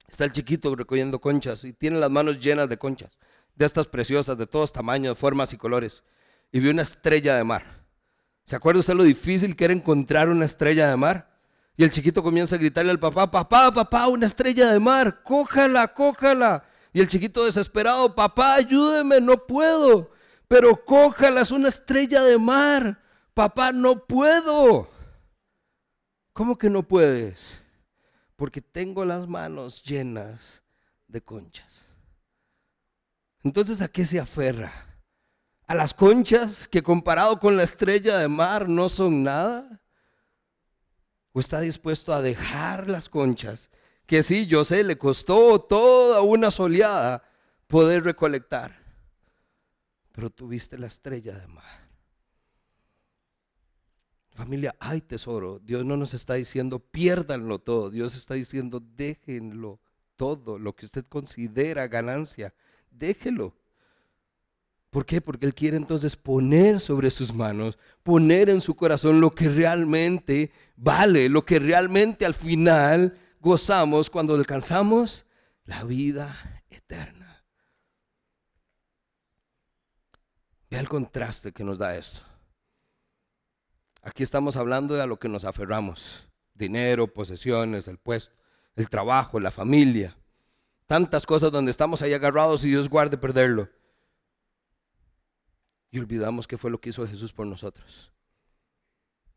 Está 0.09 0.25
el 0.25 0.33
chiquito 0.33 0.75
recogiendo 0.75 1.21
conchas 1.21 1.65
y 1.65 1.73
tiene 1.73 1.99
las 1.99 2.11
manos 2.11 2.41
llenas 2.41 2.69
de 2.69 2.79
conchas, 2.79 3.11
de 3.55 3.67
estas 3.67 3.87
preciosas, 3.87 4.39
de 4.39 4.47
todos 4.47 4.73
tamaños, 4.73 5.19
formas 5.19 5.53
y 5.53 5.57
colores 5.57 6.05
y 6.53 6.61
vio 6.61 6.71
una 6.71 6.83
estrella 6.83 7.37
de 7.37 7.45
mar. 7.45 7.77
¿Se 8.45 8.55
acuerda 8.55 8.81
usted 8.81 8.95
lo 8.95 9.03
difícil 9.03 9.57
que 9.57 9.65
era 9.65 9.75
encontrar 9.75 10.29
una 10.29 10.45
estrella 10.45 10.89
de 10.89 10.97
mar? 10.97 11.37
Y 11.77 11.85
el 11.85 11.91
chiquito 11.91 12.23
comienza 12.23 12.57
a 12.57 12.59
gritarle 12.59 12.91
al 12.91 12.99
papá, 12.99 13.31
papá, 13.31 13.71
papá, 13.73 14.07
una 14.09 14.27
estrella 14.27 14.73
de 14.73 14.79
mar, 14.79 15.23
cójala, 15.23 15.89
cójala. 15.89 16.65
Y 16.93 17.01
el 17.01 17.09
chiquito 17.09 17.45
desesperado, 17.45 18.15
papá, 18.15 18.55
ayúdeme, 18.55 19.21
no 19.21 19.37
puedo. 19.47 20.11
Pero 20.49 20.85
cójala, 20.85 21.43
es 21.43 21.51
una 21.51 21.69
estrella 21.69 22.23
de 22.23 22.39
mar. 22.39 23.03
Papá, 23.35 23.73
no 23.73 24.07
puedo. 24.07 24.89
¿Cómo 26.33 26.57
que 26.57 26.71
no 26.71 26.83
puedes? 26.83 27.61
Porque 28.37 28.63
tengo 28.63 29.05
las 29.05 29.27
manos 29.27 29.83
llenas 29.83 30.63
de 31.09 31.21
conchas. 31.21 31.85
Entonces, 33.43 33.83
¿a 33.83 33.89
qué 33.89 34.07
se 34.07 34.19
aferra? 34.19 34.73
A 35.67 35.75
las 35.75 35.95
conchas 35.95 36.69
que 36.69 36.83
comparado 36.83 37.41
con 37.41 37.57
la 37.57 37.65
estrella 37.65 38.19
de 38.19 38.29
mar 38.29 38.69
no 38.69 38.89
son 38.89 39.23
nada? 39.23 39.81
¿O 41.33 41.41
está 41.41 41.61
dispuesto 41.61 42.15
a 42.15 42.23
dejar 42.23 42.89
las 42.89 43.09
conchas? 43.09 43.71
Que 44.07 44.23
sí, 44.23 44.47
yo 44.47 44.65
sé, 44.65 44.85
le 44.85 44.97
costó 44.97 45.61
toda 45.61 46.23
una 46.23 46.51
soleada 46.51 47.25
poder 47.67 48.05
recolectar. 48.05 48.81
Pero 50.13 50.31
tuviste 50.31 50.79
la 50.79 50.87
estrella 50.87 51.39
de 51.39 51.47
mar. 51.49 51.87
Familia, 54.31 54.77
hay 54.79 55.01
tesoro. 55.01 55.59
Dios 55.59 55.85
no 55.85 55.97
nos 55.97 56.15
está 56.15 56.35
diciendo 56.35 56.79
piérdanlo 56.79 57.59
todo. 57.59 57.91
Dios 57.91 58.17
está 58.17 58.35
diciendo 58.35 58.81
déjenlo 58.81 59.81
todo. 60.15 60.59
Lo 60.59 60.77
que 60.77 60.87
usted 60.87 61.05
considera 61.07 61.89
ganancia, 61.89 62.55
déjelo. 62.91 63.55
¿Por 64.97 65.05
qué? 65.05 65.21
Porque 65.21 65.45
Él 65.45 65.55
quiere 65.55 65.77
entonces 65.77 66.17
poner 66.17 66.81
sobre 66.81 67.11
sus 67.11 67.31
manos, 67.31 67.77
poner 68.03 68.49
en 68.49 68.63
su 68.63 68.75
corazón 68.75 69.21
lo 69.21 69.31
que 69.31 69.47
realmente 69.51 70.51
vale, 70.75 71.29
lo 71.29 71.45
que 71.45 71.59
realmente 71.59 72.25
al 72.25 72.33
final 72.33 73.15
gozamos 73.39 74.09
cuando 74.09 74.35
alcanzamos 74.35 75.27
la 75.67 75.85
vida 75.85 76.63
eterna. 76.71 77.45
Vea 80.71 80.81
el 80.81 80.89
contraste 80.89 81.53
que 81.53 81.63
nos 81.63 81.77
da 81.77 81.95
esto. 81.95 82.23
Aquí 84.01 84.23
estamos 84.23 84.57
hablando 84.57 84.95
de 84.95 85.03
a 85.03 85.07
lo 85.07 85.19
que 85.19 85.29
nos 85.29 85.45
aferramos. 85.45 86.27
Dinero, 86.55 87.07
posesiones, 87.07 87.87
el 87.87 87.99
puesto, 87.99 88.35
el 88.75 88.89
trabajo, 88.89 89.41
la 89.41 89.51
familia. 89.51 90.17
Tantas 90.87 91.27
cosas 91.27 91.53
donde 91.53 91.71
estamos 91.71 92.01
ahí 92.01 92.15
agarrados 92.15 92.65
y 92.65 92.69
Dios 92.69 92.89
guarde 92.89 93.19
perderlo 93.19 93.69
y 95.91 95.99
olvidamos 95.99 96.47
qué 96.47 96.59
fue 96.59 96.71
lo 96.71 96.81
que 96.81 96.91
hizo 96.91 97.07
Jesús 97.07 97.33
por 97.33 97.47
nosotros. 97.47 98.13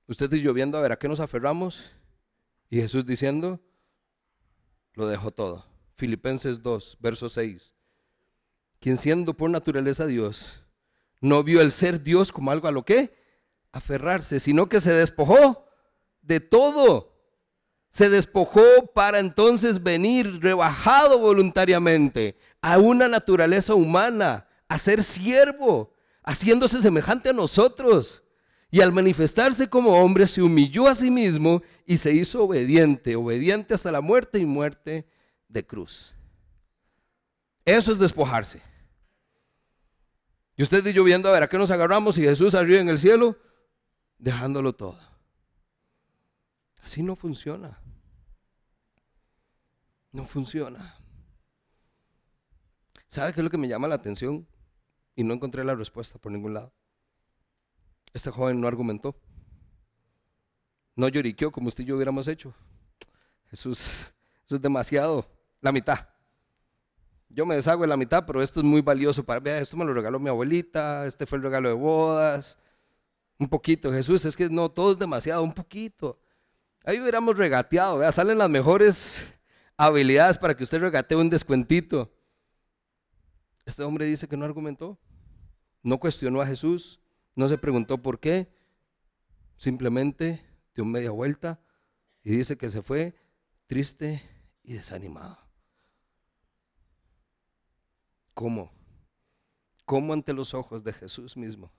Usted 0.08 0.32
y 0.34 0.42
yo 0.42 0.54
viendo 0.54 0.78
a 0.78 0.82
ver 0.82 0.92
a 0.92 0.98
qué 0.98 1.08
nos 1.08 1.20
aferramos 1.20 1.84
y 2.70 2.82
Jesús 2.82 3.06
diciendo, 3.06 3.60
lo 4.94 5.08
dejó 5.08 5.32
todo. 5.32 5.66
Filipenses 5.96 6.62
2, 6.64 6.98
verso 7.00 7.30
6. 7.30 7.74
Quien 8.80 8.98
siendo 8.98 9.36
por 9.36 9.50
naturaleza 9.50 10.06
Dios, 10.08 10.64
no 11.22 11.44
vio 11.44 11.62
el 11.62 11.72
ser 11.72 12.02
Dios 12.02 12.32
como 12.32 12.52
algo 12.52 12.68
a 12.68 12.72
lo 12.72 12.86
que 12.86 13.18
aferrarse, 13.72 14.40
sino 14.40 14.70
que 14.70 14.80
se 14.80 14.94
despojó 14.94 15.68
de 16.22 16.40
todo. 16.40 17.16
Se 17.90 18.10
despojó 18.10 18.62
para 18.94 19.20
entonces 19.20 19.82
venir 19.84 20.42
rebajado 20.42 21.20
voluntariamente 21.20 22.38
a 22.62 22.78
una 22.78 23.08
naturaleza 23.08 23.74
humana, 23.74 24.48
a 24.68 24.78
ser 24.78 25.04
siervo, 25.04 25.94
haciéndose 26.30 26.80
semejante 26.82 27.30
a 27.30 27.34
nosotros. 27.34 28.24
Y 28.72 28.82
al 28.82 28.92
manifestarse 28.92 29.68
como 29.68 29.98
hombre 29.98 30.28
se 30.28 30.44
humilló 30.44 30.88
a 30.88 30.94
sí 30.94 31.10
mismo 31.10 31.64
y 31.88 31.98
se 31.98 32.14
hizo 32.14 32.44
obediente, 32.44 33.16
obediente 33.16 33.74
hasta 33.74 33.92
la 33.92 34.00
muerte 34.00 34.38
y 34.38 34.46
muerte 34.46 35.08
de 35.48 35.66
cruz. 35.66 36.14
Eso 37.66 37.92
es 37.92 37.98
despojarse. 37.98 38.62
Y 40.56 40.62
usted 40.62 40.86
y 40.86 40.94
yo 40.94 41.04
viendo 41.04 41.30
a 41.30 41.32
ver 41.32 41.44
a 41.44 41.50
qué 41.50 41.58
nos 41.58 41.72
agarramos 41.72 42.18
y 42.20 42.22
Jesús 42.22 42.54
arriba 42.54 42.80
en 42.80 42.90
el 42.90 43.00
cielo, 43.00 43.36
dejándolo 44.20 44.74
todo. 44.74 45.00
Así 46.84 47.02
no 47.02 47.16
funciona. 47.16 47.80
No 50.12 50.26
funciona. 50.26 50.96
¿Sabe 53.08 53.34
qué 53.34 53.40
es 53.40 53.44
lo 53.44 53.50
que 53.50 53.58
me 53.58 53.68
llama 53.68 53.88
la 53.88 53.96
atención? 53.96 54.48
Y 55.20 55.24
no 55.26 55.34
encontré 55.34 55.66
la 55.66 55.76
respuesta 55.76 56.18
por 56.18 56.32
ningún 56.32 56.54
lado. 56.54 56.72
Este 58.14 58.32
joven 58.32 58.62
no 58.62 58.70
argumentó. 58.70 59.14
No 60.96 61.10
lloriqueó 61.10 61.52
como 61.52 61.68
usted 61.68 61.84
y 61.84 61.88
yo 61.88 61.98
hubiéramos 61.98 62.26
hecho. 62.30 62.54
Jesús, 63.50 64.14
eso 64.46 64.56
es 64.56 64.62
demasiado. 64.62 65.26
La 65.60 65.74
mitad. 65.74 66.08
Yo 67.28 67.46
me 67.46 67.56
deshago 67.56 67.82
de 67.82 67.90
la 67.90 67.98
mitad, 67.98 68.26
pero 68.26 68.42
esto 68.42 68.62
es 68.62 68.66
muy 68.66 68.80
valioso 68.80 69.22
para 69.26 69.42
mí. 69.42 69.50
Esto 69.50 69.76
me 69.76 69.84
lo 69.84 69.94
regaló 69.94 70.22
mi 70.22 70.30
abuelita, 70.30 71.06
este 71.06 71.26
fue 71.26 71.38
el 71.38 71.44
regalo 71.44 71.68
de 71.68 71.76
bodas. 71.76 72.58
Un 73.38 73.50
poquito, 73.50 73.92
Jesús, 73.92 74.24
es 74.24 74.38
que 74.38 74.50
no, 74.50 74.72
todo 74.72 74.94
es 74.94 75.00
demasiado, 75.00 75.44
un 75.44 75.54
poquito. 75.54 76.18
Ahí 76.86 76.98
hubiéramos 76.98 77.36
regateado, 77.38 77.98
vea, 77.98 78.14
salen 78.14 78.38
las 78.38 78.50
mejores 78.50 79.38
habilidades 79.76 80.38
para 80.38 80.56
que 80.56 80.64
usted 80.64 80.80
regatee 80.80 81.16
un 81.16 81.30
descuentito. 81.30 82.10
Este 83.66 83.84
hombre 83.84 84.06
dice 84.06 84.30
que 84.30 84.38
no 84.38 84.46
argumentó, 84.46 84.98
no 85.84 86.00
cuestionó 86.00 86.42
a 86.42 86.48
Jesús, 86.48 87.00
no 87.36 87.48
se 87.48 87.58
preguntó 87.58 88.02
por 88.02 88.20
qué, 88.20 88.52
simplemente 89.58 90.46
dio 90.76 90.86
media 90.86 91.12
vuelta 91.12 91.60
y 92.24 92.32
dice 92.32 92.58
que 92.58 92.70
se 92.70 92.82
fue 92.82 93.16
triste 93.68 94.22
y 94.64 94.74
desanimado. 94.74 95.38
¿Cómo? 98.34 98.72
¿Cómo 99.86 100.14
ante 100.14 100.34
los 100.34 100.54
ojos 100.54 100.84
de 100.84 100.94
Jesús 100.94 101.36
mismo? 101.36 101.72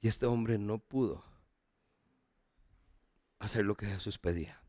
Y 0.00 0.08
este 0.08 0.26
hombre 0.26 0.58
no 0.58 0.78
pudo 0.78 1.24
hacer 3.38 3.64
lo 3.64 3.74
que 3.74 3.86
Jesús 3.86 4.18
pedía. 4.18 4.62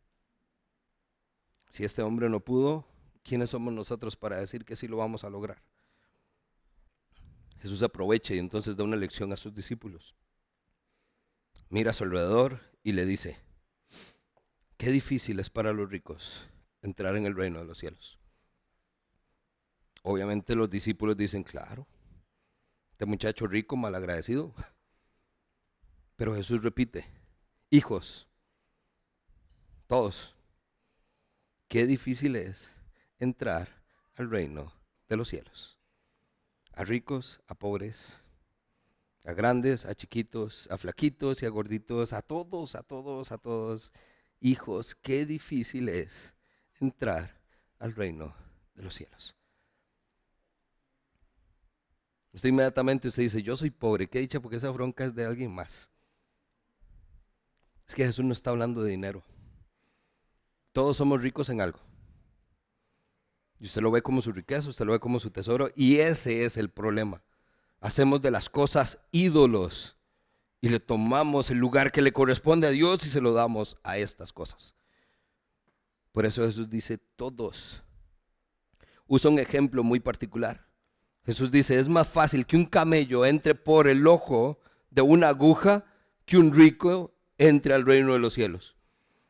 Si 1.69 1.83
este 1.83 2.01
hombre 2.01 2.29
no 2.29 2.39
pudo, 2.39 2.85
¿quiénes 3.23 3.51
somos 3.51 3.73
nosotros 3.73 4.15
para 4.15 4.37
decir 4.37 4.65
que 4.65 4.75
sí 4.75 4.87
lo 4.87 4.97
vamos 4.97 5.23
a 5.23 5.29
lograr? 5.29 5.61
Jesús 7.61 7.83
aprovecha 7.83 8.33
y 8.33 8.39
entonces 8.39 8.75
da 8.75 8.83
una 8.83 8.95
lección 8.95 9.31
a 9.33 9.37
sus 9.37 9.53
discípulos. 9.53 10.15
Mira 11.69 11.91
a 11.91 11.93
su 11.93 12.03
alrededor 12.03 12.61
y 12.83 12.93
le 12.93 13.05
dice, 13.05 13.39
qué 14.77 14.91
difícil 14.91 15.39
es 15.39 15.49
para 15.49 15.73
los 15.73 15.89
ricos 15.89 16.47
entrar 16.81 17.15
en 17.15 17.25
el 17.25 17.35
reino 17.35 17.59
de 17.59 17.65
los 17.65 17.77
cielos. 17.77 18.19
Obviamente 20.01 20.55
los 20.55 20.69
discípulos 20.69 21.17
dicen, 21.17 21.43
claro, 21.43 21.85
este 22.91 23.05
muchacho 23.05 23.47
rico, 23.47 23.75
malagradecido. 23.75 24.53
Pero 26.15 26.35
Jesús 26.35 26.63
repite, 26.63 27.05
hijos, 27.69 28.27
todos, 29.87 30.35
qué 31.67 31.85
difícil 31.85 32.35
es 32.35 32.77
entrar 33.19 33.69
al 34.15 34.29
reino 34.29 34.73
de 35.07 35.17
los 35.17 35.29
cielos. 35.29 35.78
A 36.79 36.85
ricos, 36.85 37.41
a 37.45 37.55
pobres, 37.55 38.23
a 39.25 39.33
grandes, 39.33 39.85
a 39.85 39.93
chiquitos, 39.93 40.65
a 40.71 40.77
flaquitos 40.77 41.43
y 41.43 41.45
a 41.45 41.49
gorditos, 41.49 42.13
a 42.13 42.21
todos, 42.21 42.73
a 42.73 42.83
todos, 42.83 43.33
a 43.33 43.37
todos. 43.37 43.91
Hijos, 44.39 44.95
qué 44.95 45.25
difícil 45.25 45.89
es 45.89 46.33
entrar 46.79 47.37
al 47.79 47.93
reino 47.93 48.33
de 48.75 48.83
los 48.83 48.95
cielos. 48.95 49.35
Usted 52.31 52.47
inmediatamente 52.47 53.09
usted 53.09 53.23
dice, 53.23 53.43
yo 53.43 53.57
soy 53.57 53.71
pobre, 53.71 54.07
qué 54.07 54.19
dicha 54.19 54.39
porque 54.39 54.55
esa 54.55 54.69
bronca 54.69 55.03
es 55.03 55.13
de 55.13 55.25
alguien 55.25 55.51
más. 55.51 55.91
Es 57.89 57.93
que 57.93 58.05
Jesús 58.05 58.23
no 58.23 58.31
está 58.31 58.51
hablando 58.51 58.81
de 58.83 58.91
dinero. 58.91 59.21
Todos 60.71 60.95
somos 60.95 61.21
ricos 61.21 61.49
en 61.49 61.59
algo. 61.59 61.88
Y 63.59 63.65
usted 63.65 63.81
lo 63.81 63.91
ve 63.91 64.01
como 64.01 64.21
su 64.21 64.31
riqueza, 64.31 64.69
usted 64.69 64.85
lo 64.85 64.93
ve 64.93 64.99
como 64.99 65.19
su 65.19 65.31
tesoro. 65.31 65.69
Y 65.75 65.97
ese 65.97 66.45
es 66.45 66.57
el 66.57 66.69
problema. 66.69 67.21
Hacemos 67.81 68.21
de 68.21 68.31
las 68.31 68.49
cosas 68.49 68.99
ídolos 69.11 69.97
y 70.61 70.69
le 70.69 70.79
tomamos 70.79 71.49
el 71.49 71.57
lugar 71.57 71.91
que 71.91 72.01
le 72.01 72.13
corresponde 72.13 72.67
a 72.67 72.71
Dios 72.71 73.05
y 73.05 73.09
se 73.09 73.21
lo 73.21 73.33
damos 73.33 73.77
a 73.83 73.97
estas 73.97 74.33
cosas. 74.33 74.75
Por 76.11 76.25
eso 76.25 76.45
Jesús 76.45 76.69
dice 76.69 76.97
todos. 77.15 77.83
Usa 79.07 79.31
un 79.31 79.39
ejemplo 79.39 79.83
muy 79.83 79.99
particular. 79.99 80.67
Jesús 81.25 81.51
dice, 81.51 81.79
es 81.79 81.87
más 81.89 82.07
fácil 82.07 82.45
que 82.45 82.57
un 82.57 82.65
camello 82.65 83.25
entre 83.25 83.55
por 83.55 83.87
el 83.87 84.07
ojo 84.07 84.59
de 84.89 85.01
una 85.01 85.29
aguja 85.29 85.85
que 86.25 86.37
un 86.37 86.53
rico 86.53 87.13
entre 87.37 87.73
al 87.73 87.85
reino 87.85 88.13
de 88.13 88.19
los 88.19 88.33
cielos. 88.33 88.75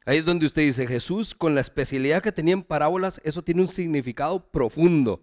Ahí 0.05 0.17
es 0.17 0.25
donde 0.25 0.45
usted 0.45 0.63
dice, 0.63 0.87
Jesús, 0.87 1.35
con 1.35 1.55
la 1.55 1.61
especialidad 1.61 2.23
que 2.23 2.31
tenía 2.31 2.53
en 2.53 2.63
parábolas, 2.63 3.21
eso 3.23 3.43
tiene 3.43 3.61
un 3.61 3.67
significado 3.67 4.39
profundo. 4.49 5.21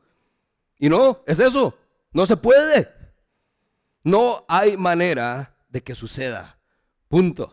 Y 0.79 0.89
no, 0.89 1.23
es 1.27 1.41
eso, 1.41 1.77
no 2.13 2.27
se 2.27 2.37
puede. 2.37 2.89
No 4.03 4.45
hay 4.49 4.77
manera 4.77 5.57
de 5.69 5.83
que 5.83 5.95
suceda. 5.95 6.59
Punto. 7.09 7.53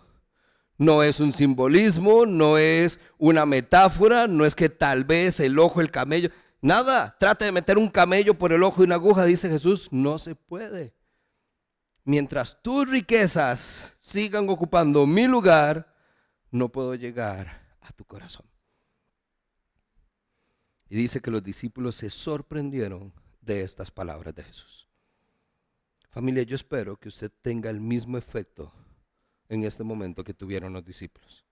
No 0.78 1.04
es 1.04 1.20
un 1.20 1.32
simbolismo, 1.32 2.26
no 2.26 2.58
es 2.58 3.00
una 3.18 3.46
metáfora, 3.46 4.28
no 4.28 4.46
es 4.46 4.54
que 4.54 4.70
tal 4.70 5.04
vez 5.04 5.40
el 5.40 5.58
ojo, 5.60 5.82
el 5.82 5.92
camello, 5.92 6.30
nada. 6.62 7.16
Trate 7.20 7.46
de 7.46 7.52
meter 7.52 7.78
un 7.78 7.90
camello 7.90 8.34
por 8.34 8.52
el 8.52 8.64
ojo 8.64 8.82
y 8.82 8.86
una 8.86 8.96
aguja, 8.96 9.26
dice 9.26 9.50
Jesús, 9.50 9.88
no 9.92 10.18
se 10.18 10.36
puede. 10.36 10.94
Mientras 12.04 12.62
tus 12.62 12.90
riquezas 12.90 13.96
sigan 14.00 14.50
ocupando 14.50 15.08
mi 15.08 15.26
lugar, 15.26 15.93
no 16.54 16.70
puedo 16.70 16.94
llegar 16.94 17.76
a 17.82 17.92
tu 17.92 18.06
corazón. 18.06 18.46
Y 20.88 20.96
dice 20.96 21.20
que 21.20 21.32
los 21.32 21.44
discípulos 21.44 21.96
se 21.96 22.12
sorprendieron 22.12 23.12
de 23.42 23.64
estas 23.64 23.90
palabras 23.90 24.36
de 24.36 24.44
Jesús. 24.44 24.88
Familia, 26.12 26.44
yo 26.44 26.56
espero 26.56 26.96
que 26.98 27.10
usted 27.10 27.32
tenga 27.42 27.72
el 27.72 27.80
mismo 27.80 28.20
efecto 28.20 28.72
en 29.50 29.64
este 29.64 29.84
momento 29.84 30.24
que 30.24 30.36
tuvieron 30.36 30.74
los 30.74 30.86
discípulos. 30.86 31.44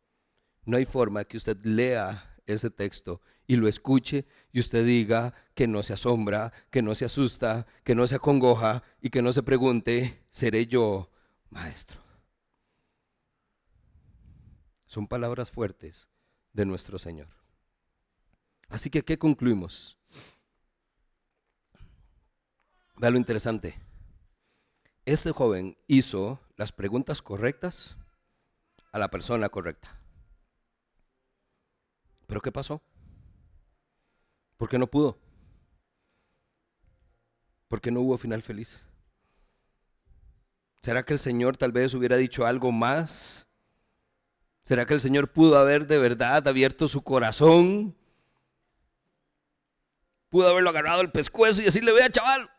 No 0.65 0.77
hay 0.77 0.85
forma 0.85 1.25
que 1.25 1.37
usted 1.37 1.57
lea 1.63 2.37
ese 2.45 2.69
texto 2.69 3.21
y 3.47 3.55
lo 3.55 3.67
escuche 3.67 4.27
y 4.51 4.59
usted 4.59 4.85
diga 4.85 5.33
que 5.55 5.67
no 5.67 5.81
se 5.81 5.93
asombra, 5.93 6.53
que 6.69 6.83
no 6.83 6.93
se 6.93 7.05
asusta, 7.05 7.65
que 7.83 7.95
no 7.95 8.05
se 8.05 8.15
acongoja 8.15 8.83
y 9.01 9.09
que 9.09 9.23
no 9.23 9.33
se 9.33 9.41
pregunte, 9.41 10.25
¿seré 10.29 10.67
yo 10.67 11.09
maestro? 11.49 12.10
Son 14.91 15.07
palabras 15.07 15.51
fuertes 15.51 16.09
de 16.51 16.65
nuestro 16.65 16.99
Señor. 16.99 17.29
Así 18.67 18.89
que, 18.89 19.05
¿qué 19.05 19.17
concluimos? 19.17 19.97
Vea 22.97 23.09
lo 23.09 23.17
interesante. 23.17 23.79
Este 25.05 25.31
joven 25.31 25.77
hizo 25.87 26.41
las 26.57 26.73
preguntas 26.73 27.21
correctas 27.21 27.95
a 28.91 28.99
la 28.99 29.09
persona 29.09 29.47
correcta. 29.47 29.97
¿Pero 32.27 32.41
qué 32.41 32.51
pasó? 32.51 32.81
¿Por 34.57 34.67
qué 34.67 34.77
no 34.77 34.87
pudo? 34.87 35.17
¿Por 37.69 37.79
qué 37.79 37.91
no 37.91 38.01
hubo 38.01 38.17
final 38.17 38.41
feliz? 38.41 38.85
¿Será 40.81 41.03
que 41.03 41.13
el 41.13 41.19
Señor 41.19 41.55
tal 41.55 41.71
vez 41.71 41.93
hubiera 41.93 42.17
dicho 42.17 42.45
algo 42.45 42.73
más 42.73 43.47
¿Será 44.63 44.85
que 44.85 44.93
el 44.93 45.01
Señor 45.01 45.31
pudo 45.31 45.57
haber 45.57 45.87
de 45.87 45.97
verdad 45.97 46.47
abierto 46.47 46.87
su 46.87 47.01
corazón? 47.01 47.95
Pudo 50.29 50.49
haberlo 50.49 50.69
agarrado 50.69 51.01
el 51.01 51.11
pescuezo 51.11 51.61
y 51.61 51.65
decirle, 51.65 51.91
vea 51.91 52.09
chaval. 52.09 52.49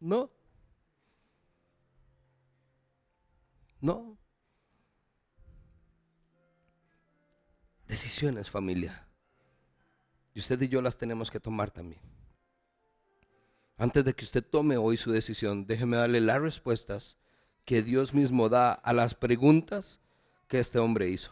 No. 0.00 0.30
No. 3.80 4.18
Decisiones, 7.86 8.50
familia. 8.50 9.06
Y 10.34 10.40
usted 10.40 10.60
y 10.60 10.68
yo 10.68 10.82
las 10.82 10.98
tenemos 10.98 11.30
que 11.30 11.40
tomar 11.40 11.70
también. 11.70 12.02
Antes 13.78 14.04
de 14.04 14.12
que 14.12 14.24
usted 14.24 14.44
tome 14.44 14.76
hoy 14.76 14.96
su 14.96 15.10
decisión, 15.12 15.66
déjeme 15.66 15.96
darle 15.96 16.20
las 16.20 16.40
respuestas 16.40 17.16
que 17.64 17.82
Dios 17.82 18.12
mismo 18.12 18.48
da 18.48 18.72
a 18.72 18.92
las 18.92 19.14
preguntas 19.14 20.00
que 20.48 20.58
este 20.58 20.78
hombre 20.78 21.08
hizo. 21.08 21.30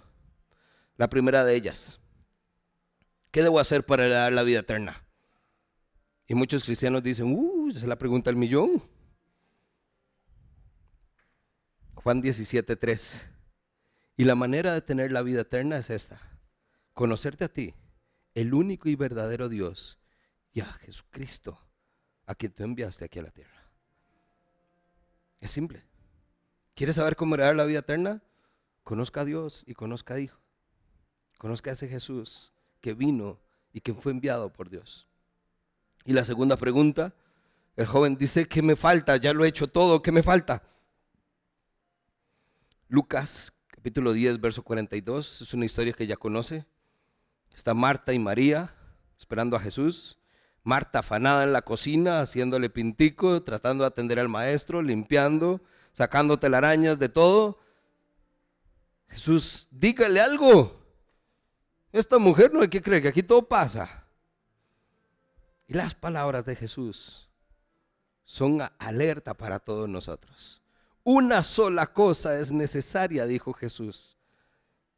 La 0.96 1.08
primera 1.08 1.44
de 1.44 1.54
ellas, 1.54 2.00
¿qué 3.30 3.42
debo 3.42 3.58
hacer 3.58 3.84
para 3.84 4.08
dar 4.08 4.32
la 4.32 4.42
vida 4.42 4.60
eterna? 4.60 5.02
Y 6.26 6.34
muchos 6.34 6.64
cristianos 6.64 7.02
dicen, 7.02 7.32
uh, 7.32 7.68
esa 7.70 7.80
es 7.80 7.86
la 7.86 7.98
pregunta 7.98 8.30
del 8.30 8.36
millón. 8.36 8.82
Juan 11.94 12.20
17, 12.20 12.76
3. 12.76 13.30
Y 14.16 14.24
la 14.24 14.34
manera 14.34 14.72
de 14.72 14.80
tener 14.80 15.12
la 15.12 15.22
vida 15.22 15.42
eterna 15.42 15.76
es 15.76 15.90
esta, 15.90 16.20
conocerte 16.94 17.44
a 17.44 17.48
ti, 17.48 17.74
el 18.34 18.54
único 18.54 18.88
y 18.88 18.94
verdadero 18.94 19.48
Dios, 19.48 19.98
y 20.52 20.60
a 20.60 20.66
Jesucristo, 20.66 21.58
a 22.24 22.34
quien 22.34 22.52
tú 22.52 22.64
enviaste 22.64 23.04
aquí 23.04 23.18
a 23.18 23.24
la 23.24 23.30
tierra. 23.30 23.70
Es 25.40 25.50
simple. 25.50 25.82
¿Quieres 26.74 26.96
saber 26.96 27.14
cómo 27.14 27.34
heredar 27.34 27.56
la 27.56 27.64
vida 27.64 27.80
eterna? 27.80 28.22
Conozca 28.86 29.22
a 29.22 29.24
Dios 29.24 29.64
y 29.66 29.74
conozca 29.74 30.14
a 30.14 30.20
Hijo. 30.20 30.38
Conozca 31.38 31.70
a 31.70 31.72
ese 31.72 31.88
Jesús 31.88 32.52
que 32.80 32.94
vino 32.94 33.40
y 33.72 33.80
que 33.80 33.92
fue 33.92 34.12
enviado 34.12 34.52
por 34.52 34.70
Dios. 34.70 35.08
Y 36.04 36.12
la 36.12 36.24
segunda 36.24 36.56
pregunta, 36.56 37.12
el 37.74 37.84
joven 37.86 38.16
dice, 38.16 38.46
¿qué 38.46 38.62
me 38.62 38.76
falta? 38.76 39.16
Ya 39.16 39.32
lo 39.32 39.44
he 39.44 39.48
hecho 39.48 39.66
todo, 39.66 40.02
¿qué 40.02 40.12
me 40.12 40.22
falta? 40.22 40.62
Lucas 42.86 43.52
capítulo 43.66 44.12
10, 44.12 44.40
verso 44.40 44.62
42, 44.62 45.42
es 45.42 45.52
una 45.52 45.64
historia 45.64 45.92
que 45.92 46.06
ya 46.06 46.16
conoce. 46.16 46.64
Está 47.52 47.74
Marta 47.74 48.12
y 48.12 48.20
María 48.20 48.72
esperando 49.18 49.56
a 49.56 49.60
Jesús. 49.60 50.16
Marta 50.62 51.00
afanada 51.00 51.42
en 51.42 51.52
la 51.52 51.62
cocina, 51.62 52.20
haciéndole 52.20 52.70
pintico, 52.70 53.42
tratando 53.42 53.82
de 53.82 53.88
atender 53.88 54.20
al 54.20 54.28
maestro, 54.28 54.80
limpiando, 54.80 55.60
sacando 55.92 56.38
telarañas 56.38 57.00
de 57.00 57.08
todo. 57.08 57.65
Jesús, 59.08 59.68
dígale 59.70 60.20
algo. 60.20 60.84
Esta 61.92 62.18
mujer 62.18 62.52
no 62.52 62.60
hay 62.60 62.68
que 62.68 62.82
creer 62.82 63.02
que 63.02 63.08
aquí 63.08 63.22
todo 63.22 63.46
pasa. 63.46 64.06
Y 65.66 65.74
las 65.74 65.94
palabras 65.94 66.44
de 66.44 66.54
Jesús 66.54 67.28
son 68.24 68.60
alerta 68.78 69.34
para 69.34 69.58
todos 69.58 69.88
nosotros. 69.88 70.62
Una 71.02 71.42
sola 71.42 71.92
cosa 71.92 72.38
es 72.38 72.52
necesaria, 72.52 73.26
dijo 73.26 73.52
Jesús. 73.52 74.16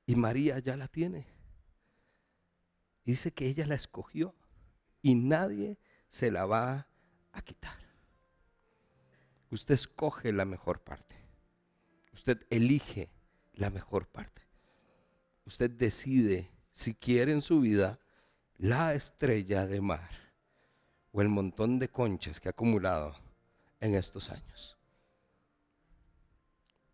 Y 0.06 0.16
María 0.16 0.58
ya 0.58 0.76
la 0.76 0.88
tiene. 0.88 1.26
dice 3.04 3.32
que 3.32 3.46
ella 3.46 3.66
la 3.66 3.74
escogió 3.74 4.34
y 5.00 5.14
nadie 5.14 5.78
se 6.08 6.30
la 6.30 6.44
va 6.46 6.88
a 7.32 7.42
quitar. 7.42 7.78
Usted 9.50 9.74
escoge 9.74 10.32
la 10.32 10.44
mejor 10.44 10.80
parte. 10.80 11.16
Usted 12.12 12.46
elige 12.50 13.10
la 13.58 13.70
mejor 13.70 14.06
parte. 14.06 14.42
Usted 15.44 15.70
decide 15.70 16.50
si 16.70 16.94
quiere 16.94 17.32
en 17.32 17.42
su 17.42 17.60
vida 17.60 17.98
la 18.56 18.94
estrella 18.94 19.66
de 19.66 19.80
mar 19.80 20.10
o 21.12 21.20
el 21.22 21.28
montón 21.28 21.78
de 21.78 21.88
conchas 21.88 22.40
que 22.40 22.48
ha 22.48 22.50
acumulado 22.50 23.16
en 23.80 23.94
estos 23.94 24.30
años. 24.30 24.76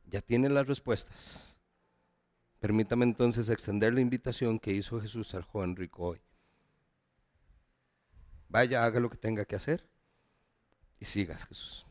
Ya 0.07 0.23
tiene 0.23 0.49
las 0.49 0.67
respuestas. 0.67 1.55
Permítame 2.61 3.05
entonces 3.05 3.49
extender 3.51 3.93
la 3.93 4.01
invitación 4.01 4.59
que 4.59 4.73
hizo 4.73 5.01
Jesús 5.01 5.35
al 5.35 5.43
joven 5.43 5.77
rico 5.77 6.05
hoy. 6.05 6.21
Vaya, 8.49 8.85
haga 8.85 9.01
lo 9.01 9.11
que 9.11 9.19
tenga 9.19 9.45
que 9.45 9.57
hacer 9.57 9.87
y 10.99 11.05
sigas 11.05 11.45
Jesús. 11.45 11.87